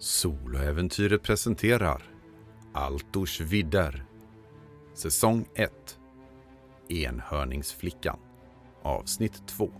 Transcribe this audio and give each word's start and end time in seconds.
Soloäventyret 0.00 1.22
presenterar 1.22 2.02
Altors 2.72 3.40
vidder 3.40 4.04
Säsong 4.94 5.44
1 5.54 5.98
Enhörningsflickan 6.88 8.18
Avsnitt 8.82 9.42
2 9.46 9.70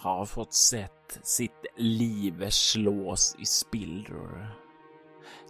har 0.00 0.24
fått 0.24 0.52
sett 0.52 1.18
sitt 1.22 1.66
liv 1.76 2.46
slås 2.50 3.36
i 3.38 3.44
spillror 3.44 4.48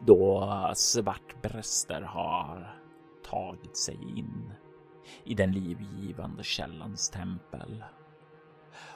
då 0.00 0.73
svartpräster 0.74 2.02
har 2.02 2.76
tagit 3.30 3.76
sig 3.76 3.95
in 3.95 4.52
i 5.24 5.34
den 5.34 5.52
livgivande 5.52 6.45
källans 6.45 7.10
tempel 7.10 7.84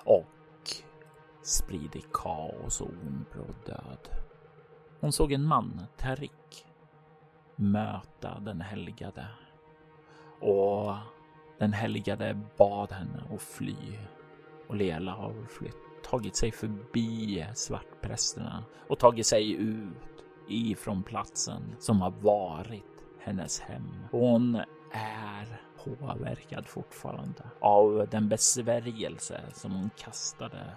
och 0.04 0.68
sprider 1.42 2.02
kaos 2.12 2.80
och 2.80 2.88
ond 2.88 3.24
död. 3.66 4.08
Hon 5.00 5.12
såg 5.12 5.32
en 5.32 5.44
man, 5.44 5.80
Tarik, 5.96 6.66
möta 7.56 8.38
den 8.38 8.60
helgade 8.60 9.26
och 10.40 10.94
den 11.58 11.72
helgade 11.72 12.40
bad 12.56 12.92
henne 12.92 13.22
att 13.34 13.42
fly 13.42 13.98
och 14.68 14.76
Lela 14.76 15.12
har 15.12 15.34
flytt, 15.48 15.76
tagit 16.02 16.36
sig 16.36 16.52
förbi 16.52 17.46
svartprästerna 17.54 18.64
och 18.88 18.98
tagit 18.98 19.26
sig 19.26 19.52
ut 19.52 20.24
ifrån 20.48 21.02
platsen 21.02 21.62
som 21.78 22.00
har 22.00 22.10
varit 22.10 23.06
hennes 23.20 23.60
hem. 23.60 23.88
Hon 24.10 24.54
är 24.92 25.60
påverkad 25.84 26.66
fortfarande 26.66 27.42
av 27.60 28.08
den 28.10 28.28
besvärjelse 28.28 29.40
som 29.52 29.72
hon 29.72 29.90
kastade 29.96 30.76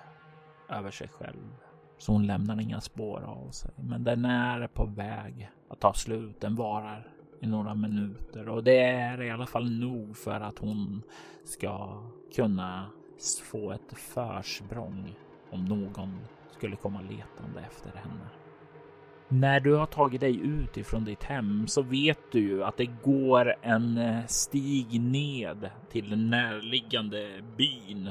över 0.69 0.91
sig 0.91 1.07
själv. 1.07 1.55
Så 1.97 2.11
hon 2.11 2.27
lämnar 2.27 2.61
inga 2.61 2.81
spår 2.81 3.23
av 3.23 3.51
sig, 3.51 3.71
men 3.75 4.03
den 4.03 4.25
är 4.25 4.67
på 4.67 4.85
väg 4.85 5.51
att 5.69 5.79
ta 5.79 5.93
slut. 5.93 6.41
Den 6.41 6.55
varar 6.55 7.11
i 7.39 7.47
några 7.47 7.75
minuter 7.75 8.49
och 8.49 8.63
det 8.63 8.79
är 8.79 9.21
i 9.21 9.31
alla 9.31 9.45
fall 9.45 9.79
nog 9.79 10.17
för 10.17 10.41
att 10.41 10.59
hon 10.59 11.01
ska 11.45 12.03
kunna 12.35 12.85
få 13.43 13.71
ett 13.71 13.93
försprång 13.93 15.15
om 15.51 15.65
någon 15.65 16.19
skulle 16.57 16.75
komma 16.75 17.01
letande 17.01 17.61
efter 17.67 17.99
henne. 17.99 18.29
När 19.29 19.59
du 19.59 19.73
har 19.73 19.85
tagit 19.85 20.21
dig 20.21 20.39
ut 20.39 20.77
ifrån 20.77 21.05
ditt 21.05 21.23
hem 21.23 21.67
så 21.67 21.81
vet 21.81 22.19
du 22.31 22.39
ju 22.39 22.63
att 22.63 22.77
det 22.77 22.89
går 23.03 23.55
en 23.61 23.97
eh, 23.97 24.25
stig 24.27 25.01
ned 25.01 25.69
till 25.91 26.09
den 26.09 26.29
närliggande 26.29 27.43
byn 27.57 28.09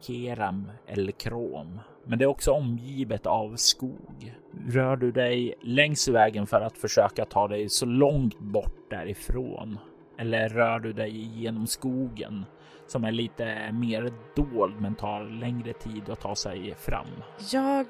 Keram 0.00 0.70
eller 0.86 1.12
Krom. 1.12 1.80
Men 2.04 2.18
det 2.18 2.24
är 2.24 2.26
också 2.26 2.50
omgivet 2.50 3.26
av 3.26 3.56
skog. 3.56 4.34
Rör 4.68 4.96
du 4.96 5.12
dig 5.12 5.54
längs 5.62 6.08
vägen 6.08 6.46
för 6.46 6.60
att 6.60 6.78
försöka 6.78 7.24
ta 7.24 7.48
dig 7.48 7.68
så 7.68 7.86
långt 7.86 8.38
bort 8.38 8.90
därifrån? 8.90 9.78
Eller 10.18 10.48
rör 10.48 10.78
du 10.78 10.92
dig 10.92 11.40
genom 11.40 11.66
skogen 11.66 12.44
som 12.88 13.04
är 13.04 13.12
lite 13.12 13.72
mer 13.72 14.12
dold 14.36 14.80
men 14.80 14.94
tar 14.94 15.24
längre 15.24 15.72
tid 15.72 16.08
att 16.10 16.20
ta 16.20 16.36
sig 16.36 16.74
fram. 16.74 17.06
Jag 17.52 17.86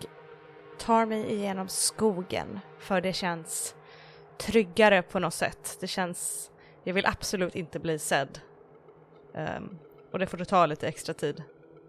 tar 0.78 1.06
mig 1.06 1.32
igenom 1.32 1.68
skogen 1.68 2.60
för 2.78 3.00
det 3.00 3.12
känns 3.12 3.74
tryggare 4.38 5.02
på 5.02 5.18
något 5.18 5.34
sätt. 5.34 5.78
Det 5.80 5.86
känns, 5.86 6.50
jag 6.84 6.94
vill 6.94 7.06
absolut 7.06 7.56
inte 7.56 7.78
bli 7.78 7.98
sedd. 7.98 8.38
Um, 9.34 9.78
och 10.12 10.18
det 10.18 10.26
får 10.26 10.38
ta 10.38 10.66
lite 10.66 10.88
extra 10.88 11.14
tid. 11.14 11.42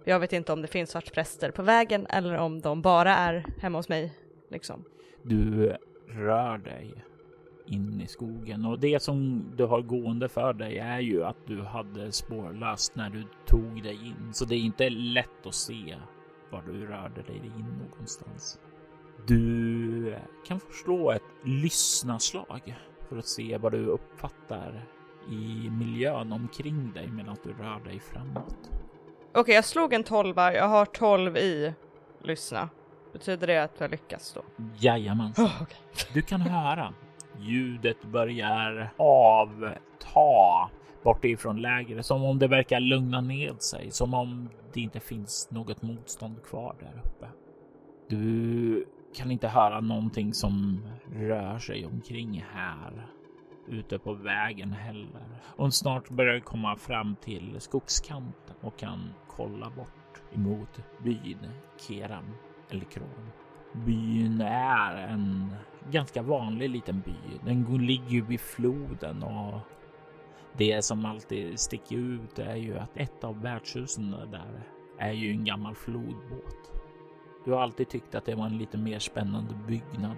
Jag 0.03 0.19
vet 0.19 0.33
inte 0.33 0.53
om 0.53 0.61
det 0.61 0.67
finns 0.67 0.89
svartpräster 0.89 1.51
på 1.51 1.63
vägen 1.63 2.07
eller 2.09 2.37
om 2.37 2.61
de 2.61 2.81
bara 2.81 3.15
är 3.15 3.45
hemma 3.61 3.77
hos 3.77 3.89
mig. 3.89 4.13
Liksom. 4.49 4.83
Du 5.23 5.75
rör 6.07 6.57
dig 6.57 7.03
in 7.69 8.01
i 8.01 8.07
skogen 8.07 8.65
och 8.65 8.79
det 8.79 9.03
som 9.03 9.43
du 9.57 9.65
har 9.65 9.81
gående 9.81 10.29
för 10.29 10.53
dig 10.53 10.77
är 10.77 10.99
ju 10.99 11.23
att 11.23 11.47
du 11.47 11.63
hade 11.63 12.11
spårlöst 12.11 12.95
när 12.95 13.09
du 13.09 13.23
tog 13.45 13.83
dig 13.83 14.07
in, 14.07 14.33
så 14.33 14.45
det 14.45 14.55
är 14.55 14.59
inte 14.59 14.89
lätt 14.89 15.45
att 15.45 15.55
se 15.55 15.95
var 16.51 16.61
du 16.61 16.85
rörde 16.85 17.21
dig 17.21 17.41
in 17.45 17.89
någonstans. 17.89 18.59
Du 19.27 20.15
kan 20.47 20.59
få 20.59 20.71
slå 20.71 21.11
ett 21.11 21.23
lyssnaslag 21.43 22.75
för 23.09 23.17
att 23.17 23.27
se 23.27 23.57
vad 23.57 23.71
du 23.71 23.85
uppfattar 23.85 24.85
i 25.31 25.69
miljön 25.69 26.33
omkring 26.33 26.91
dig 26.93 27.07
medan 27.07 27.37
du 27.43 27.53
rör 27.53 27.79
dig 27.79 27.99
framåt. 27.99 28.69
Okej, 28.71 29.41
okay, 29.41 29.55
jag 29.55 29.65
slog 29.65 29.93
en 29.93 30.03
tolva. 30.03 30.53
Jag 30.53 30.67
har 30.67 30.85
tolv 30.85 31.37
i 31.37 31.73
lyssna. 32.23 32.69
Betyder 33.13 33.47
det 33.47 33.63
att 33.63 33.79
jag 33.79 33.91
lyckas 33.91 34.33
då? 34.33 34.41
Jajamensan. 34.79 35.45
Oh, 35.45 35.61
okay. 35.61 35.77
Du 36.13 36.21
kan 36.21 36.41
höra 36.41 36.93
Ljudet 37.37 38.05
börjar 38.05 38.89
avta 38.97 40.69
bortifrån 41.03 41.61
lägret, 41.61 42.05
som 42.05 42.23
om 42.23 42.39
det 42.39 42.47
verkar 42.47 42.79
lugna 42.79 43.21
ned 43.21 43.61
sig, 43.61 43.91
som 43.91 44.13
om 44.13 44.49
det 44.73 44.81
inte 44.81 44.99
finns 44.99 45.47
något 45.51 45.81
motstånd 45.81 46.43
kvar 46.43 46.75
där 46.79 47.01
uppe. 47.05 47.27
Du 48.09 48.85
kan 49.15 49.31
inte 49.31 49.47
höra 49.47 49.81
någonting 49.81 50.33
som 50.33 50.81
rör 51.13 51.59
sig 51.59 51.85
omkring 51.85 52.45
här 52.51 53.07
ute 53.67 53.99
på 53.99 54.13
vägen 54.13 54.71
heller. 54.71 55.41
Och 55.55 55.73
snart 55.73 56.09
börjar 56.09 56.33
du 56.33 56.41
komma 56.41 56.75
fram 56.75 57.15
till 57.15 57.55
skogskanten 57.59 58.55
och 58.61 58.79
kan 58.79 59.13
kolla 59.27 59.69
bort 59.69 60.21
emot 60.33 60.79
byn 61.03 61.49
Keram 61.87 62.25
eller 62.69 62.85
Kron. 62.85 63.29
Byn 63.73 64.41
är 64.41 65.07
en 65.07 65.55
ganska 65.91 66.21
vanlig 66.21 66.69
liten 66.69 67.01
by. 67.01 67.15
Den 67.45 67.77
ligger 67.77 68.09
ju 68.09 68.21
vid 68.21 68.39
floden 68.39 69.23
och 69.23 69.59
det 70.57 70.81
som 70.81 71.05
alltid 71.05 71.59
sticker 71.59 71.95
ut 71.95 72.39
är 72.39 72.55
ju 72.55 72.77
att 72.77 72.97
ett 72.97 73.23
av 73.23 73.41
värdshusen 73.41 74.11
där 74.11 74.63
är 74.97 75.11
ju 75.11 75.31
en 75.31 75.45
gammal 75.45 75.75
flodbåt. 75.75 76.71
Du 77.45 77.51
har 77.51 77.61
alltid 77.61 77.89
tyckt 77.89 78.15
att 78.15 78.25
det 78.25 78.35
var 78.35 78.45
en 78.45 78.57
lite 78.57 78.77
mer 78.77 78.99
spännande 78.99 79.53
byggnad 79.67 80.17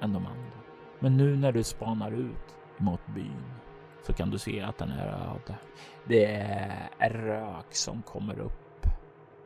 än 0.00 0.12
de 0.12 0.26
andra. 0.26 0.58
Men 0.98 1.16
nu 1.16 1.36
när 1.36 1.52
du 1.52 1.62
spanar 1.62 2.12
ut 2.12 2.56
mot 2.76 3.06
byn 3.06 3.44
så 4.02 4.12
kan 4.12 4.30
du 4.30 4.38
se 4.38 4.60
att 4.60 4.78
den 4.78 4.90
är 4.90 5.06
öde. 5.06 5.58
Det 6.04 6.24
är 6.98 7.10
rök 7.10 7.74
som 7.74 8.02
kommer 8.02 8.38
upp 8.38 8.63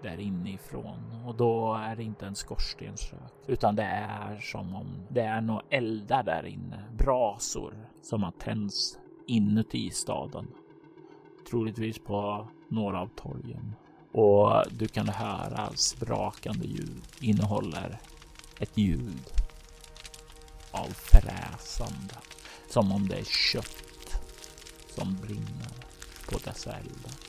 där 0.03 0.20
inifrån 0.20 1.22
och 1.26 1.34
då 1.34 1.75
är 1.75 1.97
det 1.97 2.03
inte 2.03 2.26
en 2.26 2.34
skorstensrök 2.34 3.32
utan 3.47 3.76
det 3.76 3.82
är 3.82 4.38
som 4.38 4.75
om 4.75 5.06
det 5.09 5.20
är 5.20 5.41
några 5.41 5.62
eldar 5.70 6.22
där 6.22 6.47
inne. 6.47 6.84
Brasor 6.98 7.75
som 8.03 8.22
har 8.22 8.31
tänts 8.31 8.98
inuti 9.26 9.91
staden. 9.91 10.47
Troligtvis 11.50 11.98
på 11.98 12.48
några 12.69 13.00
av 13.00 13.08
torgen 13.16 13.75
och 14.12 14.64
du 14.70 14.88
kan 14.88 15.08
höra 15.08 15.70
sprakande 15.75 16.67
ljud 16.67 17.02
innehåller 17.20 17.99
ett 18.61 18.78
ljud 18.78 19.31
av 20.70 20.87
fräsande 20.87 22.14
som 22.69 22.93
om 22.93 23.08
det 23.08 23.17
är 23.17 23.25
kött 23.25 24.23
som 24.88 25.17
brinner 25.17 25.73
på 26.31 26.38
dessa 26.44 26.73
eldar. 26.73 27.27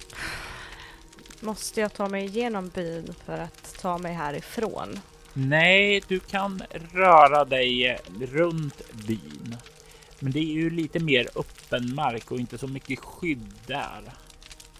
Måste 1.42 1.82
jag 1.82 1.94
ta 1.94 2.10
mig 2.10 2.26
igenom 2.26 2.70
byn 2.70 3.14
för 3.26 3.38
att 3.38 3.76
ta 3.82 3.98
mig 3.98 4.14
härifrån? 4.14 5.00
Nej, 5.34 6.02
du 6.08 6.20
kan 6.20 6.62
röra 6.94 7.46
dig 7.46 8.00
runt 8.20 8.94
byn. 9.08 9.58
Men 10.20 10.32
det 10.32 10.40
är 10.40 10.54
ju 10.54 10.70
lite 10.70 11.00
mer 11.00 11.28
öppen 11.36 11.96
mark 11.96 12.32
och 12.32 12.40
inte 12.40 12.58
så 12.58 12.68
mycket 12.68 13.00
skydd 13.00 13.54
där. 13.68 14.14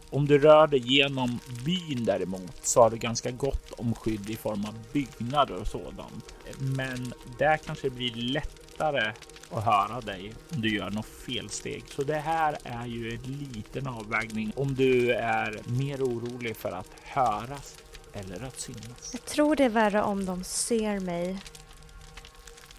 Om 0.10 0.28
du 0.28 0.40
rör 0.40 0.68
dig 0.68 0.94
genom 0.94 1.40
byn 1.66 2.06
däremot 2.06 2.66
så 2.66 2.82
har 2.82 2.90
du 2.90 2.98
ganska 2.98 3.32
gott 3.32 3.72
om 3.72 3.96
skydd 3.96 4.30
i 4.30 4.36
form 4.36 4.66
av 4.66 4.76
byggnader 4.94 5.56
och 5.56 5.68
sådant. 5.68 6.34
Men 6.60 7.14
där 7.38 7.58
kanske 7.58 7.90
det 7.90 7.96
blir 7.96 8.16
lättare 8.16 9.14
att 9.52 9.64
höra 9.64 10.02
dig 10.02 10.34
om 10.52 10.62
du 10.62 10.76
gör 10.76 10.90
något 10.90 11.06
felsteg. 11.06 11.84
Så 11.96 12.04
det 12.04 12.16
här 12.16 12.58
är 12.64 12.86
ju 12.86 13.14
en 13.14 13.50
liten 13.54 13.88
avvägning 13.88 14.54
om 14.56 14.76
du 14.76 15.12
är 15.12 15.62
mer 15.66 16.04
orolig 16.04 16.58
för 16.58 16.72
att 16.72 16.90
höras 17.04 17.78
eller 18.14 18.48
att 18.48 18.60
synas. 18.60 19.10
Jag 19.12 19.26
tror 19.26 19.56
det 19.56 19.64
är 19.64 19.70
värre 19.70 20.02
om 20.02 20.26
de 20.26 20.44
ser 20.44 21.00
mig 21.00 21.40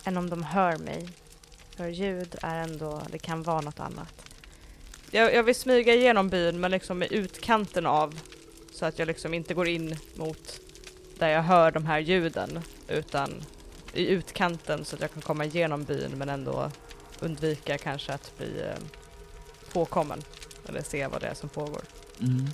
än 0.05 0.17
om 0.17 0.31
de 0.31 0.43
hör 0.43 0.77
mig. 0.77 1.09
För 1.77 1.89
ljud 1.89 2.37
är 2.43 2.57
ändå, 2.63 3.03
det 3.11 3.19
kan 3.19 3.43
vara 3.43 3.61
något 3.61 3.81
annat. 3.81 4.15
Jag, 5.11 5.35
jag 5.35 5.43
vill 5.43 5.55
smyga 5.55 5.95
igenom 5.95 6.29
byn 6.29 6.61
men 6.61 6.71
liksom 6.71 7.03
i 7.03 7.09
utkanten 7.11 7.87
av 7.87 8.19
så 8.73 8.87
att 8.87 8.99
jag 8.99 9.07
liksom 9.07 9.35
inte 9.35 9.55
går 9.55 9.69
in 9.69 9.97
mot 10.15 10.61
där 11.19 11.29
jag 11.29 11.43
hör 11.43 11.71
de 11.71 11.87
här 11.87 11.99
ljuden 11.99 12.61
utan 12.89 13.45
i 13.93 14.07
utkanten 14.07 14.85
så 14.85 14.97
att 14.97 15.03
jag 15.03 15.13
kan 15.13 15.23
komma 15.23 15.45
igenom 15.45 15.85
byn 15.85 16.11
men 16.17 16.29
ändå 16.29 16.71
undvika 17.21 17.79
kanske 17.79 18.13
att 18.13 18.33
bli 18.39 18.61
eh, 18.61 18.77
påkommen 19.73 20.23
eller 20.69 20.83
se 20.83 21.07
vad 21.07 21.21
det 21.21 21.27
är 21.27 21.35
som 21.35 21.49
pågår. 21.49 21.83
Mm. 22.21 22.47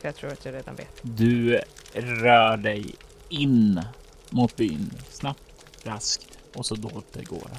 För 0.00 0.08
jag 0.08 0.16
tror 0.16 0.32
att 0.32 0.44
jag 0.44 0.54
redan 0.54 0.76
vet. 0.76 1.00
Du 1.02 1.60
rör 1.92 2.56
dig 2.56 2.94
in 3.28 3.82
mot 4.30 4.56
byn 4.56 4.90
snabbt, 5.10 5.66
raskt 5.82 6.38
och 6.54 6.66
så 6.66 6.74
dåligt 6.74 7.12
det 7.12 7.24
går. 7.24 7.50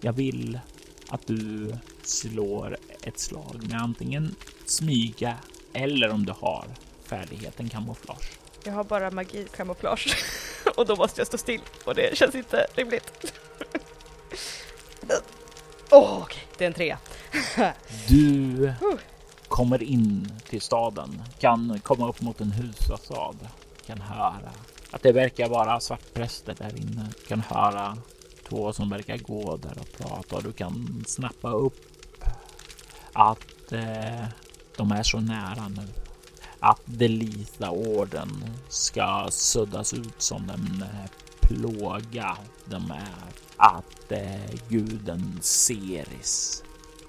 Jag 0.00 0.12
vill 0.12 0.60
att 1.08 1.26
du 1.26 1.72
slår 2.02 2.76
ett 3.02 3.18
slag 3.18 3.66
med 3.70 3.80
antingen 3.82 4.34
smyga 4.66 5.36
eller 5.72 6.10
om 6.10 6.26
du 6.26 6.32
har 6.32 6.66
färdigheten 7.04 7.68
kamouflage. 7.68 8.38
Jag 8.64 8.72
har 8.72 8.84
bara 8.84 9.10
magi 9.10 9.46
kamouflage 9.56 10.16
och 10.78 10.86
då 10.86 10.96
måste 10.96 11.20
jag 11.20 11.26
stå 11.26 11.38
still 11.38 11.60
och 11.84 11.94
det 11.94 12.18
känns 12.18 12.34
inte 12.34 12.66
rimligt. 12.74 13.32
Åh, 15.90 16.02
oh, 16.02 16.22
okej, 16.22 16.22
okay. 16.22 16.42
det 16.58 16.64
är 16.64 16.68
en 16.68 16.74
trea. 16.74 16.98
du 18.08 18.72
kommer 19.48 19.82
in 19.82 20.32
till 20.48 20.60
staden, 20.60 21.22
kan 21.38 21.80
komma 21.80 22.08
upp 22.08 22.20
mot 22.20 22.40
en 22.40 22.52
husfasad, 22.52 23.36
kan 23.86 24.00
höra 24.00 24.52
att 24.90 25.02
det 25.02 25.12
verkar 25.12 25.48
vara 25.48 25.80
svartpräster 25.80 26.54
där 26.58 26.76
inne, 26.76 27.06
kan 27.28 27.40
höra 27.40 27.98
två 28.48 28.72
som 28.72 28.90
verkar 28.90 29.16
gå 29.16 29.56
där 29.56 29.78
och 29.80 29.92
prata 29.98 30.36
och 30.36 30.42
du 30.42 30.52
kan 30.52 31.04
snappa 31.06 31.50
upp 31.50 31.86
att 33.12 33.72
eh, 33.72 34.24
de 34.76 34.92
är 34.92 35.02
så 35.02 35.20
nära 35.20 35.68
nu. 35.68 36.07
Att 36.60 36.82
Delita-orden 36.84 38.44
ska 38.68 39.26
suddas 39.30 39.92
ut 39.92 40.22
som 40.22 40.50
en 40.50 40.82
eh, 40.82 41.10
plåga 41.40 42.36
de 42.64 42.90
är. 42.90 43.32
Att 43.56 44.12
eh, 44.12 44.60
guden 44.68 45.38
Ceres 45.42 46.62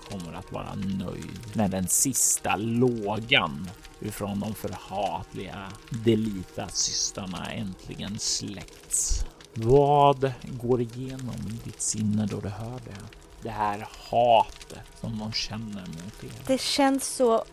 kommer 0.09 0.33
att 0.33 0.51
vara 0.51 0.75
nöjd 0.75 1.39
när 1.53 1.67
den 1.67 1.87
sista 1.87 2.55
lågan 2.55 3.69
ifrån 3.99 4.39
de 4.39 4.55
förhatliga 4.55 5.71
Delita-systrarna 5.89 7.51
äntligen 7.51 8.19
släckts. 8.19 9.25
Vad 9.53 10.31
går 10.43 10.81
igenom 10.81 11.59
ditt 11.63 11.81
sinne 11.81 12.25
då 12.25 12.39
du 12.39 12.49
hör 12.49 12.79
det? 12.85 13.05
Det 13.41 13.49
här 13.49 13.87
hatet 14.11 14.79
som 15.01 15.19
de 15.19 15.33
känner 15.33 15.81
mot 15.87 16.23
er. 16.23 16.31
Det 16.47 16.61
känns 16.61 17.07
så 17.07 17.43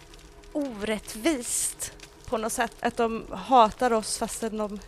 orättvist 0.56 1.92
på 2.26 2.38
något 2.38 2.52
sätt 2.52 2.72
att 2.80 2.96
de 2.96 3.26
hatar 3.32 3.92
oss 3.92 4.18
fastän 4.18 4.56
de... 4.56 4.80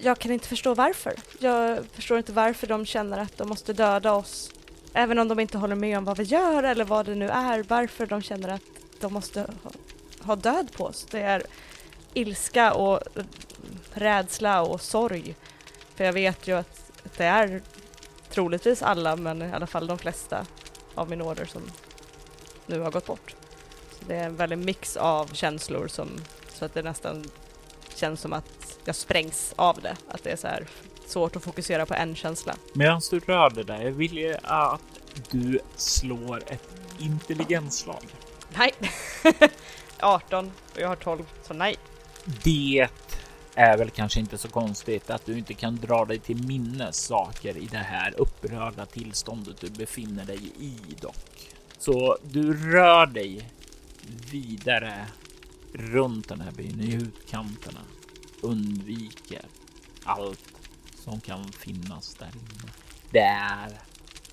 Jag 0.00 0.18
kan 0.18 0.32
inte 0.32 0.48
förstå 0.48 0.74
varför. 0.74 1.14
Jag 1.38 1.86
förstår 1.92 2.18
inte 2.18 2.32
varför 2.32 2.66
de 2.66 2.86
känner 2.86 3.18
att 3.18 3.38
de 3.38 3.48
måste 3.48 3.72
döda 3.72 4.12
oss. 4.12 4.50
Även 4.92 5.18
om 5.18 5.28
de 5.28 5.40
inte 5.40 5.58
håller 5.58 5.74
med 5.76 5.98
om 5.98 6.04
vad 6.04 6.16
vi 6.16 6.24
gör 6.24 6.62
eller 6.62 6.84
vad 6.84 7.06
det 7.06 7.14
nu 7.14 7.28
är. 7.28 7.62
Varför 7.62 8.06
de 8.06 8.22
känner 8.22 8.48
att 8.48 8.62
de 9.00 9.12
måste 9.12 9.40
ha, 9.40 9.70
ha 10.20 10.36
död 10.36 10.72
på 10.72 10.84
oss. 10.84 11.06
Det 11.10 11.20
är 11.20 11.42
ilska 12.14 12.74
och 12.74 13.00
rädsla 13.92 14.62
och 14.62 14.80
sorg. 14.80 15.34
För 15.94 16.04
jag 16.04 16.12
vet 16.12 16.48
ju 16.48 16.58
att 16.58 16.92
det 17.16 17.24
är 17.24 17.62
troligtvis 18.30 18.82
alla, 18.82 19.16
men 19.16 19.42
i 19.42 19.52
alla 19.52 19.66
fall 19.66 19.86
de 19.86 19.98
flesta 19.98 20.46
av 20.94 21.10
min 21.10 21.22
order 21.22 21.44
som 21.44 21.62
nu 22.66 22.80
har 22.80 22.90
gått 22.90 23.06
bort. 23.06 23.34
Det 24.06 24.14
är 24.14 24.26
en 24.26 24.36
väldig 24.36 24.58
mix 24.58 24.96
av 24.96 25.26
känslor 25.34 25.88
som, 25.88 26.08
så 26.48 26.64
att 26.64 26.74
det 26.74 26.82
nästan 26.82 27.24
känns 27.94 28.20
som 28.20 28.32
att 28.32 28.78
jag 28.84 28.96
sprängs 28.96 29.54
av 29.56 29.80
det. 29.80 29.96
Att 30.08 30.24
det 30.24 30.30
är 30.30 30.36
så 30.36 30.46
här 30.48 30.66
svårt 31.06 31.36
att 31.36 31.42
fokusera 31.44 31.86
på 31.86 31.94
en 31.94 32.14
känsla. 32.14 32.54
Medan 32.72 33.00
du 33.10 33.18
rör 33.18 33.50
det 33.50 33.62
där, 33.62 33.82
jag 33.82 33.92
vill 33.92 34.18
ju 34.18 34.36
att 34.42 34.80
du 35.30 35.60
slår 35.76 36.42
ett 36.46 36.68
intelligensslag. 36.98 38.04
Nej. 38.56 38.72
18 40.00 40.52
och 40.74 40.80
jag 40.80 40.88
har 40.88 40.96
12, 40.96 41.24
så 41.42 41.54
nej. 41.54 41.76
Det 42.24 42.88
är 43.54 43.78
väl 43.78 43.90
kanske 43.90 44.20
inte 44.20 44.38
så 44.38 44.48
konstigt 44.48 45.10
att 45.10 45.26
du 45.26 45.38
inte 45.38 45.54
kan 45.54 45.76
dra 45.76 46.04
dig 46.04 46.18
till 46.18 46.44
minnes 46.44 46.96
saker 46.96 47.56
i 47.56 47.66
det 47.66 47.76
här 47.76 48.14
upprörda 48.20 48.86
tillståndet 48.86 49.60
du 49.60 49.70
befinner 49.70 50.24
dig 50.24 50.40
i 50.58 50.76
dock. 51.00 51.54
Så 51.78 52.18
du 52.22 52.70
rör 52.72 53.06
dig 53.06 53.50
vidare 54.30 55.06
runt 55.72 56.28
den 56.28 56.40
här 56.40 56.52
byn 56.52 56.80
i 56.80 56.94
utkanterna. 56.94 57.80
Undviker 58.40 59.46
allt 60.04 60.54
som 60.94 61.20
kan 61.20 61.52
finnas 61.52 62.14
där 62.14 62.30
inne. 62.32 62.72
Det 63.10 63.18
är 63.18 63.80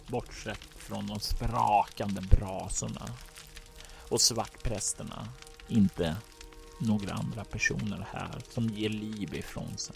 bortsett 0.07 0.67
från 0.75 1.07
de 1.07 1.19
sprakande 1.19 2.21
brasorna 2.21 3.09
och 4.09 4.21
svartprästerna 4.21 5.27
inte 5.67 6.15
några 6.79 7.13
andra 7.13 7.43
personer 7.43 8.07
här 8.11 8.41
som 8.49 8.69
ger 8.69 8.89
liv 8.89 9.35
ifrån 9.35 9.77
sig. 9.77 9.95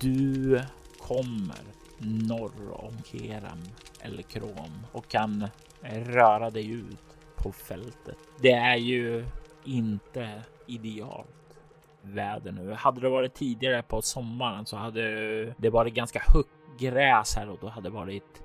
Du 0.00 0.62
kommer 0.98 1.60
norr 1.98 2.70
om 2.70 2.98
Keram 3.04 3.62
eller 4.00 4.22
Krom 4.22 4.86
och 4.92 5.08
kan 5.08 5.48
röra 5.82 6.50
dig 6.50 6.70
ut 6.70 7.13
på 7.44 7.52
fältet. 7.52 8.18
Det 8.40 8.52
är 8.52 8.76
ju 8.76 9.24
inte 9.64 10.42
idealt 10.66 11.60
väder 12.02 12.52
nu. 12.52 12.72
Hade 12.72 13.00
det 13.00 13.08
varit 13.08 13.34
tidigare 13.34 13.82
på 13.82 14.02
sommaren 14.02 14.66
så 14.66 14.76
hade 14.76 15.44
det 15.56 15.70
varit 15.70 15.94
ganska 15.94 16.22
högt 16.26 16.78
gräs 16.78 17.36
här 17.36 17.48
och 17.48 17.58
då 17.60 17.68
hade 17.68 17.88
det 17.88 17.94
varit 17.94 18.42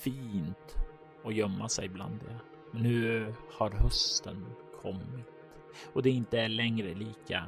fint 0.00 0.76
att 1.24 1.34
gömma 1.34 1.68
sig 1.68 1.88
bland 1.88 2.20
det. 2.20 2.36
Men 2.72 2.82
nu 2.82 3.34
har 3.52 3.70
hösten 3.70 4.46
kommit 4.82 5.26
och 5.92 6.02
det 6.02 6.10
är 6.10 6.14
inte 6.14 6.48
längre 6.48 6.94
lika 6.94 7.46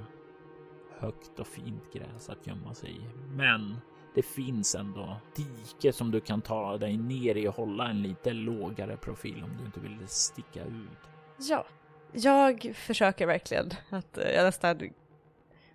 högt 0.99 1.39
och 1.39 1.47
fint 1.47 1.93
gräs 1.93 2.29
att 2.29 2.47
gömma 2.47 2.75
sig 2.75 2.91
i. 2.91 3.05
Men 3.31 3.77
det 4.15 4.23
finns 4.23 4.75
ändå 4.75 5.17
dike 5.37 5.93
som 5.93 6.11
du 6.11 6.21
kan 6.21 6.43
ta 6.43 6.79
dig 6.79 6.97
ner 6.97 7.35
i 7.35 7.49
och 7.49 7.55
hålla 7.55 7.89
en 7.89 8.03
lite 8.03 8.33
lågare 8.33 8.97
profil 8.97 9.43
om 9.44 9.56
du 9.59 9.65
inte 9.67 9.81
vill 9.81 10.09
sticka 10.09 10.65
ut. 10.65 10.99
Ja, 11.39 11.67
jag 12.13 12.73
försöker 12.75 13.27
verkligen 13.27 13.71
att 13.91 14.19
eh, 14.19 14.31
jag 14.31 14.44
nästan, 14.44 14.81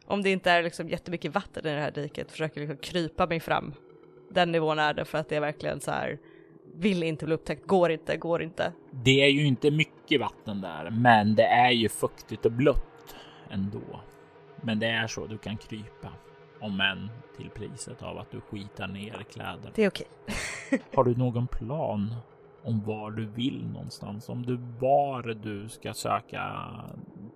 om 0.05 0.23
det 0.23 0.29
inte 0.29 0.51
är 0.51 0.63
liksom 0.63 0.89
jättemycket 0.89 1.35
vatten 1.35 1.65
i 1.65 1.69
det 1.69 1.81
här 1.81 1.91
diket, 1.91 2.31
försöker 2.31 2.61
liksom 2.61 2.77
krypa 2.77 3.27
mig 3.27 3.39
fram. 3.39 3.73
Den 4.31 4.51
nivån 4.51 4.79
är 4.79 4.93
det 4.93 5.05
för 5.05 5.17
att 5.17 5.29
det 5.29 5.35
är 5.35 5.41
verkligen 5.41 5.79
så 5.79 5.91
här, 5.91 6.19
vill 6.75 7.03
inte 7.03 7.25
bli 7.25 7.35
upptäckt, 7.35 7.67
går 7.67 7.91
inte, 7.91 8.17
går 8.17 8.41
inte. 8.41 8.73
Det 8.91 9.21
är 9.21 9.29
ju 9.29 9.45
inte 9.45 9.71
mycket 9.71 10.21
vatten 10.21 10.61
där, 10.61 10.89
men 10.89 11.35
det 11.35 11.43
är 11.45 11.71
ju 11.71 11.89
fuktigt 11.89 12.45
och 12.45 12.51
blött 12.51 13.15
ändå. 13.49 14.01
Men 14.61 14.79
det 14.79 14.87
är 14.87 15.07
så 15.07 15.25
du 15.25 15.37
kan 15.37 15.57
krypa, 15.57 16.09
om 16.61 16.81
än 16.81 17.09
till 17.37 17.49
priset 17.49 18.03
av 18.03 18.17
att 18.17 18.31
du 18.31 18.41
skitar 18.41 18.87
ner 18.87 19.25
kläder. 19.31 19.71
Det 19.75 19.83
är 19.83 19.89
okej. 19.89 20.07
Har 20.95 21.03
du 21.03 21.15
någon 21.15 21.47
plan 21.47 22.15
om 22.63 22.83
var 22.85 23.11
du 23.11 23.25
vill 23.25 23.67
någonstans? 23.67 24.29
Om 24.29 24.45
du 24.45 24.57
var 24.79 25.23
du 25.23 25.69
ska 25.69 25.93
söka 25.93 26.65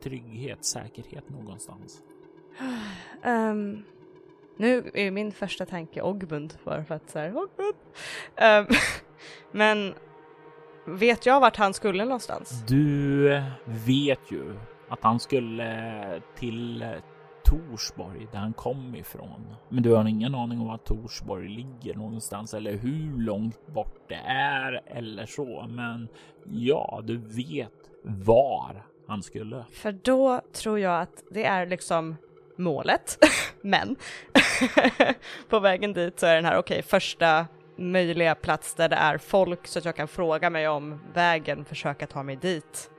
trygghet, 0.03 0.65
säkerhet 0.65 1.29
någonstans? 1.29 2.01
Um, 3.25 3.85
nu 4.57 4.91
är 4.93 5.11
min 5.11 5.31
första 5.31 5.65
tanke 5.65 6.01
Ogmund 6.01 6.53
bara 6.63 6.83
för 6.83 6.95
att 6.95 7.09
så 7.09 7.19
här, 7.19 7.29
Ogmund. 7.29 7.75
Um, 8.69 8.75
men 9.51 9.93
vet 10.85 11.25
jag 11.25 11.39
vart 11.39 11.55
han 11.57 11.73
skulle 11.73 12.05
någonstans? 12.05 12.63
Du 12.67 13.43
vet 13.65 14.31
ju 14.31 14.55
att 14.89 15.03
han 15.03 15.19
skulle 15.19 16.21
till 16.35 16.85
Torsborg 17.53 18.27
där 18.31 18.39
han 18.39 18.53
kom 18.53 18.95
ifrån. 18.95 19.55
Men 19.69 19.83
du 19.83 19.91
har 19.91 20.05
ingen 20.05 20.35
aning 20.35 20.59
om 20.59 20.67
var 20.67 20.77
Torsborg 20.77 21.49
ligger 21.49 21.95
någonstans 21.95 22.53
eller 22.53 22.73
hur 22.77 23.21
långt 23.21 23.67
bort 23.67 24.05
det 24.07 24.21
är 24.27 24.81
eller 24.85 25.25
så. 25.25 25.65
Men 25.69 26.07
ja, 26.43 27.01
du 27.03 27.17
vet 27.17 27.71
var 28.03 28.85
han 29.07 29.23
skulle. 29.23 29.65
För 29.71 29.91
då 29.91 30.41
tror 30.53 30.79
jag 30.79 31.01
att 31.01 31.23
det 31.31 31.45
är 31.45 31.65
liksom 31.65 32.15
målet. 32.57 33.17
Men 33.61 33.95
på 35.49 35.59
vägen 35.59 35.93
dit 35.93 36.19
så 36.19 36.25
är 36.25 36.35
den 36.35 36.45
här 36.45 36.57
okej, 36.57 36.75
okay, 36.75 36.81
första 36.81 37.47
möjliga 37.75 38.35
plats 38.35 38.75
där 38.75 38.89
det 38.89 38.95
är 38.95 39.17
folk 39.17 39.67
så 39.67 39.79
att 39.79 39.85
jag 39.85 39.95
kan 39.95 40.07
fråga 40.07 40.49
mig 40.49 40.67
om 40.67 40.99
vägen, 41.13 41.65
försöka 41.65 42.07
ta 42.07 42.23
mig 42.23 42.35
dit 42.35 42.91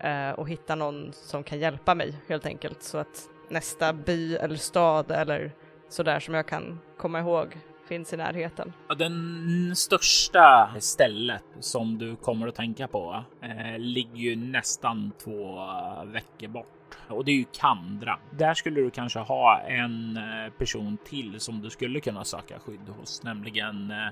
eh, 0.00 0.30
och 0.30 0.48
hitta 0.48 0.74
någon 0.74 1.12
som 1.12 1.44
kan 1.44 1.58
hjälpa 1.58 1.94
mig 1.94 2.14
helt 2.28 2.46
enkelt 2.46 2.82
så 2.82 2.98
att 2.98 3.28
nästa 3.52 3.92
by 3.92 4.36
eller 4.36 4.56
stad 4.56 5.10
eller 5.10 5.52
sådär 5.88 6.20
som 6.20 6.34
jag 6.34 6.46
kan 6.46 6.80
komma 6.98 7.20
ihåg 7.20 7.56
finns 7.88 8.12
i 8.12 8.16
närheten. 8.16 8.72
Ja, 8.88 8.94
Den 8.94 9.76
största 9.76 10.74
stället 10.78 11.44
som 11.60 11.98
du 11.98 12.16
kommer 12.16 12.48
att 12.48 12.54
tänka 12.54 12.88
på 12.88 13.24
eh, 13.42 13.78
ligger 13.78 14.16
ju 14.16 14.36
nästan 14.36 15.12
två 15.24 15.66
veckor 16.04 16.48
bort 16.48 16.82
och 17.08 17.24
det 17.24 17.30
är 17.30 17.36
ju 17.36 17.44
Kandra. 17.52 18.18
Där 18.30 18.54
skulle 18.54 18.80
du 18.80 18.90
kanske 18.90 19.18
ha 19.18 19.60
en 19.60 20.16
eh, 20.16 20.52
person 20.58 20.98
till 21.04 21.40
som 21.40 21.60
du 21.60 21.70
skulle 21.70 22.00
kunna 22.00 22.24
söka 22.24 22.58
skydd 22.58 22.88
hos, 22.98 23.22
nämligen 23.22 23.90
eh, 23.90 24.08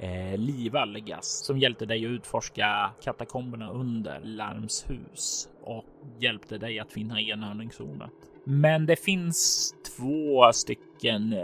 eh, 0.00 0.38
Liva 0.38 0.84
Legas 0.84 1.44
som 1.46 1.58
hjälpte 1.58 1.86
dig 1.86 2.06
att 2.06 2.10
utforska 2.10 2.90
katakomberna 3.02 3.70
under 3.70 4.20
Larmshus 4.20 5.48
och 5.62 5.84
hjälpte 6.18 6.58
dig 6.58 6.78
att 6.78 6.92
finna 6.92 7.20
enhörningshornet. 7.20 8.10
Men 8.44 8.86
det 8.86 8.96
finns 8.96 9.74
två 9.96 10.52
stycken 10.52 11.34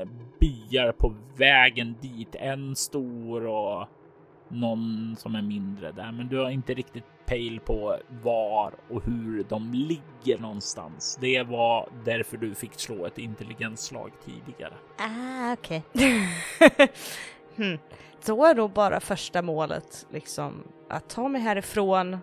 byar 0.41 0.93
på 0.93 1.15
vägen 1.37 1.95
dit. 2.01 2.35
En 2.35 2.77
stor 2.77 3.47
och 3.47 3.89
någon 4.49 5.17
som 5.19 5.35
är 5.35 5.43
mindre 5.43 5.93
där, 5.93 6.13
men 6.13 6.29
du 6.29 6.39
har 6.39 6.51
inte 6.51 6.75
riktigt 6.75 7.05
pejl 7.27 7.61
på 7.61 7.97
var 8.23 8.75
och 8.91 9.05
hur 9.05 9.45
de 9.49 9.73
ligger 9.73 10.39
någonstans. 10.39 11.19
Det 11.21 11.43
var 11.43 11.89
därför 12.05 12.37
du 12.37 12.55
fick 12.55 12.75
slå 12.75 13.07
ett 13.07 13.19
intelligensslag 13.19 14.11
tidigare. 14.25 14.75
Ah, 14.99 15.53
okej. 15.53 15.83
hmm. 17.57 17.79
Då 18.27 18.45
är 18.45 18.55
nog 18.55 18.71
bara 18.71 19.01
första 19.01 19.43
målet 19.43 20.07
liksom 20.11 20.63
att 20.89 21.09
ta 21.09 21.29
mig 21.29 21.41
härifrån 21.41 22.19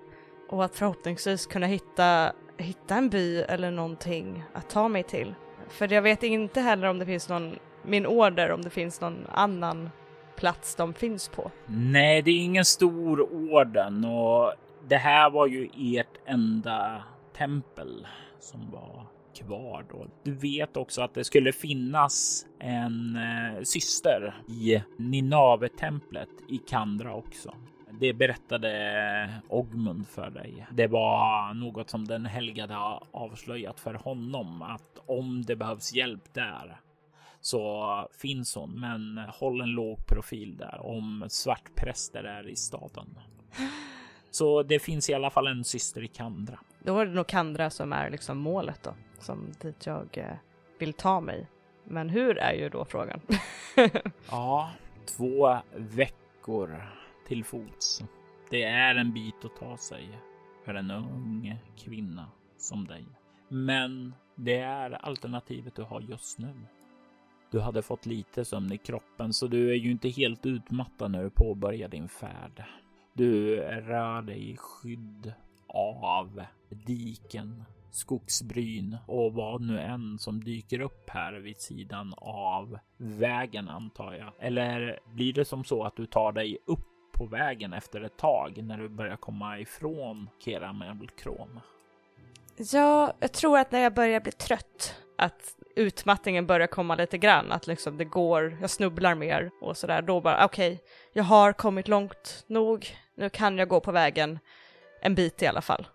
och 0.50 0.66
att 0.66 0.76
förhoppningsvis 0.76 1.46
kunna 1.46 1.66
hitta, 1.66 2.32
hitta 2.58 2.96
en 2.96 3.10
by 3.10 3.42
eller 3.42 3.72
någonting 3.72 4.44
att 4.54 4.70
ta 4.70 4.88
mig 4.88 5.04
till. 5.04 5.36
För 5.70 5.94
jag 5.94 6.02
vet 6.02 6.24
inte 6.24 6.62
heller 6.62 6.88
om 6.88 7.00
det 7.00 7.06
finns 7.06 7.30
någon, 7.30 7.56
min 7.84 8.06
order, 8.06 8.52
om 8.52 8.62
det 8.62 8.70
finns 8.70 9.02
någon 9.02 9.28
annan 9.32 9.90
plats 10.36 10.76
de 10.76 10.94
finns 10.94 11.30
på. 11.30 11.52
Nej, 11.66 12.22
det 12.22 12.32
är 12.32 12.44
ingen 12.44 12.66
stor 12.66 13.34
orden 13.34 14.06
och 14.06 14.54
det 14.88 14.98
här 14.98 15.30
var 15.30 15.48
ju 15.48 15.70
ert 15.78 16.18
enda 16.26 17.04
tempel 17.38 18.08
som 18.40 18.72
var 18.72 19.06
kvar 19.36 19.86
då. 19.90 20.08
Du 20.24 20.32
vet 20.32 20.78
också 20.78 21.02
att 21.02 21.14
det 21.14 21.24
skulle 21.24 21.52
finnas 21.52 22.46
en 22.60 23.16
eh, 23.16 23.64
syster 23.64 24.44
i 24.48 24.84
Ninave-templet 24.98 26.30
i 26.50 26.58
Kandra 26.58 27.16
också. 27.16 27.56
Det 28.00 28.14
berättade 28.14 28.70
eh, 29.24 29.30
Ogmund 29.50 30.08
för 30.08 30.30
dig. 30.30 30.68
Det 30.72 30.88
var 30.88 31.54
något 31.54 31.90
som 31.90 32.06
den 32.08 32.26
helgade 32.26 32.74
har 32.74 33.04
avslöjat 33.12 33.80
för 33.80 33.94
honom 33.94 34.62
att 34.62 35.00
om 35.06 35.46
det 35.46 35.56
behövs 35.56 35.94
hjälp 35.94 36.34
där 36.34 36.80
så 37.42 38.08
finns 38.22 38.56
hon, 38.56 38.80
men 38.80 39.18
håll 39.18 39.62
en 39.62 39.70
låg 39.70 40.08
profil 40.08 40.58
där 40.58 40.86
om 40.86 41.26
svartpräster 41.30 42.24
är 42.24 42.50
i 42.50 42.56
staden. 42.56 43.18
Så 44.32 44.64
det 44.64 44.80
finns 44.80 45.10
i 45.10 45.14
alla 45.14 45.30
fall 45.30 45.48
en 45.48 45.64
syster 45.64 46.04
i 46.04 46.08
Kandra. 46.08 46.60
Då 46.84 47.00
är 47.00 47.06
det 47.06 47.12
nog 47.12 47.28
Kandra 47.28 47.70
som 47.70 47.94
är 47.94 48.10
liksom 48.10 48.38
målet 48.38 48.84
då, 48.84 48.94
som 49.20 49.52
dit 49.62 49.86
jag 49.86 50.18
eh, 50.18 50.36
vill 50.80 50.94
ta 50.94 51.22
mig. 51.22 51.48
Men 51.84 52.10
hur 52.10 52.38
är 52.38 52.54
ju 52.54 52.70
då 52.70 52.86
frågan? 52.86 53.22
Ja, 54.32 54.72
två 55.18 55.58
veckor 55.76 56.84
till 57.28 57.44
fots. 57.44 58.04
Det 58.50 58.64
är 58.64 58.96
en 58.96 59.14
bit 59.14 59.46
att 59.46 59.56
ta 59.56 59.78
sig 59.78 60.20
för 60.66 60.74
en 60.74 60.92
ung 60.92 61.60
kvinna 61.78 62.26
som 62.58 62.88
dig. 62.88 63.06
Men 63.48 64.14
det 64.36 64.58
är 64.58 64.92
alternativet 65.06 65.76
du 65.76 65.84
har 65.84 66.02
just 66.02 66.40
nu. 66.40 66.54
Du 67.52 67.60
hade 67.60 67.82
fått 67.82 68.06
lite 68.06 68.46
sömn 68.46 68.72
i 68.72 68.78
kroppen 68.78 69.34
så 69.34 69.48
du 69.48 69.70
är 69.72 69.76
ju 69.76 69.92
inte 69.92 70.10
helt 70.10 70.46
utmattad 70.46 71.12
när 71.12 71.24
du 71.24 71.30
påbörjar 71.30 71.88
din 71.88 72.10
färd. 72.10 72.64
Du 73.14 73.56
rör 73.62 74.22
dig 74.22 74.52
i 74.52 74.58
skydd 74.58 75.34
av 75.68 76.44
diken, 76.72 77.63
skogsbryn 77.92 78.98
och 79.08 79.34
vad 79.34 79.62
nu 79.62 79.80
än 79.80 80.20
som 80.20 80.44
dyker 80.44 80.82
upp 80.82 81.10
här 81.10 81.34
vid 81.34 81.62
sidan 81.62 82.13
av 82.18 82.80
vägen 82.98 83.70
antar 83.70 84.13
jag. 84.13 84.34
Eller 84.40 85.00
blir 85.06 85.34
det 85.34 85.46
som 85.46 85.63
så 85.63 85.84
att 85.84 85.96
du 85.96 86.06
tar 86.06 86.32
dig 86.32 86.58
upp 86.66 86.88
på 87.12 87.25
vägen 87.25 87.74
efter 87.74 88.01
ett 88.01 88.18
tag 88.18 88.63
när 88.63 88.78
du 88.78 88.90
börjar 88.90 89.16
komma 89.16 89.60
ifrån 89.60 90.30
Keramelkrom? 90.46 91.60
Ja, 92.58 93.13
jag 93.20 93.32
tror 93.32 93.60
att 93.60 93.72
när 93.72 93.80
jag 93.80 93.94
börjar 93.94 94.20
bli 94.20 94.32
trött 94.32 94.96
att 95.18 95.56
utmattningen 95.75 96.48
börjar 96.48 96.68
komma 96.68 96.96
lite 96.96 97.18
grann, 97.18 97.51
att 97.51 97.68
liksom 97.68 97.98
det 97.98 98.06
går, 98.06 98.58
jag 98.62 98.70
snubblar 98.70 99.16
mer 99.16 99.51
och 99.62 99.78
sådär, 99.78 100.01
då 100.01 100.22
bara 100.22 100.46
okej, 100.46 100.84
jag 101.13 101.24
har 101.24 101.54
kommit 101.54 101.88
långt 101.88 102.44
nog, 102.48 102.88
nu 103.16 103.30
kan 103.30 103.58
jag 103.58 103.68
gå 103.68 103.80
på 103.80 103.92
vägen 103.92 104.40
en 105.01 105.16
bit 105.16 105.42
i 105.42 105.48
alla 105.48 105.62
fall. 105.62 105.88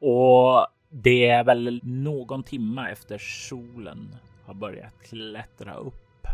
Och 0.00 0.66
det 0.90 1.26
är 1.26 1.44
väl 1.44 1.80
någon 1.82 2.42
timma 2.42 2.90
efter 2.90 3.18
solen 3.18 4.16
har 4.44 4.54
börjat 4.54 5.02
klättra 5.02 5.74
upp. 5.74 6.26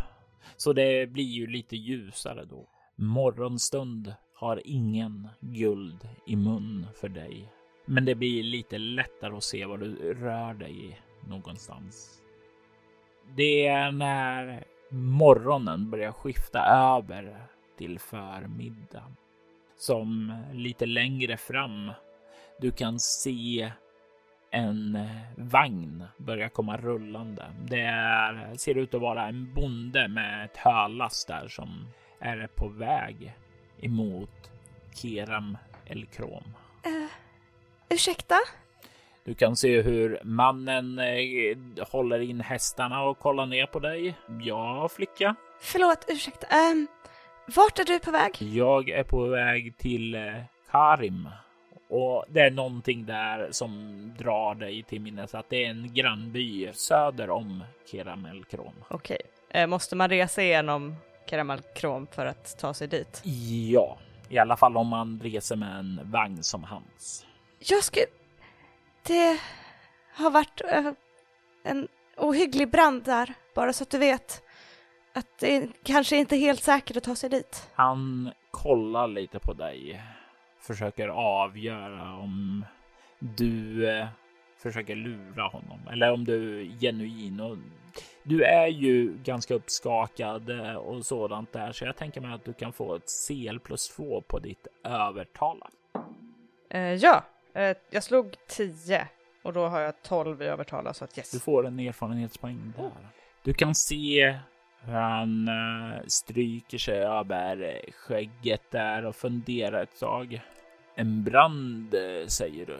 Så 0.57 0.73
det 0.73 1.11
blir 1.11 1.23
ju 1.23 1.47
lite 1.47 1.75
ljusare 1.75 2.45
då. 2.45 2.69
Morgonstund 2.95 4.13
har 4.35 4.61
ingen 4.65 5.29
guld 5.39 6.09
i 6.27 6.35
mun 6.35 6.87
för 6.95 7.09
dig. 7.09 7.51
Men 7.85 8.05
det 8.05 8.15
blir 8.15 8.43
lite 8.43 8.77
lättare 8.77 9.35
att 9.35 9.43
se 9.43 9.65
var 9.65 9.77
du 9.77 10.13
rör 10.13 10.53
dig 10.53 11.01
någonstans. 11.27 12.21
Det 13.35 13.67
är 13.67 13.91
när 13.91 14.63
morgonen 14.89 15.89
börjar 15.89 16.11
skifta 16.11 16.59
över 16.59 17.47
till 17.77 17.99
förmiddag 17.99 19.11
som 19.77 20.37
lite 20.53 20.85
längre 20.85 21.37
fram 21.37 21.91
du 22.61 22.71
kan 22.71 22.99
se 22.99 23.71
en 24.51 24.99
vagn 25.37 26.03
börja 26.17 26.49
komma 26.49 26.77
rullande. 26.77 27.45
Det 27.69 27.81
är, 27.81 28.55
ser 28.57 28.77
ut 28.77 28.93
att 28.93 29.01
vara 29.01 29.27
en 29.27 29.53
bonde 29.53 30.07
med 30.07 30.45
ett 30.45 30.57
hölass 30.57 31.25
där 31.25 31.47
som 31.47 31.87
är 32.19 32.47
på 32.55 32.67
väg 32.67 33.35
emot 33.81 34.51
Keram 34.93 35.57
El 35.85 36.05
Krom. 36.05 36.43
Uh, 36.87 37.09
ursäkta? 37.89 38.35
Du 39.23 39.35
kan 39.35 39.55
se 39.55 39.81
hur 39.81 40.19
mannen 40.23 40.99
eh, 40.99 41.57
håller 41.91 42.19
in 42.19 42.41
hästarna 42.41 43.03
och 43.03 43.19
kollar 43.19 43.45
ner 43.45 43.65
på 43.65 43.79
dig. 43.79 44.15
Ja, 44.41 44.89
flicka. 44.95 45.35
Förlåt, 45.59 46.05
ursäkta. 46.07 46.47
Um, 46.71 46.87
vart 47.55 47.79
är 47.79 47.85
du 47.85 47.99
på 47.99 48.11
väg? 48.11 48.31
Jag 48.39 48.89
är 48.89 49.03
på 49.03 49.25
väg 49.25 49.77
till 49.77 50.15
eh, 50.15 50.21
Karim 50.71 51.29
och 51.89 52.25
det 52.27 52.41
är 52.41 52.51
någonting 52.51 53.05
där 53.05 53.47
som 53.51 54.01
drar 54.17 54.55
dig 54.55 54.83
till 54.83 55.01
minnes 55.01 55.35
att 55.35 55.49
det 55.49 55.65
är 55.65 55.69
en 55.69 55.93
grannby 55.93 56.73
söder 56.73 57.29
om 57.29 57.63
Keramelkrom. 57.91 58.73
Okej, 58.89 59.21
eh, 59.49 59.67
måste 59.67 59.95
man 59.95 60.09
resa 60.09 60.43
igenom 60.43 60.95
Keramelkrom 61.29 62.07
för 62.11 62.25
att 62.25 62.59
ta 62.59 62.73
sig 62.73 62.87
dit? 62.87 63.21
Ja, 63.71 63.97
i 64.29 64.37
alla 64.37 64.57
fall 64.57 64.77
om 64.77 64.87
man 64.87 65.19
reser 65.23 65.55
med 65.55 65.79
en 65.79 65.99
vagn 66.03 66.43
som 66.43 66.63
hans. 66.63 67.25
Jag 67.59 67.83
skulle... 67.83 68.05
Det 69.03 69.39
har 70.13 70.31
varit 70.31 70.61
eh, 70.71 70.91
en 71.63 71.87
ohygglig 72.17 72.69
brand 72.69 73.03
där, 73.03 73.33
bara 73.55 73.73
så 73.73 73.83
att 73.83 73.89
du 73.89 73.97
vet. 73.97 74.43
Att 75.13 75.39
det 75.39 75.67
kanske 75.83 76.17
inte 76.17 76.35
är 76.35 76.39
helt 76.39 76.63
säkert 76.63 76.97
att 76.97 77.03
ta 77.03 77.15
sig 77.15 77.29
dit. 77.29 77.69
Han 77.73 78.31
kollar 78.51 79.07
lite 79.07 79.39
på 79.39 79.53
dig, 79.53 80.01
försöker 80.67 81.07
avgöra 81.07 82.13
om 82.13 82.65
du 83.19 83.89
eh, 83.89 84.07
försöker 84.57 84.95
lura 84.95 85.47
honom 85.47 85.79
eller 85.91 86.11
om 86.11 86.25
du 86.25 86.61
är 86.61 86.79
genuin. 86.79 87.39
Och 87.39 87.57
du 88.23 88.43
är 88.43 88.67
ju 88.67 89.17
ganska 89.23 89.53
uppskakad 89.53 90.49
eh, 90.49 90.75
och 90.75 91.05
sådant 91.05 91.53
där, 91.53 91.71
så 91.71 91.85
jag 91.85 91.95
tänker 91.95 92.21
mig 92.21 92.33
att 92.33 92.45
du 92.45 92.53
kan 92.53 92.73
få 92.73 92.95
ett 92.95 93.11
CL 93.27 93.59
plus 93.59 93.89
två 93.89 94.21
på 94.21 94.39
ditt 94.39 94.67
övertala. 94.83 95.69
Eh, 96.69 96.93
ja, 96.93 97.23
eh, 97.53 97.77
jag 97.89 98.03
slog 98.03 98.35
10 98.47 99.07
och 99.43 99.53
då 99.53 99.67
har 99.67 99.79
jag 99.79 100.01
12 100.01 100.41
i 100.41 100.45
övertala 100.45 100.93
så 100.93 101.03
att 101.03 101.17
yes. 101.17 101.31
Du 101.31 101.39
får 101.39 101.67
en 101.67 101.79
erfarenhetspoäng 101.79 102.73
där. 102.77 102.91
Du 103.43 103.53
kan 103.53 103.75
se 103.75 104.39
hur 104.81 104.93
han 104.93 105.49
stryker 106.07 106.77
sig 106.77 106.99
över 106.99 107.81
skägget 107.91 108.71
där 108.71 109.05
och 109.05 109.15
funderar 109.15 109.83
ett 109.83 109.99
tag. 109.99 110.41
En 110.99 111.23
brand 111.23 111.93
eh, 111.93 112.27
säger 112.27 112.65
du. 112.65 112.79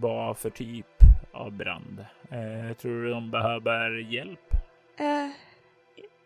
Vad 0.00 0.38
för 0.38 0.50
typ 0.50 0.86
av 1.32 1.52
brand? 1.52 2.04
Eh, 2.30 2.76
tror 2.76 3.02
du 3.02 3.10
de 3.10 3.30
behöver 3.30 3.90
hjälp? 3.90 4.54
Eh, 4.98 5.30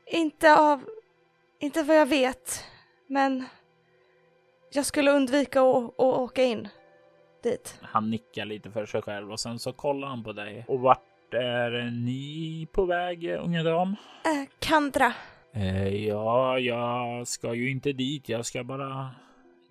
inte 0.06 0.56
av... 0.56 0.84
Inte 1.58 1.82
vad 1.82 1.96
jag 1.96 2.06
vet, 2.06 2.64
men 3.06 3.44
jag 4.72 4.86
skulle 4.86 5.10
undvika 5.10 5.60
att, 5.60 5.84
att 5.84 6.00
åka 6.00 6.42
in 6.42 6.68
dit. 7.42 7.78
Han 7.82 8.10
nickar 8.10 8.44
lite 8.44 8.70
för 8.70 8.86
sig 8.86 9.02
själv 9.02 9.32
och 9.32 9.40
sen 9.40 9.58
så 9.58 9.72
kollar 9.72 10.08
han 10.08 10.24
på 10.24 10.32
dig. 10.32 10.64
Och 10.68 10.80
vart 10.80 11.34
är 11.34 11.90
ni 11.90 12.66
på 12.72 12.84
väg, 12.84 13.24
unga 13.24 13.62
dam? 13.62 13.96
Äh, 14.24 14.48
Kandra. 14.58 15.12
Eh, 15.52 15.88
ja, 15.88 16.58
jag 16.58 17.28
ska 17.28 17.54
ju 17.54 17.70
inte 17.70 17.92
dit. 17.92 18.28
Jag 18.28 18.46
ska 18.46 18.64
bara 18.64 19.10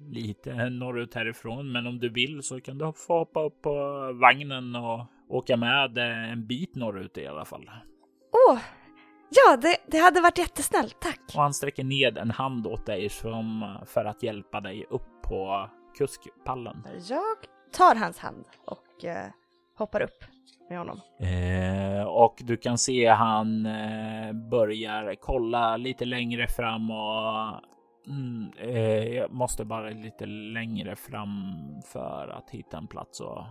lite 0.09 0.69
norrut 0.69 1.13
härifrån. 1.13 1.71
Men 1.71 1.87
om 1.87 1.99
du 1.99 2.09
vill 2.09 2.43
så 2.43 2.61
kan 2.61 2.77
du 2.77 2.93
få 2.95 3.17
hoppa 3.17 3.43
upp 3.43 3.61
på 3.61 3.73
vagnen 4.21 4.75
och 4.75 5.05
åka 5.29 5.57
med 5.57 5.97
en 5.97 6.47
bit 6.47 6.75
norrut 6.75 7.17
i 7.17 7.27
alla 7.27 7.45
fall. 7.45 7.69
Åh, 8.49 8.59
ja, 9.29 9.57
det, 9.57 9.77
det 9.87 9.97
hade 9.97 10.21
varit 10.21 10.37
jättesnällt, 10.37 10.99
tack. 11.01 11.19
Och 11.35 11.41
han 11.41 11.53
sträcker 11.53 11.83
ned 11.83 12.17
en 12.17 12.31
hand 12.31 12.67
åt 12.67 12.85
dig 12.85 13.09
som 13.09 13.75
för 13.85 14.05
att 14.05 14.23
hjälpa 14.23 14.61
dig 14.61 14.85
upp 14.89 15.21
på 15.23 15.69
kuskpallen. 15.97 16.83
Jag 17.09 17.37
tar 17.71 17.95
hans 17.95 18.19
hand 18.19 18.45
och 18.65 19.05
eh, 19.05 19.27
hoppar 19.77 20.01
upp 20.01 20.23
med 20.69 20.77
honom. 20.77 20.99
Eh, 21.19 22.03
och 22.03 22.35
du 22.39 22.57
kan 22.57 22.77
se 22.77 23.07
han 23.07 23.65
eh, 23.65 24.33
börjar 24.33 25.15
kolla 25.21 25.77
lite 25.77 26.05
längre 26.05 26.47
fram 26.47 26.91
och 26.91 27.61
mm, 28.07 28.51
eh, 28.57 29.03
jag 29.13 29.31
måste 29.31 29.65
bara 29.65 29.89
lite 29.89 30.25
längre 30.25 30.95
fram 30.95 31.55
för 31.85 32.27
att 32.27 32.49
hitta 32.49 32.77
en 32.77 32.87
plats 32.87 33.19
och, 33.19 33.43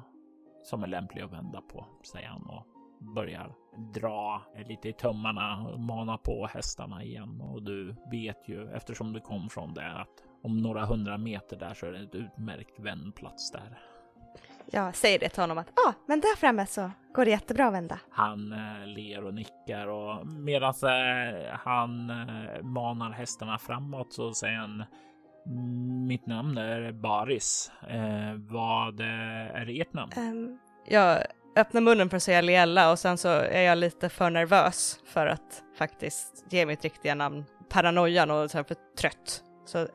som 0.62 0.82
är 0.82 0.86
lämplig 0.86 1.22
att 1.22 1.32
vända 1.32 1.60
på, 1.60 1.86
säger 2.12 2.28
han 2.28 2.42
och 2.42 2.66
börjar 3.14 3.54
dra 3.94 4.42
lite 4.68 4.88
i 4.88 4.92
tömmarna 4.92 5.68
och 5.68 5.80
mana 5.80 6.18
på 6.18 6.46
hästarna 6.46 7.04
igen. 7.04 7.40
Och 7.40 7.62
du 7.62 7.94
vet 8.10 8.48
ju 8.48 8.70
eftersom 8.70 9.12
du 9.12 9.20
kom 9.20 9.48
från 9.48 9.74
det 9.74 9.92
att 9.92 10.24
om 10.42 10.56
några 10.56 10.84
hundra 10.84 11.18
meter 11.18 11.56
där 11.56 11.74
så 11.74 11.86
är 11.86 11.92
det 11.92 12.02
ett 12.02 12.14
utmärkt 12.14 12.80
vändplats 12.80 13.50
där. 13.52 13.78
Jag 14.66 14.96
säger 14.96 15.18
det 15.18 15.28
till 15.28 15.42
honom 15.42 15.58
att 15.58 15.68
ah, 15.68 15.92
men 16.06 16.20
där 16.20 16.36
framme 16.36 16.66
så 16.66 16.90
går 17.14 17.24
det 17.24 17.30
jättebra 17.30 17.66
att 17.66 17.74
vända. 17.74 17.98
Han 18.10 18.52
eh, 18.52 18.86
ler 18.86 19.24
och 19.24 19.34
nickar 19.34 19.86
och 19.86 20.26
medan 20.26 20.74
eh, 20.82 21.50
han 21.52 22.10
eh, 22.10 22.62
manar 22.62 23.10
hästarna 23.10 23.58
framåt 23.58 24.12
så 24.12 24.34
säger 24.34 24.56
han 24.56 24.84
mitt 26.06 26.26
namn 26.26 26.58
är 26.58 26.92
Baris. 26.92 27.72
Eh, 27.88 28.34
vad 28.34 29.00
eh, 29.00 29.60
är 29.60 29.80
ert 29.80 29.92
namn? 29.92 30.12
Um, 30.16 30.58
jag 30.86 31.22
öppnar 31.56 31.80
munnen 31.80 32.10
för 32.10 32.16
att 32.16 32.22
säga 32.22 32.40
Liella 32.40 32.90
och 32.90 32.98
sen 32.98 33.18
så 33.18 33.28
är 33.28 33.62
jag 33.62 33.78
lite 33.78 34.08
för 34.08 34.30
nervös 34.30 35.00
för 35.06 35.26
att 35.26 35.62
faktiskt 35.78 36.44
ge 36.50 36.66
mitt 36.66 36.84
riktiga 36.84 37.14
namn. 37.14 37.44
Paranoian 37.68 38.30
och 38.30 38.50
så 38.50 38.64
för 38.64 38.76
trött. 38.98 39.44
Så 39.64 39.80
uh, 39.82 39.88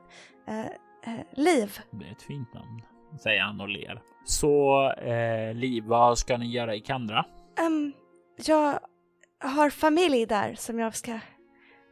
Liv. 1.32 1.80
Det 1.92 2.06
är 2.06 2.12
ett 2.12 2.22
fint 2.22 2.54
namn, 2.54 2.82
säger 3.18 3.42
han 3.42 3.62
och 3.62 3.70
ler. 3.70 4.02
Så 4.26 4.92
eh, 4.92 5.54
Liv, 5.54 5.84
vad 5.84 6.18
ska 6.18 6.38
ni 6.38 6.52
göra 6.52 6.76
i 6.76 6.80
Kandra? 6.80 7.26
Um, 7.68 7.94
jag 8.46 8.80
har 9.40 9.70
familj 9.70 10.26
där 10.26 10.56
som 10.56 10.80
jag 10.80 10.96
ska 10.96 11.12
uh, 11.12 11.20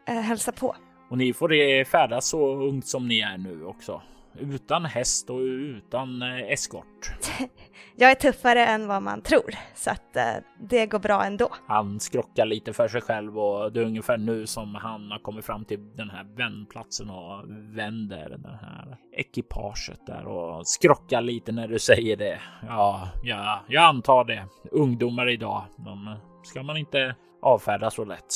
hälsa 0.06 0.52
på. 0.52 0.76
Och 1.10 1.18
ni 1.18 1.34
får 1.34 1.84
färdas 1.84 2.28
så 2.30 2.56
ungt 2.56 2.88
som 2.88 3.08
ni 3.08 3.20
är 3.20 3.38
nu 3.38 3.66
också. 3.66 4.02
Utan 4.40 4.86
häst 4.86 5.30
och 5.30 5.40
utan 5.40 6.22
eh, 6.22 6.52
eskort. 6.52 7.12
jag 7.96 8.12
är 8.12 8.16
tuffare 8.16 8.66
än 8.66 8.88
vad 8.88 9.04
man 9.04 9.22
tror, 9.22 9.56
så 9.76 9.92
att 9.92 10.16
eh, 10.16 10.34
det 10.60 10.86
går 10.86 11.00
bra 11.00 11.24
ändå. 11.24 11.50
Han 11.68 12.00
skrockar 12.00 12.46
lite 12.46 12.74
för 12.74 12.88
sig 12.88 13.02
själv 13.02 13.40
och 13.40 13.72
det 13.72 13.80
är 13.80 13.86
ungefär 13.86 14.18
nu 14.18 14.48
som 14.48 14.76
han 14.76 15.12
har 15.12 15.20
kommit 15.20 15.46
fram 15.46 15.66
till 15.66 15.96
den 15.96 16.10
här 16.10 16.24
vändplatsen 16.38 17.10
och 17.10 17.44
vänder 17.78 18.30
det 18.30 18.60
här 18.62 18.98
ekipaget 19.12 20.06
där 20.08 20.26
och 20.26 20.68
skrockar 20.68 21.22
lite 21.22 21.52
när 21.52 21.68
du 21.68 21.80
säger 21.80 22.18
det. 22.18 22.40
Ja, 22.68 23.10
ja, 23.24 23.64
jag 23.68 23.84
antar 23.84 24.24
det. 24.24 24.46
Ungdomar 24.72 25.30
idag, 25.30 25.64
de 25.78 26.16
ska 26.44 26.64
man 26.64 26.78
inte 26.78 27.16
avfärda 27.42 27.92
så 27.92 28.06
lätt 28.06 28.32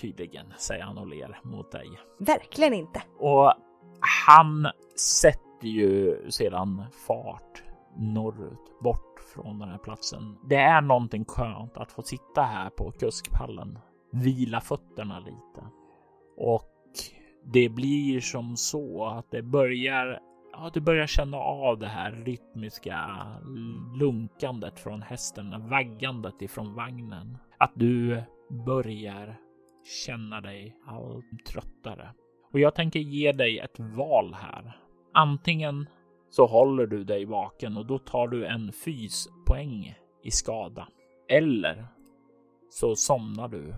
tydligen, 0.00 0.46
säger 0.58 0.82
han 0.84 0.98
och 0.98 1.06
ler 1.06 1.40
mot 1.42 1.72
dig. 1.72 1.88
Verkligen 2.18 2.74
inte. 2.74 3.02
Och 3.18 3.54
han 4.26 4.66
sätter 4.98 5.68
ju 5.68 6.20
sedan 6.30 6.84
fart 7.06 7.62
norrut, 7.96 8.80
bort 8.80 9.20
från 9.34 9.58
den 9.58 9.68
här 9.68 9.78
platsen. 9.78 10.36
Det 10.48 10.56
är 10.56 10.80
någonting 10.80 11.24
skönt 11.24 11.76
att 11.76 11.92
få 11.92 12.02
sitta 12.02 12.42
här 12.42 12.70
på 12.70 12.90
kuskpallen, 12.90 13.78
vila 14.12 14.60
fötterna 14.60 15.18
lite. 15.20 15.66
Och 16.36 16.72
det 17.44 17.68
blir 17.68 18.20
som 18.20 18.56
så 18.56 19.04
att 19.04 19.30
det 19.30 19.42
börjar 19.42 20.20
Ja, 20.54 20.70
du 20.74 20.80
börjar 20.80 21.06
känna 21.06 21.36
av 21.36 21.78
det 21.78 21.88
här 21.88 22.12
rytmiska 22.12 23.26
lunkandet 23.94 24.80
från 24.80 25.02
hästen, 25.02 25.68
vaggandet 25.68 26.42
ifrån 26.42 26.74
vagnen. 26.74 27.38
Att 27.58 27.72
du 27.74 28.22
börjar 28.66 29.36
känna 30.06 30.40
dig 30.40 30.76
allt 30.86 31.46
tröttare. 31.46 32.08
Och 32.52 32.60
jag 32.60 32.74
tänker 32.74 33.00
ge 33.00 33.32
dig 33.32 33.58
ett 33.58 33.78
val 33.78 34.36
här. 34.40 34.76
Antingen 35.14 35.88
så 36.30 36.46
håller 36.46 36.86
du 36.86 37.04
dig 37.04 37.24
vaken 37.24 37.76
och 37.76 37.86
då 37.86 37.98
tar 37.98 38.28
du 38.28 38.46
en 38.46 38.72
fyspoäng 38.72 39.94
i 40.22 40.30
skada. 40.30 40.88
Eller 41.28 41.86
så 42.70 42.96
somnar 42.96 43.48
du 43.48 43.74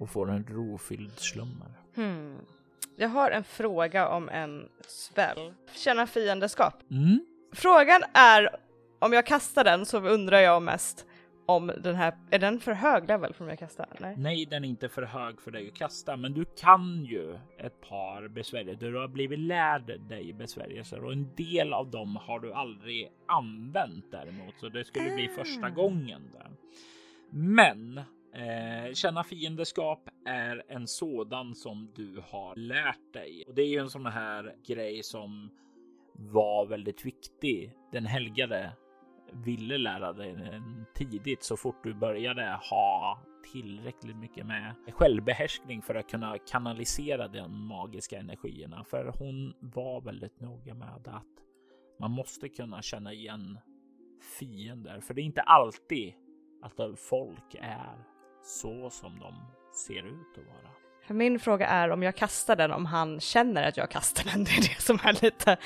och 0.00 0.10
får 0.10 0.30
en 0.30 0.44
rofylld 0.44 1.18
slummer. 1.18 1.80
Hmm. 1.94 2.38
Jag 2.96 3.08
har 3.08 3.30
en 3.30 3.44
fråga 3.44 4.08
om 4.08 4.28
en 4.28 4.68
spell. 4.88 5.54
Känna 5.74 6.06
fiendeskap. 6.06 6.74
Mm. 6.90 7.20
Frågan 7.52 8.02
är 8.14 8.56
om 8.98 9.12
jag 9.12 9.26
kastar 9.26 9.64
den 9.64 9.86
så 9.86 10.00
undrar 10.00 10.38
jag 10.38 10.62
mest 10.62 11.06
om 11.46 11.72
den 11.78 11.94
här, 11.94 12.14
är 12.30 12.38
den 12.38 12.60
för 12.60 12.72
hög 12.72 13.08
level 13.08 13.34
för 13.34 13.44
mig 13.44 13.52
att 13.52 13.58
kasta? 13.58 13.86
Nej. 14.00 14.14
Nej, 14.18 14.46
den 14.46 14.64
är 14.64 14.68
inte 14.68 14.88
för 14.88 15.02
hög 15.02 15.40
för 15.40 15.50
dig 15.50 15.68
att 15.68 15.74
kasta, 15.74 16.16
men 16.16 16.32
du 16.32 16.44
kan 16.44 17.04
ju 17.04 17.38
ett 17.58 17.80
par 17.80 18.28
besvärjelser. 18.28 18.86
Du 18.86 18.96
har 18.96 19.08
blivit 19.08 19.38
lärd 19.38 20.00
dig 20.08 20.32
besvärjelser 20.32 21.04
och 21.04 21.12
en 21.12 21.34
del 21.34 21.72
av 21.72 21.90
dem 21.90 22.16
har 22.16 22.40
du 22.40 22.52
aldrig 22.52 23.10
använt 23.26 24.10
däremot, 24.10 24.54
så 24.60 24.68
det 24.68 24.84
skulle 24.84 25.14
bli 25.14 25.28
första 25.28 25.66
ah. 25.66 25.70
gången. 25.70 26.30
Där. 26.32 26.50
Men 27.30 27.98
eh, 28.34 28.92
känna 28.94 29.24
fiendeskap 29.24 30.08
är 30.26 30.62
en 30.68 30.86
sådan 30.86 31.54
som 31.54 31.92
du 31.94 32.22
har 32.28 32.56
lärt 32.56 33.12
dig 33.12 33.44
och 33.48 33.54
det 33.54 33.62
är 33.62 33.68
ju 33.68 33.78
en 33.78 33.90
sån 33.90 34.06
här 34.06 34.54
grej 34.66 35.02
som 35.02 35.50
var 36.12 36.66
väldigt 36.66 37.06
viktig. 37.06 37.72
Den 37.92 38.06
helgade 38.06 38.72
ville 39.32 39.78
lära 39.78 40.12
dig 40.12 40.32
den 40.32 40.86
tidigt 40.94 41.42
så 41.42 41.56
fort 41.56 41.84
du 41.84 41.94
började 41.94 42.58
ha 42.70 43.18
tillräckligt 43.52 44.16
mycket 44.16 44.46
med 44.46 44.74
självbehärskning 44.92 45.82
för 45.82 45.94
att 45.94 46.10
kunna 46.10 46.38
kanalisera 46.38 47.28
de 47.28 47.66
magiska 47.68 48.18
energierna. 48.18 48.84
För 48.84 49.12
hon 49.18 49.54
var 49.60 50.00
väldigt 50.00 50.40
noga 50.40 50.74
med 50.74 50.88
att 50.88 51.26
man 52.00 52.10
måste 52.10 52.48
kunna 52.48 52.82
känna 52.82 53.12
igen 53.12 53.58
fiender, 54.38 55.00
för 55.00 55.14
det 55.14 55.20
är 55.20 55.24
inte 55.24 55.42
alltid 55.42 56.14
att 56.62 56.98
folk 56.98 57.54
är 57.60 57.98
så 58.42 58.90
som 58.90 59.18
de 59.18 59.34
ser 59.72 60.06
ut 60.06 60.38
att 60.38 60.46
vara. 60.46 60.72
För 61.06 61.14
min 61.14 61.38
fråga 61.38 61.66
är 61.66 61.90
om 61.90 62.02
jag 62.02 62.16
kastar 62.16 62.56
den, 62.56 62.72
om 62.72 62.86
han 62.86 63.20
känner 63.20 63.68
att 63.68 63.76
jag 63.76 63.90
kastar 63.90 64.24
den. 64.32 64.44
Det 64.44 64.50
är 64.50 64.60
det 64.60 64.82
som 64.82 64.98
är 65.02 65.24
lite... 65.24 65.56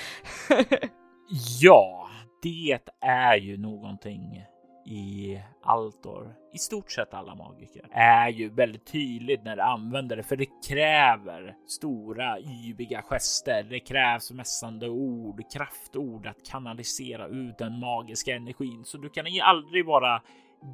ja, 1.61 2.10
det 2.43 2.79
är 3.01 3.37
ju 3.37 3.57
någonting 3.57 4.45
i 4.87 5.41
Altor, 5.63 6.35
i 6.53 6.59
stort 6.59 6.91
sett 6.91 7.15
alla 7.15 7.35
magiker, 7.35 7.89
är 7.93 8.29
ju 8.29 8.49
väldigt 8.49 8.87
tydligt 8.87 9.45
när 9.45 9.57
de 9.57 9.63
använder 9.63 10.17
det, 10.17 10.23
för 10.23 10.37
det 10.37 10.47
kräver 10.69 11.55
stora 11.69 12.39
yviga 12.41 13.03
gester. 13.03 13.63
Det 13.63 13.81
krävs 13.81 14.31
mässande 14.31 14.89
ord, 14.89 15.53
kraftord 15.53 16.27
att 16.27 16.47
kanalisera 16.51 17.27
ut 17.27 17.59
den 17.59 17.81
magiska 17.81 18.37
energin, 18.37 18.85
så 18.85 18.99
du 18.99 19.09
kan 19.09 19.27
aldrig 19.43 19.87
vara 19.87 20.23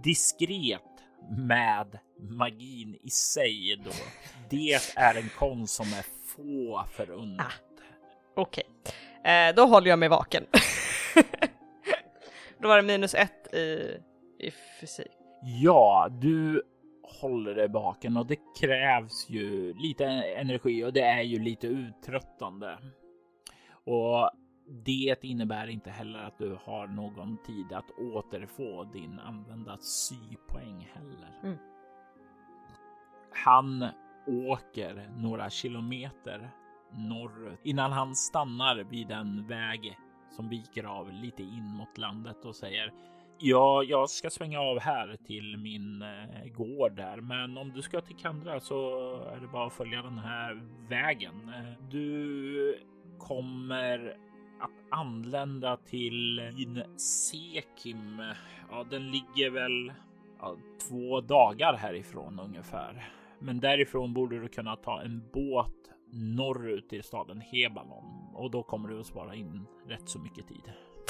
diskret 0.05 0.83
med 1.31 1.99
magin 2.19 2.99
i 3.03 3.11
sig 3.11 3.81
då. 3.85 3.91
Det 4.51 4.73
är 4.97 5.15
en 5.15 5.29
konst 5.39 5.75
som 5.75 5.87
är 5.87 6.07
få 6.37 6.85
förunnat. 6.97 7.47
Ah, 7.47 7.53
Okej, 8.37 8.65
okay. 8.81 9.49
eh, 9.49 9.55
då 9.55 9.67
håller 9.67 9.91
jag 9.91 9.99
mig 9.99 10.09
vaken. 10.09 10.47
Då 12.59 12.69
var 12.69 12.77
det 12.77 12.83
minus 12.83 13.15
ett 13.15 13.55
i, 13.55 13.97
i 14.39 14.51
fysik. 14.81 15.13
Ja, 15.43 16.09
du 16.11 16.63
håller 17.21 17.55
dig 17.55 17.69
baken 17.69 18.17
och 18.17 18.27
det 18.27 18.39
krävs 18.61 19.29
ju 19.29 19.75
lite 19.75 20.05
energi 20.15 20.85
och 20.85 20.93
det 20.93 21.01
är 21.01 21.23
ju 21.23 21.39
lite 21.39 21.67
uttröttande. 21.67 22.79
Och 23.85 24.31
det 24.69 25.25
innebär 25.25 25.67
inte 25.67 25.91
heller 25.91 26.19
att 26.19 26.39
du 26.39 26.59
har 26.65 26.87
någon 26.87 27.37
tid 27.43 27.73
att 27.73 27.91
återfå 27.91 28.85
din 28.85 29.19
använda 29.19 29.79
sypoäng 29.79 30.91
heller. 30.95 31.41
Mm. 31.43 31.57
Han 33.45 33.87
åker 34.27 35.11
några 35.17 35.51
kilometer 35.51 36.51
norrut 36.93 37.61
innan 37.63 37.93
han 37.93 38.15
stannar 38.15 38.77
vid 38.77 39.11
en 39.11 39.47
väg 39.47 39.99
som 40.37 40.49
viker 40.49 40.85
av 40.85 41.13
lite 41.13 41.43
in 41.43 41.75
mot 41.79 41.99
landet 41.99 42.45
och 42.45 42.57
säger 42.57 42.93
Ja, 43.39 43.83
jag 43.83 44.11
ska 44.11 44.31
svänga 44.31 44.61
av 44.61 44.81
här 44.81 45.17
till 45.27 45.57
min 45.57 46.03
eh, 46.03 46.53
gård 46.53 46.97
där, 46.97 47.21
men 47.21 47.59
om 47.59 47.73
du 47.73 47.83
ska 47.83 48.01
till 48.01 48.17
Kandra 48.17 48.61
så 48.61 49.13
är 49.17 49.41
det 49.41 49.47
bara 49.47 49.67
att 49.67 49.73
följa 49.73 50.03
den 50.03 50.19
här 50.19 50.63
vägen. 50.89 51.53
Eh, 51.55 51.89
du 51.91 52.79
kommer 53.19 54.17
att 54.61 54.99
anlända 54.99 55.77
till 55.77 56.53
byn 56.57 56.83
Sekim. 56.97 58.23
Ja, 58.71 58.85
den 58.91 59.11
ligger 59.11 59.51
väl 59.51 59.93
ja, 60.41 60.57
två 60.89 61.21
dagar 61.21 61.77
härifrån 61.77 62.41
ungefär. 62.41 63.09
Men 63.39 63.61
därifrån 63.61 64.15
borde 64.15 64.41
du 64.41 64.49
kunna 64.49 64.77
ta 64.77 65.03
en 65.03 65.23
båt 65.33 65.91
norrut 66.13 66.89
till 66.89 67.03
staden 67.03 67.41
Hebalon 67.41 68.35
och 68.35 68.51
då 68.51 68.63
kommer 68.63 68.89
du 68.89 69.01
att 69.01 69.07
spara 69.07 69.35
in 69.35 69.67
rätt 69.89 70.09
så 70.09 70.19
mycket 70.19 70.49
tid. 70.49 70.63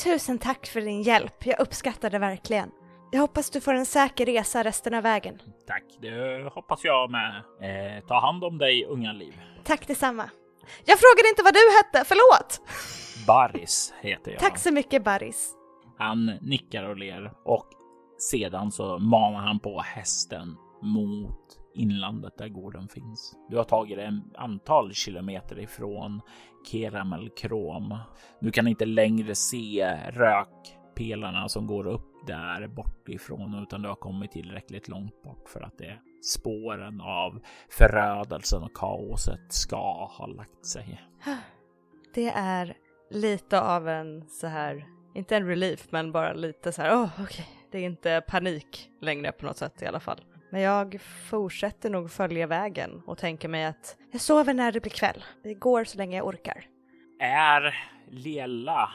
Tusen 0.05 0.39
tack 0.39 0.67
för 0.67 0.81
din 0.81 1.03
hjälp, 1.03 1.47
jag 1.47 1.61
uppskattar 1.61 2.11
det 2.11 2.19
verkligen. 2.19 2.71
Jag 3.13 3.21
hoppas 3.21 3.51
du 3.51 3.61
får 3.61 3.75
en 3.75 3.87
säker 3.87 4.27
resa 4.27 4.65
resten 4.65 4.95
av 4.95 5.03
vägen. 5.03 5.39
Tack, 5.67 5.85
det 6.01 6.51
hoppas 6.55 6.85
jag 6.85 7.11
med. 7.11 7.37
Eh, 7.61 8.05
ta 8.07 8.21
hand 8.21 8.45
om 8.45 8.59
dig, 8.59 8.85
unga 8.85 9.13
liv. 9.13 9.41
Tack 9.65 9.87
detsamma. 9.87 10.31
Jag 10.85 10.99
frågade 10.99 11.29
inte 11.29 11.43
vad 11.43 11.55
du 11.55 11.61
hette, 11.77 12.09
förlåt! 12.09 12.61
Baris 13.27 13.95
heter 14.01 14.31
jag. 14.31 14.41
Tack 14.41 14.59
så 14.59 14.73
mycket 14.73 15.05
Baris. 15.05 15.55
Han 15.99 16.27
nickar 16.27 16.85
och 16.89 16.97
ler 16.97 17.33
och 17.45 17.69
sedan 18.19 18.73
så 18.73 18.99
manar 18.99 19.41
han 19.41 19.61
på 19.61 19.81
hästen 19.81 20.57
mot 20.83 21.59
inlandet 21.77 22.39
där 22.39 22.49
gården 22.49 22.89
finns. 22.89 23.37
Du 23.51 23.57
har 23.57 23.65
tagit 23.65 23.99
en 23.99 24.23
antal 24.37 24.93
kilometer 24.93 25.59
ifrån 25.59 26.21
Keramelkrom. 26.71 27.99
Du 28.41 28.51
kan 28.51 28.69
inte 28.69 28.87
längre 28.87 29.35
se 29.35 29.97
rökpelarna 30.11 31.49
som 31.49 31.67
går 31.67 31.87
upp 31.87 32.27
där 32.27 32.67
bortifrån 32.67 33.63
utan 33.63 33.83
du 33.83 33.89
har 33.89 33.97
kommit 33.97 34.33
tillräckligt 34.33 34.89
långt 34.89 35.23
bort 35.23 35.49
för 35.49 35.61
att 35.61 35.79
det 35.79 35.99
spåren 36.27 37.01
av 37.01 37.41
förödelsen 37.71 38.63
och 38.63 38.77
kaoset 38.77 39.53
ska 39.53 40.07
ha 40.07 40.27
lagt 40.27 40.67
sig. 40.67 41.03
Det 42.15 42.29
är 42.29 42.77
lite 43.11 43.61
av 43.61 43.89
en 43.89 44.29
så 44.29 44.47
här, 44.47 44.87
inte 45.15 45.37
en 45.37 45.47
relief, 45.47 45.87
men 45.91 46.13
bara 46.13 46.33
lite 46.33 46.73
så 46.73 46.83
här, 46.83 46.95
åh 46.95 47.05
oh, 47.05 47.11
okej, 47.13 47.25
okay. 47.25 47.45
det 47.71 47.79
är 47.79 47.83
inte 47.83 48.23
panik 48.29 48.91
längre 49.01 49.33
på 49.33 49.47
något 49.47 49.57
sätt 49.57 49.83
i 49.83 49.87
alla 49.87 50.01
fall. 50.01 50.21
Men 50.51 50.61
jag 50.61 51.01
fortsätter 51.01 51.91
nog 51.91 52.11
följa 52.11 52.47
vägen 52.47 53.03
och 53.07 53.19
tänker 53.19 53.49
mig 53.49 53.65
att 53.65 53.97
jag 54.13 54.21
sover 54.21 54.55
när 54.55 54.73
det 54.73 54.81
blir 54.81 54.93
kväll. 54.93 55.25
Det 55.43 55.55
går 55.55 55.85
så 55.85 55.99
länge 55.99 56.17
jag 56.17 56.27
orkar. 56.27 56.65
Är 57.21 57.75
Lela 58.11 58.93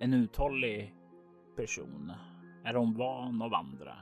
en 0.00 0.14
uthållig 0.14 0.94
person? 1.56 2.12
Är 2.64 2.74
hon 2.74 2.96
van 2.96 3.42
att 3.42 3.50
vandra? 3.50 3.96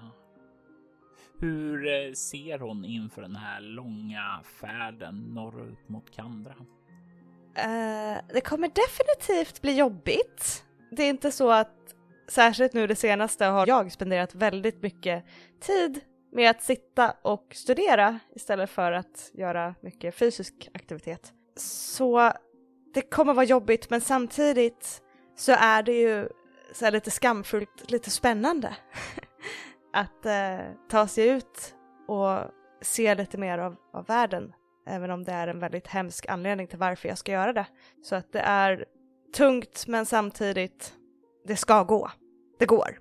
Hur 1.38 1.86
eh, 1.86 2.12
ser 2.12 2.58
hon 2.58 2.84
inför 2.84 3.22
den 3.22 3.36
här 3.36 3.60
långa 3.60 4.40
färden 4.60 5.18
norrut 5.34 5.88
mot 5.88 6.10
Kandra? 6.10 6.54
Uh, 7.58 8.20
det 8.34 8.40
kommer 8.44 8.68
definitivt 8.68 9.62
bli 9.62 9.78
jobbigt. 9.78 10.64
Det 10.90 11.02
är 11.02 11.10
inte 11.10 11.30
så 11.30 11.50
att, 11.50 11.94
särskilt 12.28 12.72
nu 12.72 12.86
det 12.86 12.96
senaste, 12.96 13.44
har 13.44 13.66
jag 13.66 13.92
spenderat 13.92 14.34
väldigt 14.34 14.82
mycket 14.82 15.24
tid 15.60 16.00
med 16.32 16.50
att 16.50 16.62
sitta 16.62 17.14
och 17.22 17.46
studera 17.54 18.18
istället 18.34 18.70
för 18.70 18.92
att 18.92 19.30
göra 19.32 19.74
mycket 19.80 20.14
fysisk 20.14 20.68
aktivitet. 20.74 21.32
Så 21.56 22.32
det 22.94 23.02
kommer 23.02 23.34
vara 23.34 23.46
jobbigt 23.46 23.90
men 23.90 24.00
samtidigt 24.00 25.02
så 25.36 25.52
är 25.52 25.82
det 25.82 25.92
ju 25.92 26.28
så 26.72 26.90
lite 26.90 27.10
skamfullt, 27.10 27.90
lite 27.90 28.10
spännande 28.10 28.76
att 29.92 30.26
eh, 30.26 30.58
ta 30.90 31.06
sig 31.06 31.28
ut 31.28 31.74
och 32.08 32.38
se 32.80 33.14
lite 33.14 33.38
mer 33.38 33.58
av, 33.58 33.76
av 33.92 34.06
världen. 34.06 34.52
Även 34.86 35.10
om 35.10 35.24
det 35.24 35.32
är 35.32 35.48
en 35.48 35.58
väldigt 35.58 35.86
hemsk 35.86 36.26
anledning 36.26 36.66
till 36.66 36.78
varför 36.78 37.08
jag 37.08 37.18
ska 37.18 37.32
göra 37.32 37.52
det. 37.52 37.66
Så 38.02 38.14
att 38.14 38.32
det 38.32 38.40
är 38.40 38.84
tungt 39.36 39.86
men 39.86 40.06
samtidigt, 40.06 40.94
det 41.44 41.56
ska 41.56 41.82
gå. 41.82 42.10
Det 42.58 42.66
går. 42.66 42.98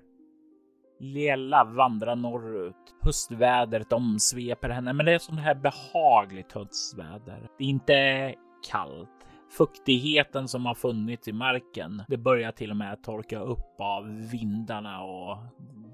Lela 1.02 1.64
vandrar 1.64 2.16
norrut. 2.16 2.94
Höstvädret 3.00 3.92
omsveper 3.92 4.68
henne, 4.68 4.92
men 4.92 5.06
det 5.06 5.12
är 5.12 5.18
sånt 5.18 5.40
här 5.40 5.54
behagligt 5.54 6.52
höstväder. 6.52 7.48
Det 7.58 7.64
är 7.64 7.68
inte 7.68 8.34
kallt. 8.70 9.26
Fuktigheten 9.58 10.48
som 10.48 10.66
har 10.66 10.74
funnits 10.74 11.28
i 11.28 11.32
marken, 11.32 12.02
det 12.08 12.16
börjar 12.16 12.52
till 12.52 12.70
och 12.70 12.76
med 12.76 13.02
torka 13.02 13.40
upp 13.40 13.80
av 13.80 14.28
vindarna 14.32 15.02
och 15.02 15.38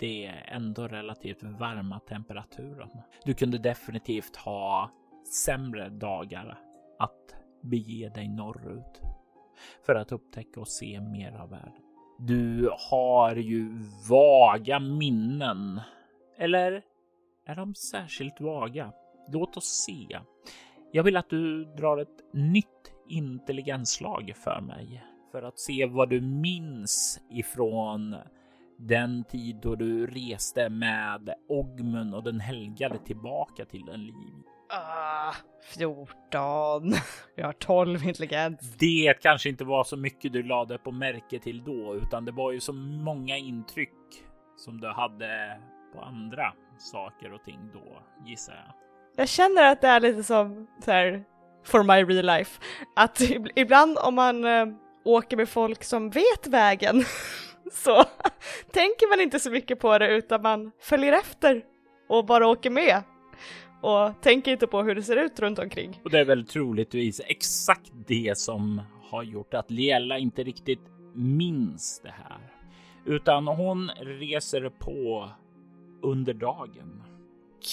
det 0.01 0.27
är 0.27 0.45
ändå 0.49 0.89
relativt 0.89 1.43
varma 1.43 2.01
temperaturen. 2.01 2.91
Du 3.25 3.35
kunde 3.35 3.59
definitivt 3.59 4.37
ha 4.37 4.91
sämre 5.45 5.89
dagar 5.89 6.59
att 6.99 7.35
bege 7.63 8.11
dig 8.15 8.29
norrut 8.29 9.01
för 9.87 9.95
att 9.95 10.13
upptäcka 10.13 10.61
och 10.61 10.69
se 10.69 11.01
mer 11.01 11.33
av 11.33 11.51
världen. 11.51 11.88
Du 12.19 12.71
har 12.91 13.37
ju 13.37 13.85
vaga 14.09 14.81
minnen. 14.81 15.81
Eller 16.39 16.83
är 17.47 17.57
de 17.57 17.75
särskilt 17.75 18.41
vaga? 18.41 18.93
Låt 19.33 19.57
oss 19.57 19.85
se. 19.87 20.19
Jag 20.93 21.03
vill 21.03 21.17
att 21.17 21.31
du 21.31 21.65
drar 21.65 21.99
ett 21.99 22.33
nytt 22.33 22.93
intelligensslag 23.09 24.33
för 24.37 24.61
mig 24.61 25.05
för 25.33 25.43
att 25.43 25.59
se 25.59 25.87
vad 25.87 26.11
du 26.11 26.21
minns 26.21 27.21
ifrån 27.31 28.17
den 28.79 29.25
tid 29.25 29.57
då 29.63 29.75
du 29.75 30.07
reste 30.07 30.69
med 30.69 31.35
Ogmun 31.49 32.15
och 32.15 32.25
den 32.25 32.41
helgade 32.41 32.99
tillbaka 32.99 33.65
till 33.65 33.89
en 33.89 34.07
liv. 34.07 34.43
Ah, 34.71 35.35
14. 35.63 36.93
Jag 37.37 37.47
har 37.47 37.53
12 37.53 38.05
intelligens. 38.09 38.77
Det 38.79 39.15
kanske 39.23 39.49
inte 39.49 39.65
var 39.65 39.85
så 39.85 39.97
mycket 39.97 40.33
du 40.33 40.43
lade 40.43 40.79
på 40.79 40.93
märke 40.93 41.39
till 41.39 41.65
då, 41.65 41.95
utan 41.95 42.25
det 42.25 42.33
var 42.33 42.53
ju 42.53 42.61
så 42.61 42.73
många 42.73 43.37
intryck 43.37 43.93
som 44.57 44.81
du 44.81 44.89
hade 44.89 45.61
på 45.95 46.01
andra 46.01 46.53
saker 46.79 47.33
och 47.33 47.45
ting 47.45 47.71
då, 47.73 48.03
gissar 48.27 48.55
jag. 48.55 48.75
Jag 49.17 49.29
känner 49.29 49.73
att 49.73 49.81
det 49.81 49.89
är 49.89 50.01
lite 50.01 50.23
som 50.25 50.67
så 50.85 50.91
här, 50.91 51.25
for 51.65 51.83
my 51.83 52.15
real 52.15 52.27
life, 52.27 52.61
att 52.97 53.21
ibland 53.57 53.99
om 53.99 54.15
man 54.15 54.45
äh, 54.45 54.67
åker 55.05 55.37
med 55.37 55.49
folk 55.49 55.85
som 55.85 56.11
vet 56.11 56.47
vägen 56.47 57.05
så 57.73 58.05
tänker 58.73 59.09
man 59.09 59.21
inte 59.21 59.41
så 59.41 59.51
mycket 59.51 59.81
på 59.81 59.99
det 59.99 60.17
utan 60.17 60.43
man 60.43 60.73
följer 60.81 61.13
efter 61.13 61.63
och 62.09 62.27
bara 62.27 62.47
åker 62.47 62.71
med 62.71 63.03
och 63.81 64.21
tänker 64.23 64.53
inte 64.53 64.67
på 64.67 64.83
hur 64.83 64.95
det 64.95 65.03
ser 65.03 65.17
ut 65.17 65.41
runt 65.41 65.59
omkring. 65.59 66.01
Och 66.05 66.11
det 66.11 66.19
är 66.19 66.25
väl 66.25 66.47
troligtvis 66.47 67.21
exakt 67.27 67.93
det 68.07 68.39
som 68.39 68.83
har 69.11 69.23
gjort 69.23 69.55
att 69.55 69.71
Liela 69.71 70.19
inte 70.19 70.43
riktigt 70.43 70.91
minns 71.15 72.01
det 72.03 72.15
här, 72.17 72.53
utan 73.05 73.47
hon 73.47 73.91
reser 73.91 74.69
på 74.69 75.29
under 76.03 76.35
dagen. 76.35 77.03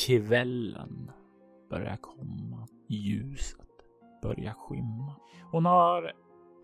Kvällen 0.05 1.11
börjar 1.69 1.97
komma, 2.01 2.67
ljuset 2.89 3.59
börjar 4.21 4.53
skymma. 4.53 5.15
Hon 5.51 5.65
har 5.65 6.11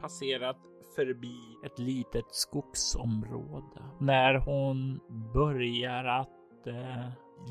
passerat 0.01 0.57
förbi 0.95 1.37
ett 1.65 1.79
litet 1.79 2.25
skogsområde 2.31 3.83
när 3.99 4.35
hon 4.35 4.99
börjar 5.33 6.05
att 6.05 6.67
eh, 6.67 7.07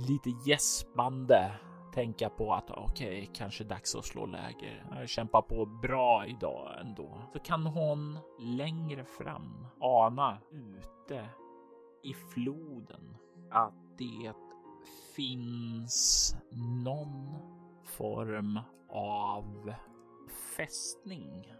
lite 0.08 0.30
gäspande 0.46 1.52
tänka 1.94 2.28
på 2.28 2.52
att 2.54 2.70
okej, 2.70 3.08
okay, 3.08 3.26
kanske 3.34 3.64
dags 3.64 3.94
att 3.94 4.04
slå 4.04 4.26
läger. 4.26 4.84
Eh, 4.92 5.00
Jag 5.00 5.08
kämpar 5.08 5.42
på 5.42 5.66
bra 5.66 6.26
idag 6.26 6.80
ändå. 6.80 7.22
Så 7.32 7.38
kan 7.38 7.66
hon 7.66 8.18
längre 8.38 9.04
fram 9.04 9.66
ana 9.80 10.38
ute 10.52 11.28
i 12.02 12.14
floden 12.14 13.16
att 13.50 13.98
det 13.98 14.32
finns 15.16 16.34
någon 16.84 17.34
form 17.84 18.60
av 18.92 19.74
fästning. 20.56 21.54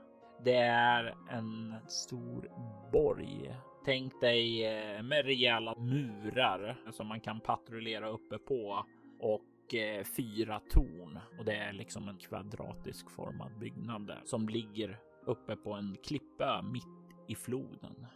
Det 0.44 0.56
är 0.62 1.14
en 1.30 1.74
stor 1.88 2.50
borg. 2.92 3.56
Tänk 3.84 4.20
dig 4.20 4.66
eh, 4.66 5.02
med 5.02 5.24
rejäla 5.24 5.74
murar 5.78 6.80
som 6.90 7.06
man 7.06 7.20
kan 7.20 7.40
patrullera 7.40 8.08
uppe 8.08 8.38
på 8.38 8.84
och 9.20 9.42
Eh, 9.74 10.04
fyra 10.04 10.60
torn 10.70 11.18
och 11.38 11.44
det 11.44 11.56
är 11.56 11.72
liksom 11.72 12.08
en 12.08 12.18
kvadratisk 12.18 13.10
formad 13.10 13.58
byggnad 13.58 14.12
som 14.24 14.48
ligger 14.48 14.98
uppe 15.26 15.56
på 15.56 15.72
en 15.72 15.96
klippa 16.04 16.62
mitt 16.62 16.84
i 17.28 17.34
floden. 17.34 18.06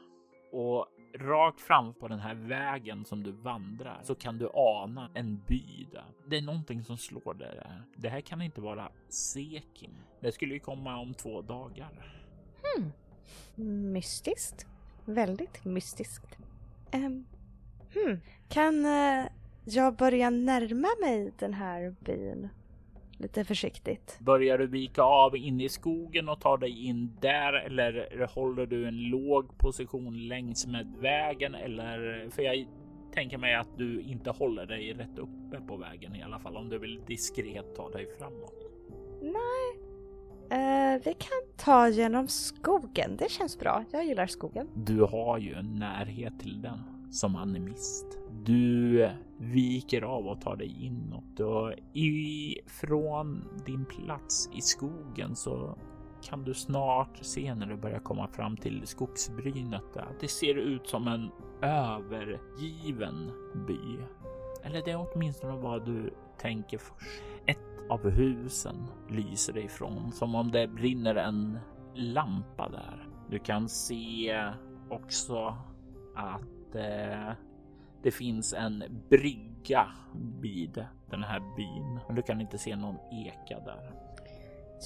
Och 0.52 0.86
rakt 1.18 1.60
fram 1.60 1.94
på 1.94 2.08
den 2.08 2.18
här 2.18 2.34
vägen 2.34 3.04
som 3.04 3.22
du 3.22 3.32
vandrar 3.32 4.00
så 4.02 4.14
kan 4.14 4.38
du 4.38 4.50
ana 4.54 5.10
en 5.14 5.42
by 5.48 5.86
där. 5.92 6.04
Det 6.26 6.36
är 6.36 6.42
någonting 6.42 6.82
som 6.82 6.98
slår 6.98 7.34
dig 7.34 7.54
där. 7.54 7.82
Det 7.96 8.08
här 8.08 8.20
kan 8.20 8.42
inte 8.42 8.60
vara 8.60 8.92
sekin. 9.08 9.94
Det 10.20 10.32
skulle 10.32 10.54
ju 10.54 10.60
komma 10.60 10.96
om 10.96 11.14
två 11.14 11.42
dagar. 11.42 12.22
Hmm. 12.62 12.92
Mystiskt. 13.92 14.66
Väldigt 15.04 15.64
mystiskt. 15.64 16.38
Um, 16.92 17.26
Hmm. 17.94 18.20
Kan 18.48 18.84
uh, 18.84 19.26
jag 19.64 19.96
börja 19.96 20.30
närma 20.30 20.88
mig 21.00 21.32
den 21.38 21.54
här 21.54 21.94
byn? 22.00 22.48
Lite 23.18 23.44
försiktigt. 23.44 24.18
Börjar 24.20 24.58
du 24.58 24.66
vika 24.66 25.02
av 25.02 25.36
in 25.36 25.60
i 25.60 25.68
skogen 25.68 26.28
och 26.28 26.40
ta 26.40 26.56
dig 26.56 26.86
in 26.86 27.16
där 27.20 27.52
eller 27.52 28.26
håller 28.34 28.66
du 28.66 28.88
en 28.88 28.96
låg 28.96 29.58
position 29.58 30.28
längs 30.28 30.66
med 30.66 30.94
vägen? 31.00 31.54
Eller 31.54 32.28
för 32.30 32.42
jag 32.42 32.66
tänker 33.12 33.38
mig 33.38 33.54
att 33.54 33.78
du 33.78 34.00
inte 34.00 34.30
håller 34.30 34.66
dig 34.66 34.92
rätt 34.92 35.18
uppe 35.18 35.60
på 35.66 35.76
vägen 35.76 36.16
i 36.16 36.22
alla 36.22 36.38
fall 36.38 36.56
om 36.56 36.68
du 36.68 36.78
vill 36.78 37.00
diskret 37.06 37.74
ta 37.76 37.90
dig 37.90 38.06
framåt. 38.18 38.64
Nej, 39.20 39.74
uh, 40.94 41.02
vi 41.04 41.14
kan 41.14 41.56
ta 41.56 41.88
genom 41.88 42.28
skogen. 42.28 43.16
Det 43.16 43.30
känns 43.30 43.58
bra. 43.58 43.84
Jag 43.92 44.04
gillar 44.04 44.26
skogen. 44.26 44.68
Du 44.74 45.00
har 45.00 45.38
ju 45.38 45.54
en 45.54 45.78
närhet 45.78 46.40
till 46.40 46.62
den 46.62 46.78
som 47.10 47.36
animist. 47.36 48.23
Du 48.44 49.10
viker 49.38 50.02
av 50.02 50.26
och 50.26 50.40
tar 50.40 50.56
dig 50.56 50.84
inåt 50.84 51.40
och 51.40 51.72
ifrån 51.92 53.48
din 53.66 53.84
plats 53.84 54.50
i 54.52 54.60
skogen 54.60 55.36
så 55.36 55.78
kan 56.22 56.44
du 56.44 56.54
snart 56.54 57.18
se 57.20 57.54
när 57.54 57.66
du 57.66 57.76
börjar 57.76 57.98
komma 57.98 58.28
fram 58.28 58.56
till 58.56 58.86
skogsbrynet 58.86 59.94
där. 59.94 60.08
Det 60.20 60.28
ser 60.28 60.54
ut 60.54 60.88
som 60.88 61.08
en 61.08 61.30
övergiven 61.62 63.30
by. 63.66 63.98
Eller 64.62 64.82
det 64.84 64.90
är 64.90 65.06
åtminstone 65.12 65.56
vad 65.56 65.86
du 65.86 66.14
tänker 66.38 66.78
först. 66.78 67.10
Ett 67.46 67.58
av 67.90 68.10
husen 68.10 68.76
lyser 69.10 69.58
ifrån 69.58 70.12
som 70.12 70.34
om 70.34 70.50
det 70.50 70.68
brinner 70.68 71.14
en 71.14 71.58
lampa 71.94 72.68
där. 72.68 73.08
Du 73.30 73.38
kan 73.38 73.68
se 73.68 74.44
också 74.90 75.56
att 76.14 76.74
eh, 76.74 77.32
det 78.04 78.10
finns 78.10 78.52
en 78.52 78.84
brygga 79.10 79.86
vid 80.40 80.86
den 81.10 81.22
här 81.22 81.40
byn, 81.56 82.00
men 82.06 82.16
du 82.16 82.22
kan 82.22 82.40
inte 82.40 82.58
se 82.58 82.76
någon 82.76 82.96
eka 83.12 83.60
där. 83.60 83.90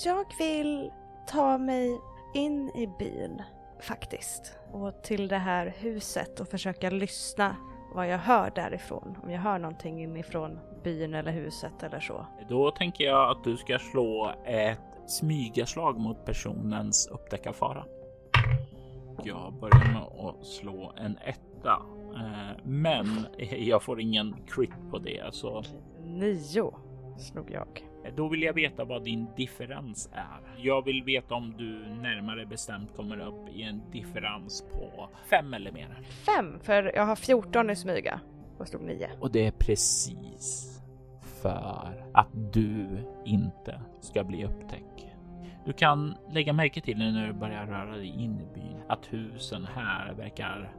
Jag 0.04 0.24
vill 0.38 0.90
ta 1.28 1.58
mig 1.58 2.00
in 2.34 2.70
i 2.74 2.86
byn 2.98 3.42
faktiskt 3.80 4.58
och 4.72 5.02
till 5.02 5.28
det 5.28 5.38
här 5.38 5.74
huset 5.78 6.40
och 6.40 6.48
försöka 6.48 6.90
lyssna 6.90 7.56
vad 7.94 8.08
jag 8.08 8.18
hör 8.18 8.52
därifrån. 8.54 9.18
Om 9.22 9.30
jag 9.30 9.40
hör 9.40 9.58
någonting 9.58 10.02
inifrån 10.02 10.58
byn 10.84 11.14
eller 11.14 11.32
huset 11.32 11.82
eller 11.82 12.00
så. 12.00 12.26
Då 12.48 12.70
tänker 12.70 13.04
jag 13.04 13.30
att 13.30 13.44
du 13.44 13.56
ska 13.56 13.78
slå 13.78 14.32
ett 14.44 15.10
smygaslag 15.10 15.98
mot 15.98 16.24
personens 16.24 17.06
upptäckarfara. 17.06 17.84
Jag 19.24 19.52
börjar 19.60 19.92
med 19.92 20.02
att 20.02 20.46
slå 20.46 20.92
en 20.96 21.18
etta 21.24 21.82
men 22.62 23.06
jag 23.58 23.82
får 23.82 24.00
ingen 24.00 24.36
crit 24.46 24.90
på 24.90 24.98
det. 24.98 25.34
Så... 25.34 25.62
Nio 26.04 26.74
slog 27.18 27.50
jag. 27.50 27.84
Då 28.16 28.28
vill 28.28 28.42
jag 28.42 28.52
veta 28.52 28.84
vad 28.84 29.04
din 29.04 29.26
differens 29.36 30.10
är. 30.12 30.62
Jag 30.64 30.84
vill 30.84 31.02
veta 31.02 31.34
om 31.34 31.54
du 31.56 31.94
närmare 32.02 32.46
bestämt 32.46 32.96
kommer 32.96 33.20
upp 33.20 33.48
i 33.54 33.62
en 33.62 33.82
differens 33.90 34.64
på 34.72 35.08
fem 35.30 35.54
eller 35.54 35.72
mer. 35.72 35.98
Fem, 36.26 36.60
för 36.62 36.92
jag 36.94 37.06
har 37.06 37.16
14 37.16 37.70
i 37.70 37.76
smyga 37.76 38.20
och 38.58 38.68
slog 38.68 38.82
nio. 38.82 39.10
Och 39.20 39.32
det 39.32 39.46
är 39.46 39.50
precis 39.50 40.78
för 41.42 42.10
att 42.14 42.52
du 42.52 42.88
inte 43.24 43.80
ska 44.00 44.24
bli 44.24 44.44
upptäckt. 44.44 45.06
Du 45.66 45.72
kan 45.72 46.14
lägga 46.30 46.52
märke 46.52 46.80
till 46.80 46.98
när 46.98 47.26
du 47.26 47.32
börjar 47.32 47.66
röra 47.66 47.96
dig 47.96 48.06
in 48.06 48.40
i 48.40 48.54
byn 48.54 48.82
att 48.88 49.12
husen 49.12 49.66
här 49.74 50.14
verkar 50.14 50.72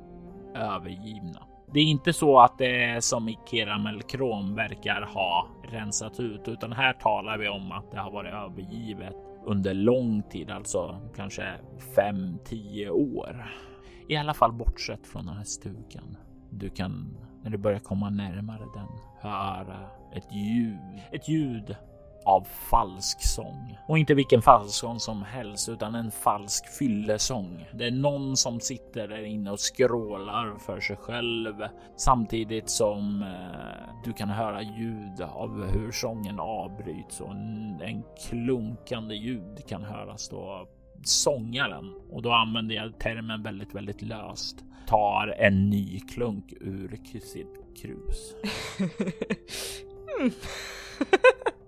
övergivna. 0.55 1.43
Det 1.73 1.79
är 1.79 1.83
inte 1.83 2.13
så 2.13 2.39
att 2.39 2.57
det 2.57 2.83
är 2.83 2.99
som 2.99 3.29
i 3.29 3.37
Keramelkrom 3.51 4.55
verkar 4.55 5.01
ha 5.01 5.47
rensat 5.71 6.19
ut, 6.19 6.47
utan 6.47 6.71
här 6.71 6.93
talar 6.93 7.37
vi 7.37 7.49
om 7.49 7.71
att 7.71 7.91
det 7.91 7.99
har 7.99 8.11
varit 8.11 8.33
övergivet 8.33 9.15
under 9.45 9.73
lång 9.73 10.23
tid, 10.23 10.51
alltså 10.51 10.99
kanske 11.15 11.53
5-10 11.95 12.89
år. 12.89 13.53
I 14.07 14.15
alla 14.15 14.33
fall 14.33 14.53
bortsett 14.53 15.07
från 15.07 15.25
den 15.25 15.35
här 15.35 15.43
stugan. 15.43 16.17
Du 16.49 16.69
kan, 16.69 17.17
när 17.43 17.51
du 17.51 17.57
börjar 17.57 17.79
komma 17.79 18.09
närmare 18.09 18.63
den, 18.73 18.87
höra 19.21 19.79
ett 20.15 20.33
ljud. 20.33 21.01
Ett 21.11 21.29
ljud 21.29 21.75
av 22.25 22.47
falsk 22.69 23.21
sång. 23.21 23.77
Och 23.87 23.97
inte 23.97 24.13
vilken 24.13 24.41
falsk 24.41 24.75
sång 24.75 24.99
som 24.99 25.23
helst, 25.23 25.69
utan 25.69 25.95
en 25.95 26.11
falsk 26.11 26.67
fyllesång. 26.79 27.65
Det 27.73 27.85
är 27.85 27.91
någon 27.91 28.37
som 28.37 28.59
sitter 28.59 29.07
där 29.07 29.25
inne 29.25 29.51
och 29.51 29.59
skrålar 29.59 30.57
för 30.59 30.79
sig 30.79 30.95
själv 30.95 31.55
samtidigt 31.95 32.69
som 32.69 33.21
eh, 33.21 33.93
du 34.03 34.13
kan 34.13 34.29
höra 34.29 34.61
ljud 34.61 35.21
av 35.21 35.67
hur 35.67 35.91
sången 35.91 36.39
avbryts 36.39 37.21
och 37.21 37.31
en, 37.31 37.81
en 37.81 38.03
klunkande 38.29 39.15
ljud 39.15 39.67
kan 39.67 39.83
höras 39.83 40.29
då 40.29 40.67
sångaren 41.03 41.93
och 42.11 42.21
då 42.21 42.31
använder 42.31 42.75
jag 42.75 42.99
termen 42.99 43.43
väldigt, 43.43 43.75
väldigt 43.75 44.01
löst 44.01 44.65
tar 44.89 45.35
en 45.37 45.69
ny 45.69 45.99
klunk 45.99 46.53
ur 46.61 46.99
sitt 47.19 47.75
krus. 47.81 48.35
mm. 50.19 50.31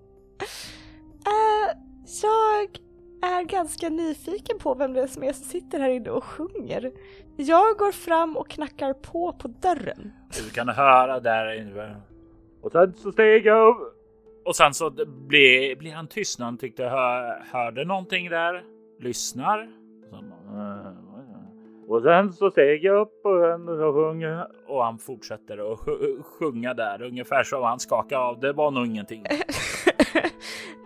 är 3.42 3.46
ganska 3.46 3.88
nyfiken 3.88 4.58
på 4.58 4.74
vem 4.74 4.92
det 4.92 5.02
är 5.02 5.06
som, 5.06 5.22
är 5.22 5.32
som 5.32 5.44
sitter 5.44 5.80
här 5.80 5.90
inne 5.90 6.10
och 6.10 6.24
sjunger. 6.24 6.92
Jag 7.36 7.76
går 7.76 7.92
fram 7.92 8.36
och 8.36 8.48
knackar 8.48 8.92
på 8.92 9.32
på 9.32 9.48
dörren. 9.48 10.12
Du 10.44 10.50
kan 10.50 10.68
höra 10.68 11.20
där 11.20 11.60
inne. 11.60 11.96
Och 12.62 12.72
sen 12.72 12.94
så 12.94 13.12
steg 13.12 13.46
jag 13.46 13.68
upp. 13.68 13.98
Och 14.44 14.56
sen 14.56 14.74
så 14.74 14.90
blir, 15.28 15.76
blir 15.76 15.92
han 15.92 16.08
tyst 16.08 16.38
när 16.38 16.46
han 16.46 16.58
tyckte 16.58 16.84
hör, 16.84 17.44
hörde 17.52 17.84
någonting 17.84 18.30
där. 18.30 18.64
Lyssnar. 19.00 19.68
Och 21.88 22.02
sen 22.02 22.32
så 22.32 22.50
steg 22.50 22.84
jag 22.84 23.00
upp 23.00 23.26
och 23.26 23.32
så 23.66 23.92
sjunger 23.92 24.46
och 24.66 24.84
han 24.84 24.98
fortsätter 24.98 25.72
att 25.72 25.80
sjunga 26.24 26.74
där 26.74 27.02
ungefär 27.02 27.42
som 27.42 27.62
han 27.62 27.80
skakar 27.80 28.18
av. 28.18 28.40
Det 28.40 28.52
var 28.52 28.70
nog 28.70 28.86
ingenting. 28.86 29.26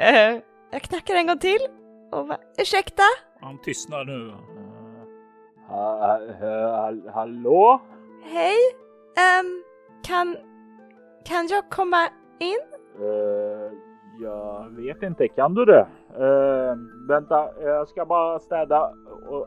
uh, 0.01 0.40
jag 0.73 0.83
knackar 0.83 1.14
en 1.14 1.27
gång 1.27 1.38
till 1.38 1.66
och 2.12 2.29
va, 2.29 2.37
ursäkta? 2.59 3.03
Han 3.40 3.59
tystnar 3.59 4.05
nu. 4.05 4.35
Ha, 5.69 6.19
ha, 6.40 6.92
hallå? 7.12 7.81
Hej, 8.23 8.57
um, 9.40 9.62
kan, 10.03 10.37
kan 11.25 11.47
jag 11.47 11.71
komma 11.71 12.09
in? 12.38 12.59
Uh, 13.01 13.73
jag 14.21 14.71
vet 14.71 15.03
inte, 15.03 15.29
kan 15.29 15.55
du 15.55 15.64
det? 15.64 15.87
Uh, 16.19 16.77
vänta, 17.09 17.49
jag 17.62 17.88
ska 17.88 18.07
bara 18.07 18.38
städa 18.38 18.92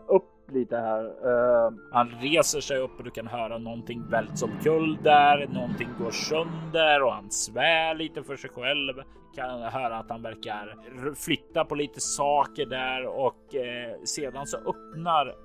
upp 0.08 0.38
lite 0.52 0.78
här. 0.78 1.04
Uh, 1.04 1.74
han 1.92 2.10
reser 2.10 2.60
sig 2.60 2.78
upp 2.78 2.98
och 2.98 3.04
du 3.04 3.12
kan 3.12 3.28
höra 3.28 3.58
någonting 3.58 4.10
välts 4.10 4.44
omkull 4.44 4.98
där. 5.04 5.48
Någonting 5.48 5.90
går 6.00 6.12
sönder 6.12 7.04
och 7.04 7.14
han 7.14 7.32
svär 7.32 7.96
lite 7.96 8.24
för 8.24 8.36
sig 8.36 8.50
själv. 8.50 8.94
Kan 9.36 9.62
höra 9.62 9.98
att 9.98 10.10
han 10.10 10.22
verkar 10.22 10.76
flytta 11.16 11.66
på 11.66 11.76
lite 11.76 12.00
saker 12.02 12.66
där 12.66 13.06
och 13.06 13.56
uh, 13.56 14.04
sedan 14.04 14.48
så 14.48 14.58
öppnar 14.58 15.36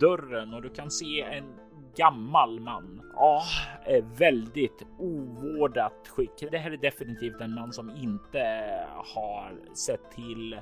dörren 0.00 0.54
och 0.54 0.62
du 0.62 0.68
kan 0.68 0.90
se 0.90 1.22
en 1.22 1.44
gammal 1.96 2.60
man. 2.60 3.02
Ja, 3.14 3.42
oh, 3.86 4.04
väldigt 4.18 4.86
ovårdat 4.98 6.08
skick. 6.08 6.50
Det 6.50 6.58
här 6.58 6.70
är 6.70 6.76
definitivt 6.76 7.40
en 7.40 7.54
man 7.54 7.72
som 7.72 7.90
inte 7.90 8.64
har 9.14 9.52
sett 9.74 10.10
till 10.10 10.52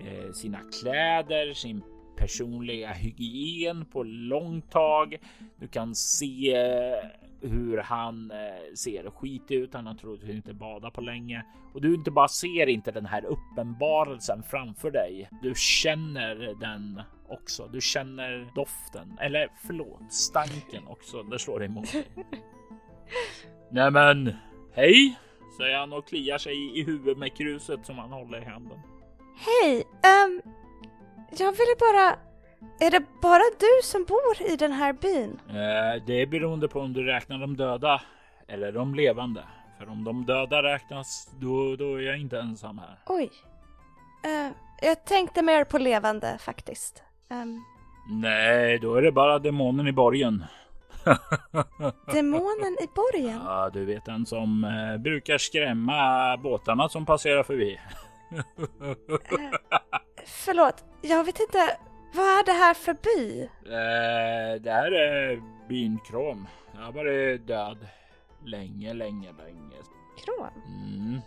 eh, 0.00 0.32
sina 0.32 0.58
kläder, 0.80 1.52
sin 1.52 1.82
personliga 2.20 2.92
hygien 2.92 3.84
på 3.84 4.02
långt 4.02 4.70
tag. 4.70 5.16
Du 5.56 5.68
kan 5.68 5.94
se 5.94 6.54
eh, 6.54 7.04
hur 7.40 7.78
han 7.78 8.30
eh, 8.30 8.74
ser 8.74 9.10
skit 9.10 9.50
ut. 9.50 9.74
Han 9.74 9.86
har 9.86 9.94
troligtvis 9.94 10.36
inte 10.36 10.54
badat 10.54 10.92
på 10.92 11.00
länge 11.00 11.44
och 11.74 11.80
du 11.80 11.94
inte 11.94 12.10
bara 12.10 12.28
ser 12.28 12.66
inte 12.66 12.90
den 12.90 13.06
här 13.06 13.24
uppenbarelsen 13.24 14.42
framför 14.42 14.90
dig. 14.90 15.28
Du 15.42 15.54
känner 15.56 16.34
den 16.60 17.02
också. 17.28 17.68
Du 17.72 17.80
känner 17.80 18.50
doften 18.54 19.18
eller 19.20 19.48
förlåt, 19.66 20.12
stanken 20.12 20.86
också. 20.86 21.22
Det 21.22 21.38
slår 21.38 21.64
emot 21.64 21.92
dig. 21.92 22.04
Nämen, 23.70 24.34
hej, 24.74 25.18
säger 25.56 25.78
han 25.78 25.92
och 25.92 26.08
kliar 26.08 26.38
sig 26.38 26.80
i 26.80 26.84
huvudet 26.84 27.18
med 27.18 27.36
kruset 27.36 27.86
som 27.86 27.98
han 27.98 28.10
håller 28.10 28.42
i 28.42 28.44
handen. 28.44 28.78
Hej, 29.36 29.84
um, 30.26 30.42
jag 31.38 31.52
ville 31.52 31.76
bara... 31.78 32.16
Är 32.80 32.90
det 32.90 33.02
bara 33.22 33.42
du 33.58 33.82
som 33.82 34.04
bor 34.04 34.52
i 34.52 34.56
den 34.56 34.72
här 34.72 34.92
byn? 34.92 35.40
Eh, 35.48 36.04
det 36.06 36.22
är 36.22 36.26
beroende 36.26 36.68
på 36.68 36.80
om 36.80 36.92
du 36.92 37.04
räknar 37.04 37.38
de 37.38 37.56
döda 37.56 38.02
eller 38.48 38.72
de 38.72 38.94
levande. 38.94 39.44
För 39.78 39.88
om 39.88 40.04
de 40.04 40.26
döda 40.26 40.62
räknas, 40.62 41.30
då, 41.40 41.76
då 41.76 41.94
är 41.94 42.00
jag 42.00 42.18
inte 42.18 42.38
ensam 42.38 42.78
här. 42.78 42.98
Oj. 43.06 43.30
Uh, 44.26 44.52
jag 44.82 45.04
tänkte 45.04 45.42
mer 45.42 45.64
på 45.64 45.78
levande 45.78 46.38
faktiskt. 46.40 47.02
Um... 47.30 47.64
Nej, 48.10 48.78
då 48.78 48.94
är 48.94 49.02
det 49.02 49.12
bara 49.12 49.38
demonen 49.38 49.88
i 49.88 49.92
borgen. 49.92 50.44
Demonen 52.12 52.76
i 52.80 52.88
borgen? 52.94 53.40
Ja, 53.44 53.70
du 53.72 53.84
vet 53.84 54.04
den 54.04 54.26
som 54.26 54.64
eh, 54.64 54.96
brukar 55.00 55.38
skrämma 55.38 56.36
båtarna 56.36 56.88
som 56.88 57.06
passerar 57.06 57.42
förbi. 57.42 57.80
Förlåt, 60.26 60.84
jag 61.02 61.24
vet 61.24 61.40
inte. 61.40 61.76
Vad 62.14 62.26
är 62.26 62.44
det 62.44 62.52
här 62.52 62.74
för 62.74 62.94
by? 62.94 63.42
Eh, 63.42 64.62
det 64.62 64.70
här 64.70 64.92
är 64.92 65.42
byn 65.68 65.98
Krom. 66.10 66.46
Jag 66.74 66.80
har 66.80 66.92
varit 66.92 67.46
död 67.46 67.86
länge, 68.46 68.94
länge, 68.94 69.28
länge. 69.32 69.76
Krom? 70.24 70.46
Mm. 70.66 71.20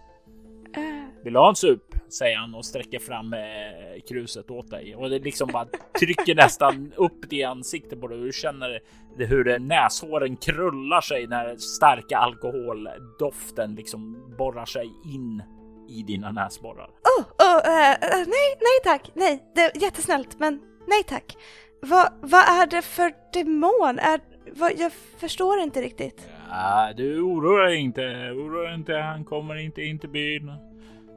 Eh, 0.75 1.23
Vill 1.23 1.33
du 1.33 1.39
ha 1.39 1.49
en 1.49 1.55
sup? 1.55 1.95
Säger 2.09 2.37
han 2.37 2.55
och 2.55 2.65
sträcker 2.65 2.99
fram 2.99 3.33
eh, 3.33 4.01
kruset 4.09 4.51
åt 4.51 4.69
dig 4.69 4.95
och 4.95 5.09
det 5.09 5.19
liksom 5.19 5.49
bara 5.53 5.67
trycker 5.99 6.35
nästan 6.35 6.93
upp 6.95 7.33
i 7.33 7.43
ansiktet 7.43 8.01
på 8.01 8.07
dig. 8.07 8.19
Du 8.19 8.31
känner 8.31 8.79
det, 9.17 9.25
hur 9.25 9.43
det, 9.43 9.59
näshåren 9.59 10.37
krullar 10.37 11.01
sig 11.01 11.27
när 11.27 11.55
starka 11.57 12.17
alkoholdoften 12.17 13.75
liksom 13.75 14.33
borrar 14.37 14.65
sig 14.65 14.85
in 15.05 15.43
i 15.87 16.03
dina 16.03 16.31
näsborrar. 16.31 16.89
oh, 17.19 17.23
oh, 17.23 17.67
eh, 17.67 17.91
eh, 17.91 17.97
nej, 18.17 18.55
nej 18.59 18.79
tack, 18.83 19.11
nej, 19.13 19.43
det 19.55 19.61
är 19.61 19.81
jättesnällt, 19.83 20.39
men 20.39 20.61
nej 20.87 21.03
tack. 21.03 21.37
Vad, 21.81 22.07
vad 22.21 22.41
är 22.41 22.67
det 22.67 22.81
för 22.81 23.13
demon? 23.33 23.99
Är, 23.99 24.19
vad, 24.55 24.71
jag 24.77 24.91
förstår 25.17 25.59
inte 25.59 25.81
riktigt. 25.81 26.27
Ja, 26.49 26.93
du 26.97 27.21
oroar 27.21 27.63
dig 27.63 27.77
inte. 27.77 28.01
Oroa 28.35 28.63
dig 28.63 28.75
inte. 28.75 28.93
Han 28.93 29.25
kommer 29.25 29.55
inte 29.55 29.81
in 29.81 29.99
till 29.99 30.09
byn. 30.09 30.51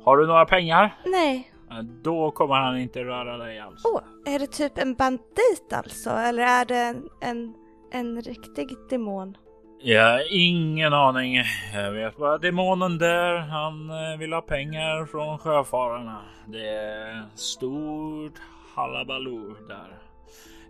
Har 0.04 0.16
du 0.16 0.26
några 0.26 0.46
pengar? 0.46 0.98
Nej. 1.06 1.52
Ja, 1.68 1.82
Då 2.02 2.30
kommer 2.30 2.54
han 2.54 2.78
inte 2.78 3.04
röra 3.04 3.36
dig 3.36 3.58
alls. 3.60 3.82
Åh, 3.84 4.00
är 4.34 4.38
det 4.38 4.46
typ 4.46 4.78
en 4.78 4.94
bandit 4.94 5.72
alltså? 5.72 6.10
Eller 6.10 6.42
är 6.42 6.64
det 6.64 6.76
en, 6.78 7.08
en, 7.20 7.54
en 7.92 8.22
riktig 8.22 8.68
demon? 8.90 9.36
Jag 9.78 10.12
har 10.12 10.22
ingen 10.30 10.92
aning. 10.92 11.42
Jag 11.74 11.92
vet 11.92 12.16
bara 12.16 12.38
demonen 12.38 12.98
där. 12.98 13.36
Han 13.36 13.90
eh, 13.90 14.18
vill 14.18 14.32
ha 14.32 14.40
pengar 14.40 15.06
från 15.06 15.38
sjöfararna. 15.38 16.20
Det 16.46 16.68
är 16.68 17.22
stort 17.34 18.32
halabaloo 18.74 19.54
där. 19.68 19.98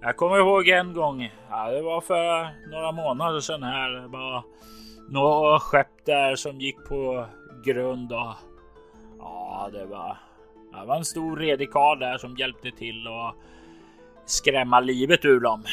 Jag 0.00 0.16
kommer 0.16 0.38
ihåg 0.38 0.68
en 0.68 0.92
gång. 0.92 1.32
Ja, 1.50 1.70
det 1.70 1.82
var 1.82 2.00
för 2.00 2.48
några 2.70 2.92
månader 2.92 3.40
sedan 3.40 3.62
här. 3.62 3.90
Det 3.90 4.08
var 4.08 4.42
några 5.08 5.58
skepp 5.58 6.04
där 6.06 6.36
som 6.36 6.60
gick 6.60 6.76
på 6.88 7.26
grund 7.64 8.12
och 8.12 8.34
ja, 9.18 9.68
det 9.72 9.86
var. 9.86 10.16
Det 10.72 10.86
var 10.86 10.96
en 10.96 11.04
stor 11.04 11.36
redig 11.36 11.70
karl 11.70 11.98
där 11.98 12.18
som 12.18 12.36
hjälpte 12.36 12.70
till 12.70 13.06
att 13.06 13.34
skrämma 14.26 14.80
livet 14.80 15.24
ur 15.24 15.40
dem. 15.40 15.64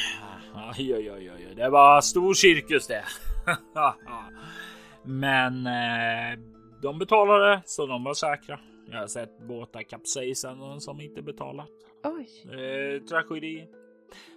Oj, 0.53 0.95
oj, 0.95 1.11
oj, 1.11 1.31
oj. 1.35 1.55
Det 1.55 1.69
var 1.69 2.01
stor 2.01 2.33
cirkus 2.33 2.87
det. 2.87 3.03
Men 5.03 5.67
eh, 5.67 6.39
de 6.81 6.99
betalade 6.99 7.61
så 7.65 7.85
de 7.85 8.03
var 8.03 8.13
säkra. 8.13 8.59
Jag 8.91 8.99
har 8.99 9.07
sett 9.07 9.47
båtar 9.47 9.81
kapsejsa 9.81 10.55
som 10.79 11.01
inte 11.01 11.21
betalat. 11.21 11.69
Oj. 12.03 12.27
Eh, 12.45 13.01
tragedi. 13.01 13.67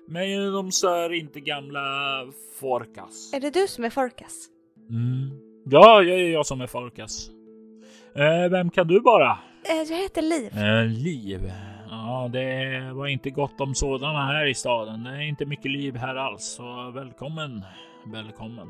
Men 0.09 0.53
de 0.53 0.73
stör 0.73 1.13
inte 1.13 1.41
gamla 1.41 1.81
Forkas. 2.61 3.33
Är 3.35 3.41
det 3.41 3.51
du 3.51 3.69
som 3.69 3.85
är 3.85 3.91
Forkas? 3.91 4.47
Mm. 4.91 5.31
Ja, 5.65 6.03
jag 6.03 6.21
är 6.21 6.29
jag 6.29 6.47
som 6.47 6.61
är 6.61 6.67
Forkas. 6.67 7.31
Eh, 8.15 8.51
vem 8.51 8.71
kan 8.71 8.87
du 8.89 9.01
vara? 9.01 9.39
Eh, 9.71 9.77
jag 9.77 9.97
heter 9.97 10.23
Liv. 10.23 10.59
Eh, 10.59 10.87
liv. 10.87 11.53
Ja, 11.91 12.29
det 12.33 12.91
var 12.93 13.07
inte 13.07 13.31
gott 13.31 13.61
om 13.61 13.75
sådana 13.75 14.27
här 14.27 14.47
i 14.47 14.55
staden. 14.55 15.05
Det 15.05 15.11
är 15.11 15.21
inte 15.21 15.47
mycket 15.47 15.71
liv 15.71 15.97
här 15.97 16.15
alls. 16.17 16.45
Så 16.45 16.91
välkommen. 16.95 17.65
Välkommen. 18.13 18.69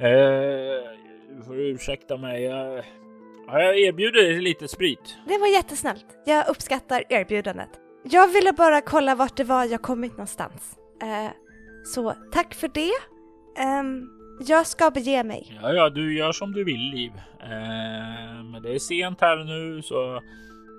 Eh, 0.00 0.90
du 1.36 1.42
får 1.46 1.60
ursäkta 1.60 2.16
mig. 2.16 2.42
Jag, 2.42 2.84
ja, 3.46 3.62
jag 3.62 3.78
erbjuder 3.78 4.22
dig 4.22 4.40
lite 4.40 4.68
sprit. 4.68 5.16
Det 5.26 5.38
var 5.38 5.46
jättesnällt. 5.46 6.06
Jag 6.26 6.48
uppskattar 6.48 7.02
erbjudandet. 7.08 7.70
Jag 8.10 8.28
ville 8.32 8.52
bara 8.52 8.80
kolla 8.80 9.14
vart 9.14 9.36
det 9.36 9.44
var 9.44 9.64
jag 9.64 9.82
kommit 9.82 10.12
någonstans. 10.12 10.76
Eh, 11.02 11.32
så 11.84 12.14
tack 12.32 12.54
för 12.54 12.68
det. 12.68 12.92
Ehm, 13.62 14.08
jag 14.40 14.66
ska 14.66 14.90
bege 14.90 15.24
mig. 15.24 15.58
Ja, 15.62 15.72
ja, 15.72 15.90
du 15.90 16.16
gör 16.16 16.32
som 16.32 16.52
du 16.52 16.64
vill, 16.64 16.90
Liv. 16.90 17.12
Eh, 17.40 18.44
men 18.44 18.62
det 18.62 18.74
är 18.74 18.78
sent 18.78 19.20
här 19.20 19.36
nu, 19.44 19.82
så 19.82 20.22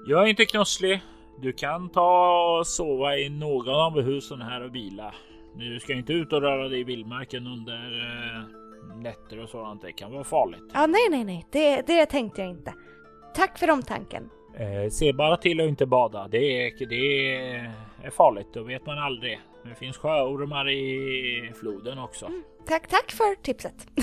jag 0.07 0.23
är 0.23 0.27
inte 0.27 0.45
knosslig. 0.45 1.01
Du 1.41 1.53
kan 1.53 1.89
ta 1.89 2.57
och 2.59 2.67
sova 2.67 3.17
i 3.17 3.29
någon 3.29 3.75
av 3.75 4.01
husen 4.01 4.41
här 4.41 4.63
och 4.63 4.75
vila. 4.75 5.13
Du 5.55 5.79
ska 5.79 5.93
inte 5.93 6.13
ut 6.13 6.33
och 6.33 6.41
röra 6.41 6.69
dig 6.69 6.79
i 6.79 6.83
vildmarken 6.83 7.47
under 7.47 8.01
eh, 8.01 8.97
nätter 8.97 9.43
och 9.43 9.49
sådant. 9.49 9.81
Det 9.81 9.91
kan 9.91 10.11
vara 10.11 10.23
farligt. 10.23 10.63
Ja, 10.73 10.87
nej, 10.87 11.07
nej, 11.09 11.23
nej. 11.23 11.47
Det, 11.51 11.81
det 11.87 12.05
tänkte 12.05 12.41
jag 12.41 12.49
inte. 12.49 12.73
Tack 13.35 13.57
för 13.57 13.69
omtanken. 13.69 14.29
Eh, 14.57 14.89
se 14.89 15.13
bara 15.13 15.37
till 15.37 15.61
att 15.61 15.67
inte 15.67 15.85
bada. 15.85 16.27
Det 16.27 16.37
är, 16.37 16.85
det 16.85 17.35
är 18.05 18.09
farligt. 18.09 18.47
Då 18.53 18.63
vet 18.63 18.85
man 18.85 18.97
aldrig. 18.97 19.39
Det 19.63 19.75
finns 19.75 19.97
sjöormar 19.97 20.69
i 20.69 21.51
floden 21.59 21.99
också. 21.99 22.29
Tack, 22.67 22.87
tack 22.87 23.11
för 23.11 23.41
tipset. 23.41 23.87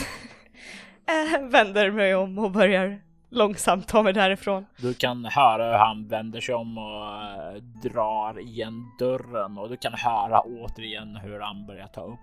eh, 1.09 1.49
vänder 1.49 1.90
mig 1.90 2.14
om 2.14 2.38
och 2.38 2.51
börjar 2.51 3.01
långsamt 3.33 3.88
ta 3.88 4.03
mig 4.03 4.12
därifrån. 4.12 4.66
Du 4.77 4.95
kan 4.95 5.25
höra 5.25 5.64
hur 5.64 5.79
han 5.79 6.09
vänder 6.09 6.40
sig 6.40 6.55
om 6.55 6.79
och 6.79 7.07
eh, 7.07 7.62
drar 7.83 8.40
igen 8.40 8.90
dörren 8.99 9.59
och 9.59 9.68
du 9.68 9.77
kan 9.77 9.92
höra 9.92 10.40
återigen 10.40 11.16
hur 11.16 11.40
han 11.40 11.66
börjar 11.66 11.87
ta 11.87 12.01
upp 12.05 12.18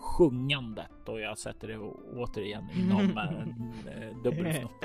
sjungandet 0.00 1.08
och 1.08 1.20
jag 1.20 1.38
sätter 1.38 1.68
det 1.68 1.78
återigen 2.22 2.68
inom 2.74 3.00
en 3.18 3.72
eh, 3.88 4.16
dubbelfnott. 4.22 4.84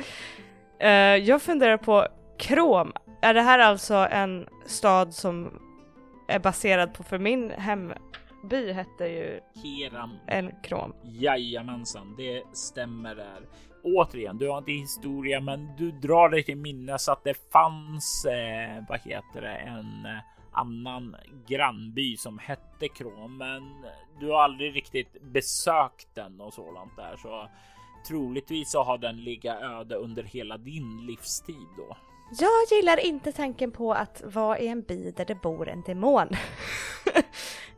Eh, 0.80 0.90
jag 1.16 1.42
funderar 1.42 1.78
på 1.78 2.08
Krom. 2.40 2.94
Är 3.22 3.34
det 3.34 3.42
här 3.42 3.60
alltså 3.60 3.94
en 3.94 4.48
stad 4.66 5.14
som 5.14 5.60
är 6.28 6.40
baserad 6.40 6.94
på, 6.94 7.04
för 7.04 7.20
min 7.20 7.52
hemby 7.52 8.72
hette 8.72 9.06
ju 9.06 9.40
Hiram 9.64 10.18
en 10.28 10.52
Krom. 10.64 10.94
Jajamensan, 11.04 12.16
det 12.18 12.44
stämmer 12.54 13.16
där. 13.16 13.40
Återigen, 13.96 14.38
du 14.38 14.50
har 14.50 14.58
inte 14.58 14.72
historia, 14.72 15.42
men 15.42 15.76
du 15.78 15.92
drar 15.92 16.30
dig 16.30 16.44
till 16.44 16.58
minnes 16.58 17.10
att 17.10 17.24
det 17.24 17.52
fanns, 17.52 18.26
eh, 18.26 18.84
vad 18.90 19.00
heter 19.00 19.42
det, 19.42 19.56
en 19.56 20.06
eh, 20.06 20.22
annan 20.52 21.16
grannby 21.48 22.18
som 22.18 22.40
hette 22.40 22.88
Krom, 22.88 23.38
men 23.38 23.86
du 24.20 24.32
har 24.32 24.44
aldrig 24.44 24.76
riktigt 24.76 25.22
besökt 25.22 26.16
den 26.16 26.42
och 26.42 26.54
sådant 26.54 26.96
där, 26.96 27.16
så 27.18 27.50
troligtvis 28.08 28.72
så 28.72 28.84
har 28.84 28.98
den 28.98 29.24
legat 29.24 29.62
öde 29.62 29.96
under 29.96 30.24
hela 30.24 30.58
din 30.58 31.06
livstid 31.06 31.68
då. 31.78 31.98
Jag 32.40 32.78
gillar 32.78 33.06
inte 33.06 33.32
tanken 33.32 33.72
på 33.72 33.94
att 33.94 34.22
vara 34.26 34.60
i 34.60 34.68
en 34.68 34.82
by 34.82 35.12
där 35.12 35.26
det 35.26 35.42
bor 35.42 35.70
en 35.70 35.82
demon. 35.82 36.28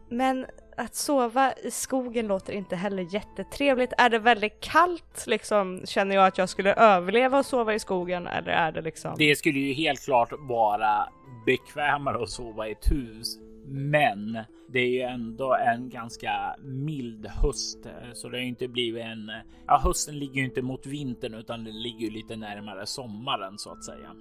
Men 0.09 0.45
att 0.77 0.95
sova 0.95 1.53
i 1.53 1.71
skogen 1.71 2.27
låter 2.27 2.53
inte 2.53 2.75
heller 2.75 3.13
jättetrevligt. 3.13 3.93
Är 3.97 4.09
det 4.09 4.19
väldigt 4.19 4.59
kallt 4.59 5.27
liksom? 5.27 5.81
Känner 5.85 6.15
jag 6.15 6.27
att 6.27 6.37
jag 6.37 6.49
skulle 6.49 6.73
överleva 6.73 7.39
och 7.39 7.45
sova 7.45 7.73
i 7.73 7.79
skogen 7.79 8.27
eller 8.27 8.51
är 8.51 8.71
det 8.71 8.81
liksom? 8.81 9.15
Det 9.17 9.35
skulle 9.35 9.59
ju 9.59 9.73
helt 9.73 10.05
klart 10.05 10.33
vara 10.39 11.09
bekvämare 11.45 12.23
att 12.23 12.29
sova 12.29 12.67
i 12.67 12.71
ett 12.71 12.91
hus. 12.91 13.39
Men 13.65 14.39
det 14.67 14.79
är 14.79 14.89
ju 14.89 15.01
ändå 15.01 15.55
en 15.55 15.89
ganska 15.89 16.55
mild 16.59 17.27
höst, 17.27 17.87
så 18.13 18.29
det 18.29 18.37
har 18.37 18.43
inte 18.43 18.67
blivit 18.67 19.03
en. 19.03 19.31
Ja, 19.67 19.77
hösten 19.83 20.19
ligger 20.19 20.35
ju 20.35 20.45
inte 20.45 20.61
mot 20.61 20.85
vintern 20.85 21.33
utan 21.33 21.63
det 21.63 21.71
ligger 21.71 21.99
ju 21.99 22.09
lite 22.09 22.35
närmare 22.35 22.85
sommaren 22.85 23.57
så 23.57 23.71
att 23.71 23.83
säga. 23.83 24.11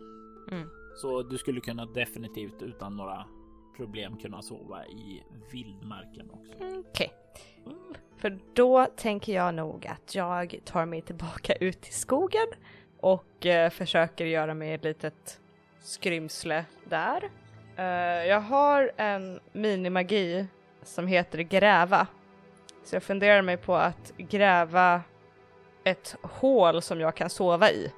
Mm. 0.51 0.69
Så 0.97 1.23
du 1.23 1.39
skulle 1.39 1.61
kunna 1.61 1.87
definitivt 1.87 2.63
utan 2.63 2.97
några 2.97 3.25
problem 3.79 4.17
kunna 4.17 4.43
sova 4.43 4.87
i 4.87 5.23
vildmarken 5.53 6.31
också. 6.31 6.53
Okej. 6.91 7.13
För 8.17 8.39
då 8.55 8.87
tänker 8.87 9.35
jag 9.35 9.55
nog 9.55 9.87
att 9.87 10.15
jag 10.15 10.59
tar 10.65 10.87
mig 10.87 11.03
tillbaka 11.03 11.55
ut 11.55 11.89
i 11.89 11.93
skogen 11.93 12.47
och 13.01 13.47
eh, 13.47 13.71
försöker 13.71 14.25
göra 14.25 14.55
mig 14.55 14.73
ett 14.73 14.85
litet 14.85 15.41
skrymsle 15.81 16.65
där. 16.85 17.31
Eh, 17.77 17.85
jag 18.27 18.41
har 18.41 18.91
en 18.97 19.41
minimagi 19.53 20.47
som 20.83 21.07
heter 21.07 21.39
gräva. 21.39 22.07
Så 22.85 22.97
jag 22.97 23.03
funderar 23.03 23.43
mig 23.43 23.57
på 23.57 23.75
att 23.75 24.13
gräva 24.17 25.03
ett 25.85 26.17
hål 26.23 26.83
som 26.83 27.01
jag 27.01 27.15
kan 27.15 27.31
sova 27.31 27.71
i 27.71 27.93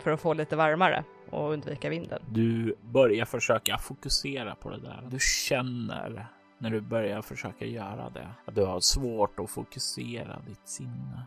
för 0.00 0.10
att 0.10 0.20
få 0.20 0.34
lite 0.34 0.56
varmare 0.56 1.04
och 1.30 1.52
undvika 1.52 1.88
vinden. 1.88 2.22
Du 2.30 2.74
börjar 2.82 3.24
försöka 3.24 3.78
fokusera 3.78 4.54
på 4.54 4.70
det 4.70 4.80
där. 4.80 5.08
Du 5.10 5.18
känner 5.20 6.26
när 6.58 6.70
du 6.70 6.80
börjar 6.80 7.22
försöka 7.22 7.64
göra 7.64 8.10
det 8.10 8.28
att 8.44 8.54
du 8.54 8.64
har 8.64 8.80
svårt 8.80 9.40
att 9.40 9.50
fokusera 9.50 10.42
ditt 10.46 10.68
sinne. 10.68 11.22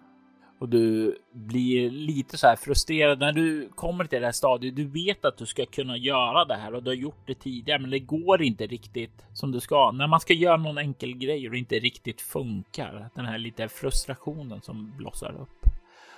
Och 0.60 0.70
du 0.70 1.18
blir 1.32 1.90
lite 1.90 2.38
så 2.38 2.48
här 2.48 2.56
frustrerad 2.56 3.20
när 3.20 3.32
du 3.32 3.70
kommer 3.76 4.06
till 4.06 4.20
det 4.20 4.26
här 4.26 4.32
stadiet. 4.32 4.76
Du 4.76 4.86
vet 4.86 5.26
att 5.26 5.38
du 5.38 5.46
ska 5.46 5.66
kunna 5.66 5.98
göra 5.98 6.46
det 6.46 6.56
här 6.56 6.74
och 6.74 6.84
du 6.84 6.90
har 6.90 6.96
gjort 6.96 7.28
det 7.28 7.34
tidigare, 7.34 7.80
men 7.80 7.90
det 7.90 8.00
går 8.00 8.42
inte 8.42 8.68
riktigt 8.68 9.26
som 9.34 9.52
du 9.52 9.60
ska. 9.60 9.92
När 9.92 10.08
man 10.08 10.20
ska 10.20 10.34
göra 10.34 10.58
någon 10.58 10.78
enkel 10.78 11.18
grej 11.18 11.46
och 11.46 11.52
det 11.52 11.60
inte 11.60 11.80
riktigt 11.80 12.22
funkar. 12.22 13.10
Den 13.16 13.26
här 13.26 13.38
lite 13.38 13.68
frustrationen 13.68 14.62
som 14.62 14.98
blossar 14.98 15.42
upp. 15.42 15.66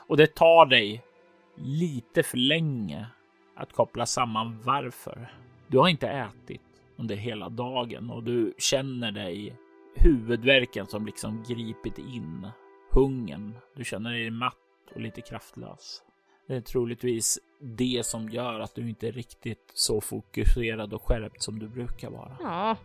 Och 0.08 0.18
det 0.18 0.36
tar 0.36 0.66
dig 0.66 1.04
lite 1.58 2.24
för 2.24 2.38
länge 2.38 3.06
att 3.62 3.74
koppla 3.74 4.05
samman 4.05 4.62
varför. 4.64 5.34
Du 5.68 5.78
har 5.78 5.88
inte 5.88 6.07
ätit 6.07 6.62
under 6.95 7.16
hela 7.16 7.49
dagen 7.49 8.09
och 8.09 8.24
du 8.24 8.53
känner 8.57 9.12
dig 9.12 9.55
huvudvärken 9.95 10.88
som 10.88 11.05
liksom 11.05 11.43
gripit 11.47 11.97
in. 11.97 12.47
Hungern. 12.91 13.55
Du 13.76 13.84
känner 13.84 14.12
dig 14.12 14.30
matt 14.32 14.55
och 14.95 15.01
lite 15.01 15.22
kraftlös. 15.22 16.01
Det 16.47 16.55
är 16.55 16.62
troligtvis 16.62 17.39
det 17.59 18.05
som 18.05 18.30
gör 18.30 18.59
att 18.59 18.76
du 18.76 18.89
inte 18.89 19.07
är 19.07 19.12
riktigt 19.12 19.72
så 19.74 20.01
fokuserad 20.01 20.93
och 20.93 21.03
skärpt 21.03 21.41
som 21.41 21.59
du 21.59 21.68
brukar 21.68 22.09
vara. 22.09 22.38
Ja. 22.39 22.78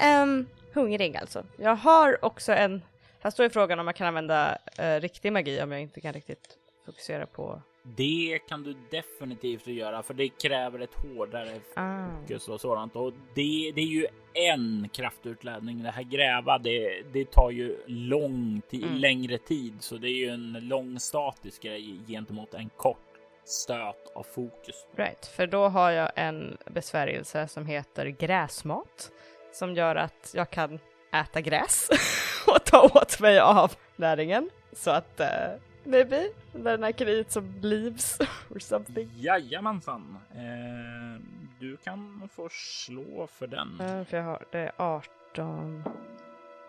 um, 0.22 0.46
hungrig 0.74 1.16
alltså. 1.16 1.44
Jag 1.56 1.76
har 1.76 2.24
också 2.24 2.52
en... 2.52 2.82
Här 3.20 3.30
står 3.30 3.44
ju 3.44 3.50
frågan 3.50 3.78
om 3.78 3.86
jag 3.86 3.96
kan 3.96 4.06
använda 4.06 4.58
uh, 4.80 5.00
riktig 5.00 5.32
magi 5.32 5.62
om 5.62 5.72
jag 5.72 5.80
inte 5.80 6.00
kan 6.00 6.12
riktigt 6.12 6.58
fokusera 6.86 7.26
på 7.26 7.62
det 7.82 8.38
kan 8.48 8.62
du 8.62 8.74
definitivt 8.90 9.66
göra, 9.66 10.02
för 10.02 10.14
det 10.14 10.28
kräver 10.28 10.78
ett 10.78 10.94
hårdare 10.94 11.60
ah. 11.74 12.06
fokus 12.20 12.48
och 12.48 12.60
sådant. 12.60 12.96
Och 12.96 13.12
det, 13.34 13.72
det 13.74 13.80
är 13.80 13.86
ju 13.86 14.06
en 14.32 14.88
kraftutladdning. 14.92 15.82
Det 15.82 15.90
här 15.90 16.02
gräva, 16.02 16.58
det, 16.58 17.02
det 17.12 17.30
tar 17.30 17.50
ju 17.50 17.76
lång 17.86 18.62
tid, 18.70 18.84
mm. 18.84 18.96
längre 18.98 19.38
tid, 19.38 19.74
så 19.80 19.96
det 19.96 20.08
är 20.08 20.16
ju 20.16 20.28
en 20.28 20.52
lång 20.52 21.00
statisk 21.00 21.62
grej 21.62 22.00
gentemot 22.08 22.54
en 22.54 22.70
kort 22.76 22.98
stöt 23.44 24.12
av 24.14 24.22
fokus. 24.22 24.86
Right, 24.96 25.26
för 25.26 25.46
då 25.46 25.68
har 25.68 25.90
jag 25.90 26.10
en 26.16 26.58
besvärjelse 26.66 27.48
som 27.48 27.66
heter 27.66 28.06
gräsmat 28.06 29.12
som 29.52 29.74
gör 29.74 29.96
att 29.96 30.32
jag 30.34 30.50
kan 30.50 30.78
äta 31.12 31.40
gräs 31.40 31.88
och 32.46 32.64
ta 32.64 32.82
åt 32.94 33.20
mig 33.20 33.40
av 33.40 33.72
näringen 33.96 34.50
så 34.72 34.90
att 34.90 35.20
uh, 35.20 35.62
Maybe? 35.84 36.28
Den 36.52 36.82
här 36.82 36.92
create 36.92 37.30
some 37.30 37.48
leaves 37.60 38.18
or 38.50 38.58
something. 38.58 39.10
Jajamensan. 39.16 40.18
Eh, 40.34 41.22
du 41.60 41.76
kan 41.76 42.28
få 42.34 42.48
slå 42.50 43.26
för 43.26 43.46
den. 43.46 43.80
Uh, 43.80 44.04
för 44.04 44.16
jag 44.16 44.24
har, 44.24 44.44
det 44.50 44.58
är 44.58 44.72
18. 44.76 45.82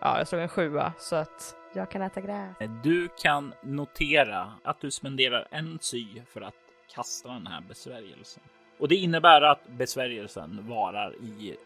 Ja, 0.00 0.18
jag 0.18 0.28
slog 0.28 0.42
en 0.42 0.48
sjua 0.48 0.92
så 0.98 1.16
att 1.16 1.56
jag 1.74 1.90
kan 1.90 2.02
äta 2.02 2.20
gräs. 2.20 2.60
Eh, 2.60 2.70
du 2.82 3.08
kan 3.22 3.54
notera 3.62 4.52
att 4.62 4.80
du 4.80 4.90
spenderar 4.90 5.48
en 5.50 5.78
sy 5.80 6.06
för 6.26 6.40
att 6.40 6.54
kasta 6.94 7.28
den 7.28 7.46
här 7.46 7.60
besvärjelsen. 7.68 8.42
Och 8.78 8.88
det 8.88 8.94
innebär 8.94 9.42
att 9.42 9.68
besvärjelsen 9.68 10.68
varar 10.68 11.14
i 11.14 11.56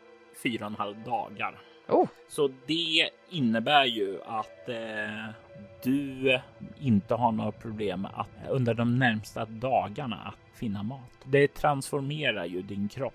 fyra 0.43 0.65
och 0.65 0.71
en 0.71 0.77
halv 0.77 1.05
dagar. 1.05 1.59
Oh. 1.89 2.09
Så 2.29 2.51
det 2.67 3.11
innebär 3.31 3.85
ju 3.85 4.21
att 4.23 4.69
eh, 4.69 5.31
du 5.83 6.41
inte 6.81 7.15
har 7.15 7.33
några 7.33 7.53
problem 7.53 8.05
att 8.15 8.29
under 8.49 8.75
de 8.75 8.99
närmsta 8.99 9.45
dagarna 9.45 10.17
att 10.17 10.59
finna 10.59 10.83
mat. 10.83 11.11
Det 11.25 11.49
transformerar 11.55 12.45
ju 12.45 12.63
din 12.63 12.89
kropp 12.89 13.15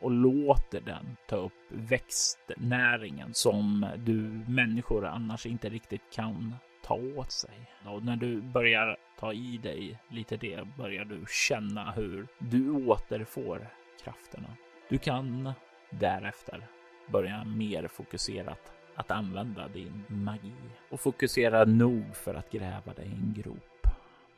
och 0.00 0.10
låter 0.10 0.80
den 0.80 1.16
ta 1.28 1.36
upp 1.36 1.52
växtnäringen 1.68 3.34
som 3.34 3.86
du 3.96 4.42
människor 4.52 5.06
annars 5.06 5.46
inte 5.46 5.68
riktigt 5.68 6.12
kan 6.12 6.54
ta 6.84 6.94
åt 6.94 7.32
sig. 7.32 7.70
Och 7.86 8.04
när 8.04 8.16
du 8.16 8.40
börjar 8.40 8.96
ta 9.18 9.32
i 9.32 9.58
dig 9.62 9.98
lite 10.08 10.36
det 10.36 10.68
börjar 10.76 11.04
du 11.04 11.24
känna 11.48 11.92
hur 11.92 12.26
du 12.38 12.70
återfår 12.70 13.68
krafterna. 14.04 14.48
Du 14.88 14.98
kan 14.98 15.52
därefter 15.90 16.66
börja 17.06 17.44
mer 17.44 17.88
fokuserat 17.88 18.72
att 18.94 19.10
använda 19.10 19.68
din 19.68 20.04
magi 20.08 20.52
och 20.90 21.00
fokusera 21.00 21.64
nog 21.64 22.16
för 22.16 22.34
att 22.34 22.50
gräva 22.50 22.92
dig 22.96 23.06
i 23.06 23.12
en 23.12 23.34
grop. 23.36 23.86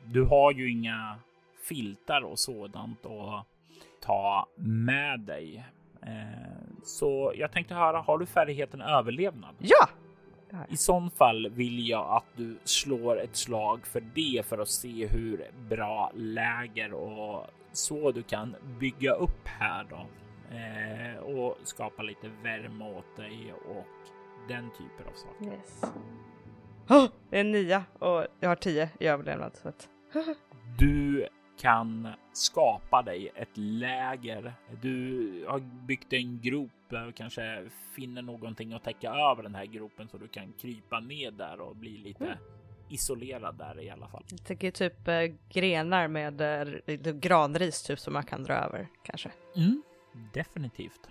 Du 0.03 0.23
har 0.23 0.51
ju 0.51 0.71
inga 0.71 1.19
filtar 1.69 2.21
och 2.21 2.39
sådant 2.39 3.05
att 3.05 3.45
ta 4.01 4.47
med 4.55 5.19
dig. 5.19 5.65
Eh, 6.01 6.81
så 6.83 7.31
jag 7.35 7.51
tänkte 7.51 7.73
höra, 7.73 8.01
har 8.01 8.17
du 8.17 8.25
färdigheten 8.25 8.81
överlevnad? 8.81 9.55
Ja! 9.59 9.89
I 10.69 10.77
sån 10.77 11.11
fall 11.11 11.49
vill 11.49 11.89
jag 11.89 12.15
att 12.15 12.37
du 12.37 12.57
slår 12.63 13.21
ett 13.21 13.35
slag 13.35 13.87
för 13.87 14.03
det 14.15 14.45
för 14.45 14.57
att 14.57 14.69
se 14.69 15.07
hur 15.07 15.47
bra 15.69 16.11
läger 16.15 16.93
och 16.93 17.47
så 17.71 18.11
du 18.11 18.23
kan 18.23 18.55
bygga 18.79 19.13
upp 19.13 19.47
här 19.47 19.85
då. 19.89 20.05
Eh, 20.51 21.19
och 21.19 21.57
skapa 21.63 22.03
lite 22.03 22.29
värme 22.43 22.85
åt 22.85 23.15
dig 23.15 23.53
och 23.53 23.85
den 24.47 24.71
typen 24.71 25.07
av 25.07 25.15
saker. 25.15 25.45
Yes. 25.45 25.81
Oh, 26.89 27.07
det 27.29 27.39
är 27.39 27.43
nia 27.43 27.83
och 27.99 28.27
jag 28.39 28.49
har 28.49 28.55
tio 28.55 28.89
i 28.99 29.07
överlevnad. 29.07 29.55
Så 29.55 29.69
att... 29.69 29.89
du 30.79 31.27
kan 31.57 32.07
skapa 32.33 33.01
dig 33.01 33.31
ett 33.35 33.57
läger. 33.57 34.53
Du 34.81 35.45
har 35.47 35.59
byggt 35.59 36.13
en 36.13 36.41
grop 36.41 36.71
och 37.09 37.15
kanske 37.15 37.69
finner 37.95 38.21
någonting 38.21 38.73
att 38.73 38.83
täcka 38.83 39.09
över 39.09 39.43
den 39.43 39.55
här 39.55 39.65
gropen 39.65 40.07
så 40.07 40.17
du 40.17 40.27
kan 40.27 40.53
krypa 40.53 40.99
ner 40.99 41.31
där 41.31 41.59
och 41.59 41.75
bli 41.75 41.97
lite 41.97 42.25
mm. 42.25 42.37
isolerad 42.89 43.55
där 43.57 43.81
i 43.81 43.89
alla 43.89 44.07
fall. 44.07 44.23
Jag 44.29 44.45
tänker 44.45 44.71
typ 44.71 45.07
eh, 45.07 45.21
grenar 45.49 46.07
med 46.07 46.41
eh, 46.41 46.95
granris 46.95 47.83
typ 47.83 47.99
som 47.99 48.13
man 48.13 48.23
kan 48.23 48.43
dra 48.43 48.53
över 48.53 48.87
kanske. 49.03 49.31
Mm, 49.55 49.81
definitivt. 50.33 51.09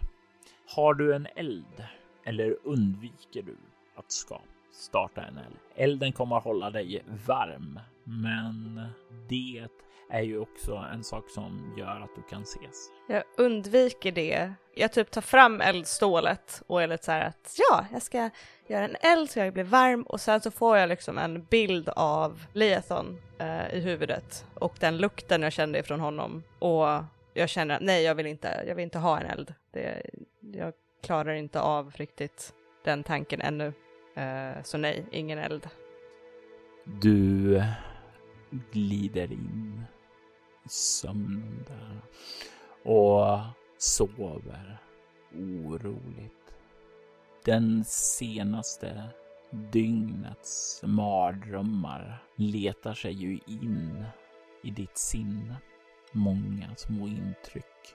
Har 0.66 0.94
du 0.94 1.14
en 1.14 1.28
eld? 1.36 1.84
Eller 2.24 2.56
undviker 2.64 3.42
du 3.42 3.56
att 3.94 4.12
skapa, 4.12 4.44
starta 4.72 5.22
en 5.22 5.38
eld? 5.38 5.56
Elden 5.74 6.12
kommer 6.12 6.36
att 6.36 6.44
hålla 6.44 6.70
dig 6.70 7.04
varm, 7.26 7.80
men 8.04 8.80
det 9.28 9.68
är 10.10 10.22
ju 10.22 10.38
också 10.38 10.74
en 10.92 11.04
sak 11.04 11.30
som 11.30 11.74
gör 11.78 12.00
att 12.00 12.16
du 12.16 12.22
kan 12.22 12.42
ses. 12.42 12.90
Jag 13.08 13.22
undviker 13.36 14.12
det. 14.12 14.52
Jag 14.74 14.92
typ 14.92 15.10
tar 15.10 15.20
fram 15.20 15.60
eldstålet 15.60 16.62
och 16.66 16.82
är 16.82 16.86
lite 16.86 17.04
så 17.04 17.12
här 17.12 17.26
att 17.26 17.54
ja, 17.70 17.86
jag 17.92 18.02
ska 18.02 18.30
göra 18.66 18.84
en 18.84 18.96
eld 19.00 19.30
så 19.30 19.38
jag 19.38 19.52
blir 19.52 19.64
varm 19.64 20.02
och 20.02 20.20
sen 20.20 20.40
så 20.40 20.50
får 20.50 20.76
jag 20.76 20.88
liksom 20.88 21.18
en 21.18 21.44
bild 21.44 21.88
av 21.88 22.46
Leathon 22.52 23.20
eh, 23.38 23.74
i 23.74 23.80
huvudet 23.80 24.46
och 24.54 24.76
den 24.80 24.96
lukten 24.96 25.42
jag 25.42 25.52
kände 25.52 25.78
ifrån 25.78 26.00
honom 26.00 26.42
och 26.58 27.04
jag 27.34 27.48
känner 27.48 27.74
att 27.74 27.82
nej, 27.82 28.02
jag 28.02 28.14
vill 28.14 28.26
inte, 28.26 28.64
jag 28.66 28.74
vill 28.74 28.82
inte 28.82 28.98
ha 28.98 29.20
en 29.20 29.26
eld. 29.26 29.54
Det, 29.70 30.02
jag 30.40 30.72
klarar 31.02 31.34
inte 31.34 31.60
av 31.60 31.92
riktigt 31.96 32.54
den 32.84 33.02
tanken 33.02 33.40
ännu. 33.40 33.72
Uh, 34.18 34.62
så 34.62 34.78
nej, 34.78 35.06
ingen 35.10 35.38
eld. 35.38 35.68
Du 36.84 37.62
glider 38.50 39.32
in 39.32 39.84
i 40.64 40.68
sömnen 40.68 41.64
där 41.66 42.00
och 42.92 43.38
sover 43.78 44.78
oroligt. 45.34 46.54
Den 47.44 47.84
senaste 47.84 49.02
dygnets 49.50 50.82
mardrömmar 50.84 52.22
letar 52.36 52.94
sig 52.94 53.12
ju 53.12 53.38
in 53.46 54.04
i 54.62 54.70
ditt 54.70 54.98
sinne. 54.98 55.56
Många 56.16 56.74
små 56.76 57.06
intryck 57.06 57.94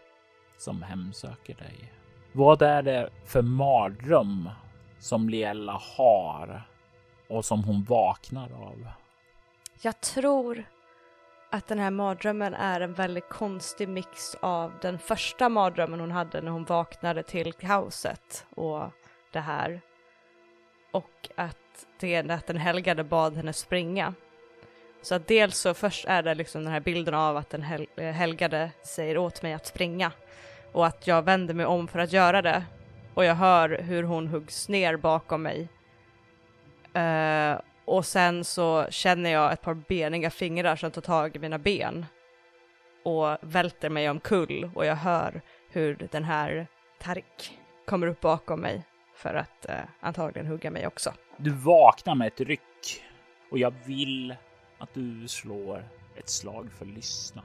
som 0.57 0.81
hemsöker 0.81 1.55
dig. 1.55 1.93
Vad 2.31 2.61
är 2.61 2.81
det 2.81 3.09
för 3.25 3.41
mardröm 3.41 4.49
som 4.99 5.29
Liella 5.29 5.81
har 5.97 6.61
och 7.29 7.45
som 7.45 7.63
hon 7.63 7.83
vaknar 7.83 8.51
av? 8.51 8.87
Jag 9.81 10.01
tror 10.01 10.63
att 11.51 11.67
den 11.67 11.79
här 11.79 11.91
mardrömmen 11.91 12.53
är 12.53 12.81
en 12.81 12.93
väldigt 12.93 13.29
konstig 13.29 13.89
mix 13.89 14.35
av 14.35 14.71
den 14.81 14.99
första 14.99 15.49
mardrömmen 15.49 15.99
hon 15.99 16.11
hade 16.11 16.41
när 16.41 16.51
hon 16.51 16.65
vaknade 16.65 17.23
till 17.23 17.53
kaoset 17.53 18.45
och 18.55 18.83
det 19.31 19.39
här. 19.39 19.81
Och 20.91 21.29
att 21.35 21.87
det 21.99 22.15
är 22.15 22.31
att 22.31 22.47
den 22.47 22.57
helgade 22.57 23.03
bad 23.03 23.35
henne 23.35 23.53
springa. 23.53 24.13
Så 25.01 25.15
att 25.15 25.27
dels 25.27 25.57
så 25.57 25.73
först 25.73 26.05
är 26.05 26.23
det 26.23 26.35
liksom 26.35 26.63
den 26.63 26.73
här 26.73 26.79
bilden 26.79 27.13
av 27.13 27.37
att 27.37 27.49
den 27.49 27.63
hel 27.63 27.87
eh, 27.95 28.11
helgade 28.11 28.71
säger 28.83 29.17
åt 29.17 29.41
mig 29.41 29.53
att 29.53 29.65
springa. 29.65 30.11
Och 30.71 30.85
att 30.85 31.07
jag 31.07 31.21
vänder 31.21 31.53
mig 31.53 31.65
om 31.65 31.87
för 31.87 31.99
att 31.99 32.13
göra 32.13 32.41
det. 32.41 32.63
Och 33.13 33.25
jag 33.25 33.35
hör 33.35 33.69
hur 33.69 34.03
hon 34.03 34.27
huggs 34.27 34.69
ner 34.69 34.97
bakom 34.97 35.41
mig. 35.41 35.67
Uh, 36.97 37.59
och 37.85 38.05
sen 38.05 38.43
så 38.43 38.87
känner 38.89 39.29
jag 39.29 39.53
ett 39.53 39.61
par 39.61 39.73
beniga 39.73 40.29
fingrar 40.29 40.75
som 40.75 40.91
tar 40.91 41.01
tag 41.01 41.35
i 41.35 41.39
mina 41.39 41.57
ben. 41.57 42.05
Och 43.03 43.37
välter 43.41 43.89
mig 43.89 44.09
omkull. 44.09 44.71
Och 44.75 44.85
jag 44.85 44.95
hör 44.95 45.41
hur 45.69 46.07
den 46.11 46.23
här 46.23 46.67
Tarik 46.99 47.59
kommer 47.85 48.07
upp 48.07 48.21
bakom 48.21 48.59
mig. 48.59 48.83
För 49.15 49.33
att 49.33 49.65
uh, 49.69 49.75
antagligen 49.99 50.47
hugga 50.47 50.71
mig 50.71 50.87
också. 50.87 51.13
Du 51.37 51.49
vaknar 51.49 52.15
med 52.15 52.27
ett 52.27 52.41
ryck. 52.41 53.03
Och 53.51 53.57
jag 53.57 53.73
vill 53.85 54.35
att 54.79 54.93
du 54.93 55.27
slår 55.27 55.83
ett 56.15 56.29
slag 56.29 56.71
för 56.71 56.85
lyssna. 56.85 57.43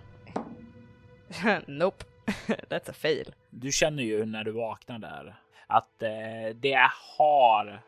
nope, 1.66 2.04
that's 2.46 2.90
a 2.90 2.94
fail. 2.94 3.34
Du 3.50 3.72
känner 3.72 4.02
ju 4.02 4.24
när 4.24 4.44
du 4.44 4.50
vaknar 4.52 4.98
där 4.98 5.36
att 5.66 6.02
eh, 6.02 6.56
det 6.56 6.90
har 7.18 7.82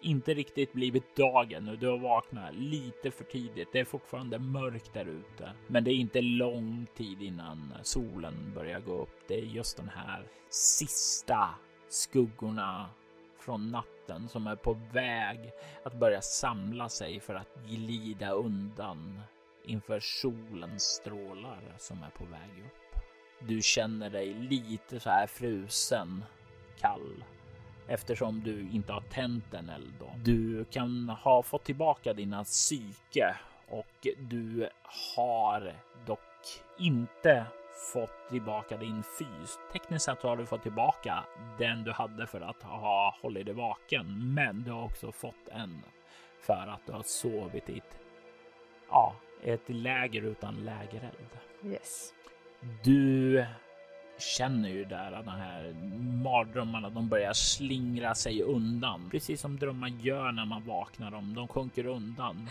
inte 0.00 0.34
riktigt 0.34 0.72
blivit 0.72 1.16
dagen 1.16 1.68
och 1.68 1.78
du 1.78 1.86
har 1.86 1.98
vaknat 1.98 2.54
lite 2.54 3.10
för 3.10 3.24
tidigt. 3.24 3.68
Det 3.72 3.80
är 3.80 3.84
fortfarande 3.84 4.38
mörkt 4.38 4.94
där 4.94 5.06
ute, 5.06 5.50
men 5.66 5.84
det 5.84 5.90
är 5.90 5.94
inte 5.94 6.20
lång 6.20 6.86
tid 6.96 7.22
innan 7.22 7.74
solen 7.82 8.52
börjar 8.54 8.80
gå 8.80 8.92
upp. 8.92 9.28
Det 9.28 9.34
är 9.34 9.44
just 9.44 9.76
den 9.76 9.88
här 9.88 10.22
sista 10.50 11.48
skuggorna 11.88 12.90
från 13.46 13.70
natten 13.70 14.28
som 14.28 14.46
är 14.46 14.56
på 14.56 14.76
väg 14.92 15.52
att 15.82 15.94
börja 15.94 16.20
samla 16.20 16.88
sig 16.88 17.20
för 17.20 17.34
att 17.34 17.54
glida 17.66 18.30
undan 18.30 19.20
inför 19.64 20.00
solens 20.00 20.82
strålar 20.82 21.74
som 21.78 22.02
är 22.02 22.10
på 22.10 22.24
väg 22.24 22.64
upp. 22.66 23.02
Du 23.48 23.62
känner 23.62 24.10
dig 24.10 24.34
lite 24.34 25.00
så 25.00 25.10
här 25.10 25.26
frusen, 25.26 26.24
kall 26.80 27.24
eftersom 27.88 28.40
du 28.40 28.68
inte 28.72 28.92
har 28.92 29.00
tänt 29.00 29.54
en 29.54 29.68
eld. 29.68 29.94
Då. 30.00 30.10
Du 30.24 30.64
kan 30.64 31.08
ha 31.08 31.42
fått 31.42 31.64
tillbaka 31.64 32.12
dina 32.12 32.44
psyke 32.44 33.36
och 33.68 34.06
du 34.18 34.68
har 35.16 35.74
dock 36.06 36.20
inte 36.78 37.46
fått 37.92 38.28
tillbaka 38.30 38.76
din 38.76 39.02
fys. 39.02 39.58
Tekniskt 39.72 40.04
sett 40.04 40.22
har 40.22 40.36
du 40.36 40.46
fått 40.46 40.62
tillbaka 40.62 41.24
den 41.58 41.84
du 41.84 41.92
hade 41.92 42.26
för 42.26 42.40
att 42.40 42.62
ha 42.62 43.16
hållit 43.22 43.46
dig 43.46 43.54
vaken, 43.54 44.34
men 44.34 44.62
du 44.62 44.70
har 44.70 44.84
också 44.84 45.12
fått 45.12 45.48
en 45.52 45.82
för 46.40 46.66
att 46.66 46.86
du 46.86 46.92
har 46.92 47.02
sovit 47.02 47.68
i 47.68 47.78
ett, 47.78 47.98
ja, 48.88 49.14
ett 49.42 49.68
läger 49.68 50.22
utan 50.22 50.54
lägereld. 50.54 51.38
Yes. 51.64 52.14
Du 52.84 53.46
känner 54.18 54.68
ju 54.68 54.84
där 54.84 55.12
att 55.12 55.24
de 55.24 55.30
här 55.30 55.74
mardrömmarna, 56.24 56.90
de 56.90 57.08
börjar 57.08 57.32
slingra 57.32 58.14
sig 58.14 58.42
undan. 58.42 59.10
Precis 59.10 59.40
som 59.40 59.58
drömmar 59.58 59.88
gör 59.88 60.32
när 60.32 60.44
man 60.44 60.64
vaknar 60.64 61.10
dem. 61.10 61.34
De 61.34 61.48
sjunker 61.48 61.86
undan 61.86 62.50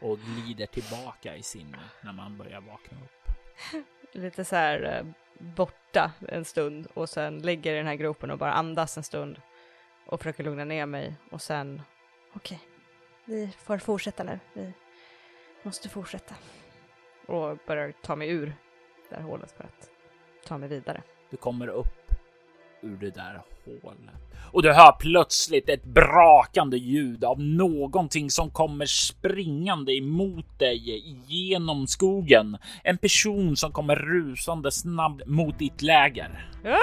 och 0.00 0.18
glider 0.18 0.66
tillbaka 0.66 1.36
i 1.36 1.42
sinne 1.42 1.78
när 2.04 2.12
man 2.12 2.38
börjar 2.38 2.60
vakna 2.60 2.98
upp. 2.98 3.19
Lite 4.12 4.44
så 4.44 4.56
här 4.56 4.82
eh, 4.82 5.06
borta 5.38 6.12
en 6.28 6.44
stund 6.44 6.86
och 6.94 7.08
sen 7.08 7.38
ligger 7.38 7.74
i 7.74 7.76
den 7.76 7.86
här 7.86 7.94
gropen 7.94 8.30
och 8.30 8.38
bara 8.38 8.52
andas 8.52 8.96
en 8.96 9.02
stund 9.02 9.40
och 10.06 10.20
försöker 10.20 10.44
lugna 10.44 10.64
ner 10.64 10.86
mig 10.86 11.14
och 11.30 11.42
sen 11.42 11.82
okej, 12.32 12.56
okay, 12.56 13.36
vi 13.36 13.52
får 13.58 13.78
fortsätta 13.78 14.24
nu. 14.24 14.38
Vi 14.52 14.72
måste 15.62 15.88
fortsätta. 15.88 16.34
Och 17.26 17.58
börjar 17.66 17.92
ta 17.92 18.16
mig 18.16 18.30
ur 18.30 18.54
det 19.08 19.16
här 19.16 19.22
hålet 19.22 19.52
för 19.52 19.64
att 19.64 19.90
ta 20.44 20.58
mig 20.58 20.68
vidare. 20.68 21.02
Du 21.30 21.36
kommer 21.36 21.68
upp 21.68 21.99
ur 22.82 22.96
det 22.96 23.10
där 23.10 23.42
hålet 23.64 24.20
och 24.52 24.62
du 24.62 24.72
hör 24.72 24.92
plötsligt 24.92 25.68
ett 25.68 25.84
brakande 25.84 26.76
ljud 26.76 27.24
av 27.24 27.40
någonting 27.40 28.30
som 28.30 28.50
kommer 28.50 28.86
springande 28.86 29.92
emot 29.92 30.58
dig 30.58 31.14
genom 31.26 31.86
skogen. 31.86 32.58
En 32.84 32.98
person 32.98 33.56
som 33.56 33.72
kommer 33.72 33.96
rusande 33.96 34.72
snabbt 34.72 35.26
mot 35.26 35.58
ditt 35.58 35.82
läger. 35.82 36.48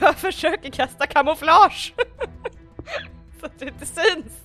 Jag 0.00 0.16
försöker 0.16 0.70
kasta 0.70 1.06
kamouflage 1.06 1.94
så 3.40 3.46
att 3.46 3.58
det 3.58 3.66
inte 3.66 3.86
syns. 3.86 4.38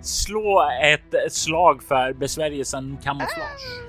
Slå 0.00 0.70
ett 0.82 1.32
slag 1.32 1.82
för 1.82 2.12
besvärjelsen 2.12 2.98
kamouflage 3.02 3.82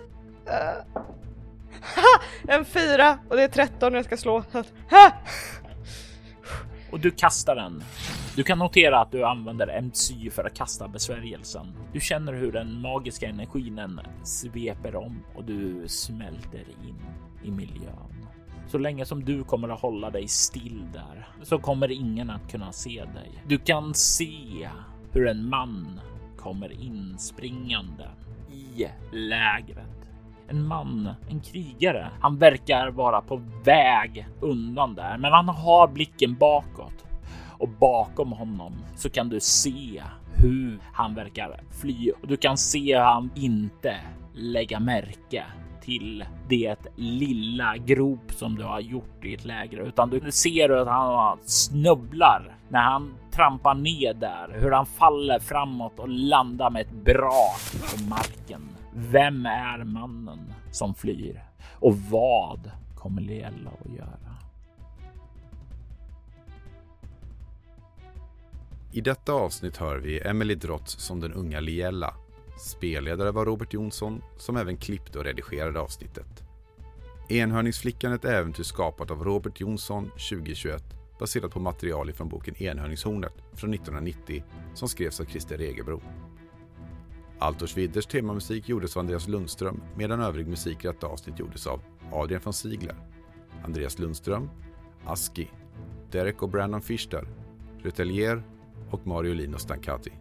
en 2.47 2.65
fyra 2.65 3.19
och 3.29 3.35
det 3.35 3.43
är 3.43 3.47
13 3.47 3.93
jag 3.93 4.05
ska 4.05 4.17
slå. 4.17 4.43
och 6.91 6.99
du 6.99 7.11
kastar 7.11 7.55
den. 7.55 7.83
Du 8.35 8.43
kan 8.43 8.59
notera 8.59 8.99
att 8.99 9.11
du 9.11 9.25
använder 9.25 9.67
en 9.67 9.91
psy 9.91 10.29
för 10.29 10.43
att 10.43 10.53
kasta 10.53 10.87
besvärjelsen. 10.87 11.67
Du 11.93 11.99
känner 11.99 12.33
hur 12.33 12.51
den 12.51 12.81
magiska 12.81 13.27
energin 13.27 14.01
sveper 14.23 14.95
om 14.95 15.23
och 15.35 15.43
du 15.43 15.83
smälter 15.87 16.65
in 16.87 17.05
i 17.43 17.51
miljön. 17.51 18.27
Så 18.67 18.77
länge 18.77 19.05
som 19.05 19.25
du 19.25 19.43
kommer 19.43 19.69
att 19.69 19.79
hålla 19.79 20.09
dig 20.09 20.27
still 20.27 20.85
där 20.93 21.27
så 21.41 21.59
kommer 21.59 21.91
ingen 21.91 22.29
att 22.29 22.51
kunna 22.51 22.71
se 22.71 23.05
dig. 23.15 23.43
Du 23.47 23.57
kan 23.57 23.93
se 23.93 24.69
hur 25.11 25.27
en 25.27 25.49
man 25.49 25.99
kommer 26.37 26.81
inspringande 26.81 28.09
i 28.51 28.87
lägret 29.11 30.02
en 30.47 30.67
man, 30.67 31.09
en 31.29 31.39
krigare. 31.39 32.11
Han 32.21 32.37
verkar 32.37 32.91
vara 32.91 33.21
på 33.21 33.41
väg 33.63 34.27
undan 34.39 34.95
där, 34.95 35.17
men 35.17 35.31
han 35.31 35.49
har 35.49 35.87
blicken 35.87 36.35
bakåt 36.35 37.05
och 37.57 37.69
bakom 37.69 38.31
honom 38.31 38.73
så 38.95 39.09
kan 39.09 39.29
du 39.29 39.39
se 39.39 40.03
hur 40.35 40.79
han 40.93 41.15
verkar 41.15 41.61
fly 41.81 42.11
och 42.21 42.27
du 42.27 42.37
kan 42.37 42.57
se 42.57 42.95
hur 42.95 43.03
han 43.03 43.29
inte 43.35 43.95
lägga 44.33 44.79
märke 44.79 45.43
till 45.81 46.25
det 46.49 46.77
lilla 46.95 47.77
grop 47.77 48.31
som 48.31 48.55
du 48.55 48.63
har 48.63 48.79
gjort 48.79 49.25
i 49.25 49.33
ett 49.33 49.45
läger, 49.45 49.87
utan 49.87 50.09
du 50.09 50.31
ser 50.31 50.69
att 50.69 50.87
han 50.87 51.37
snubblar 51.45 52.55
när 52.69 52.81
han 52.81 53.13
trampar 53.31 53.75
ner 53.75 54.13
där, 54.13 54.59
hur 54.59 54.71
han 54.71 54.85
faller 54.85 55.39
framåt 55.39 55.99
och 55.99 56.09
landar 56.09 56.69
med 56.69 56.81
ett 56.81 57.03
brak 57.05 57.61
på 57.91 58.03
marken. 58.09 58.72
Vem 58.95 59.45
är 59.45 59.83
mannen 59.83 60.53
som 60.71 60.95
flyr 60.95 61.43
och 61.79 61.97
vad 61.97 62.71
kommer 62.95 63.21
Leella 63.21 63.71
att 63.85 63.93
göra? 63.93 64.37
I 68.91 69.01
detta 69.01 69.33
avsnitt 69.33 69.77
hör 69.77 69.97
vi 69.97 70.19
Emily 70.19 70.55
Drott 70.55 70.89
som 70.89 71.19
den 71.19 71.33
unga 71.33 71.59
Liella. 71.59 72.13
Spelledare 72.59 73.31
var 73.31 73.45
Robert 73.45 73.73
Jonsson 73.73 74.21
som 74.37 74.57
även 74.57 74.77
klippte 74.77 75.19
och 75.19 75.25
redigerade 75.25 75.79
avsnittet. 75.79 76.43
Enhörningsflickan 77.29 78.11
är 78.11 78.15
ett 78.15 78.25
äventyr 78.25 78.63
skapat 78.63 79.11
av 79.11 79.23
Robert 79.23 79.59
Jonsson 79.59 80.09
2021 80.09 80.83
baserat 81.19 81.51
på 81.51 81.59
material 81.59 82.13
från 82.13 82.29
boken 82.29 82.55
Enhörningshornet 82.63 83.33
från 83.53 83.73
1990 83.73 84.43
som 84.73 84.87
skrevs 84.89 85.19
av 85.19 85.25
Christer 85.25 85.59
Egebro. 85.59 86.01
Altors 87.43 87.77
Widders 87.77 88.05
temamusik 88.05 88.69
gjordes 88.69 88.97
av 88.97 88.99
Andreas 88.99 89.27
Lundström 89.27 89.81
medan 89.95 90.21
övrig 90.21 90.47
musik 90.47 90.85
i 90.85 90.87
detta 90.87 91.07
avsnitt 91.07 91.39
gjordes 91.39 91.67
av 91.67 91.81
Adrian 92.11 92.41
von 92.43 92.53
Ziegler, 92.53 92.95
Andreas 93.63 93.99
Lundström, 93.99 94.49
Aski, 95.05 95.51
Derek 96.11 96.43
och 96.43 96.49
Brandon 96.49 96.81
Fischter, 96.81 97.27
Retelier 97.81 98.43
och 98.89 99.07
Mario 99.07 99.33
Lino 99.33 99.57
Stancati. 99.57 100.11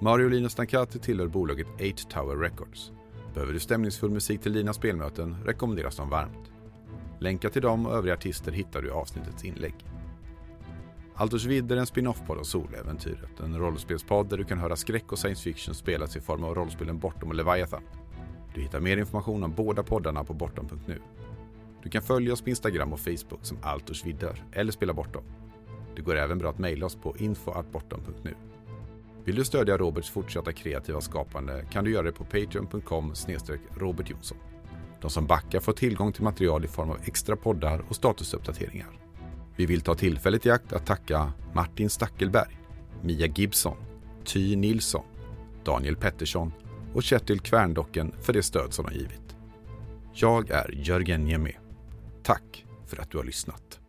Mario 0.00 0.28
Lino 0.28 0.48
Stancati 0.48 0.98
tillhör 0.98 1.26
bolaget 1.26 1.66
8 1.74 1.84
Tower 2.10 2.36
Records. 2.36 2.92
Behöver 3.34 3.52
du 3.52 3.60
stämningsfull 3.60 4.10
musik 4.10 4.40
till 4.40 4.52
dina 4.52 4.72
spelmöten 4.72 5.36
rekommenderas 5.44 5.96
de 5.96 6.10
varmt. 6.10 6.52
Länkar 7.18 7.48
till 7.48 7.62
dem 7.62 7.86
och 7.86 7.94
övriga 7.94 8.14
artister 8.14 8.52
hittar 8.52 8.82
du 8.82 8.88
i 8.88 8.90
avsnittets 8.90 9.44
inlägg. 9.44 9.74
Altors 11.18 11.44
vidder 11.44 11.76
är 11.76 11.80
en 11.80 11.86
spin-off-podd 11.86 12.38
av 12.38 12.44
Soläventyret. 12.44 13.40
En 13.40 13.58
rollspelspodd 13.58 14.28
där 14.28 14.38
du 14.38 14.44
kan 14.44 14.58
höra 14.58 14.76
skräck 14.76 15.12
och 15.12 15.18
science 15.18 15.42
fiction 15.42 15.74
spelas 15.74 16.16
i 16.16 16.20
form 16.20 16.44
av 16.44 16.54
rollspelen 16.54 16.98
Bortom 16.98 17.28
och 17.28 17.34
Leviathan. 17.34 17.82
Du 18.54 18.60
hittar 18.60 18.80
mer 18.80 18.96
information 18.96 19.44
om 19.44 19.52
båda 19.52 19.82
poddarna 19.82 20.24
på 20.24 20.34
bortom.nu. 20.34 20.98
Du 21.82 21.90
kan 21.90 22.02
följa 22.02 22.32
oss 22.32 22.42
på 22.42 22.50
Instagram 22.50 22.92
och 22.92 23.00
Facebook 23.00 23.40
som 23.42 23.58
Altors 23.62 24.04
vidder 24.04 24.44
eller 24.52 24.72
Spela 24.72 24.92
Bortom. 24.92 25.22
Det 25.96 26.02
går 26.02 26.16
även 26.16 26.38
bra 26.38 26.50
att 26.50 26.58
mejla 26.58 26.86
oss 26.86 26.96
på 26.96 27.16
info.bortom.nu. 27.16 28.34
Vill 29.24 29.36
du 29.36 29.44
stödja 29.44 29.76
Roberts 29.76 30.10
fortsatta 30.10 30.52
kreativa 30.52 31.00
skapande 31.00 31.64
kan 31.70 31.84
du 31.84 31.90
göra 31.90 32.02
det 32.02 32.12
på 32.12 32.24
patreon.com 32.24 33.14
robertjonsson. 33.74 34.38
De 35.00 35.10
som 35.10 35.26
backar 35.26 35.60
får 35.60 35.72
tillgång 35.72 36.12
till 36.12 36.24
material 36.24 36.64
i 36.64 36.68
form 36.68 36.90
av 36.90 36.98
extra 37.04 37.36
poddar 37.36 37.84
och 37.88 37.96
statusuppdateringar. 37.96 39.05
Vi 39.56 39.66
vill 39.66 39.80
ta 39.80 39.94
tillfället 39.94 40.46
i 40.46 40.50
akt 40.50 40.72
att 40.72 40.86
tacka 40.86 41.32
Martin 41.54 41.90
Stackelberg, 41.90 42.58
Mia 43.02 43.26
Gibson, 43.26 43.76
Ty 44.24 44.56
Nilsson, 44.56 45.04
Daniel 45.64 45.96
Pettersson 45.96 46.52
och 46.94 47.02
Kjetil 47.02 47.40
Kvärndocken 47.40 48.14
för 48.20 48.32
det 48.32 48.42
stöd 48.42 48.72
som 48.72 48.86
de 48.86 48.94
givit. 48.94 49.36
Jag 50.12 50.50
är 50.50 50.70
Jörgen 50.72 51.24
Niemi. 51.24 51.56
Tack 52.22 52.64
för 52.86 53.00
att 53.00 53.10
du 53.10 53.18
har 53.18 53.24
lyssnat. 53.24 53.80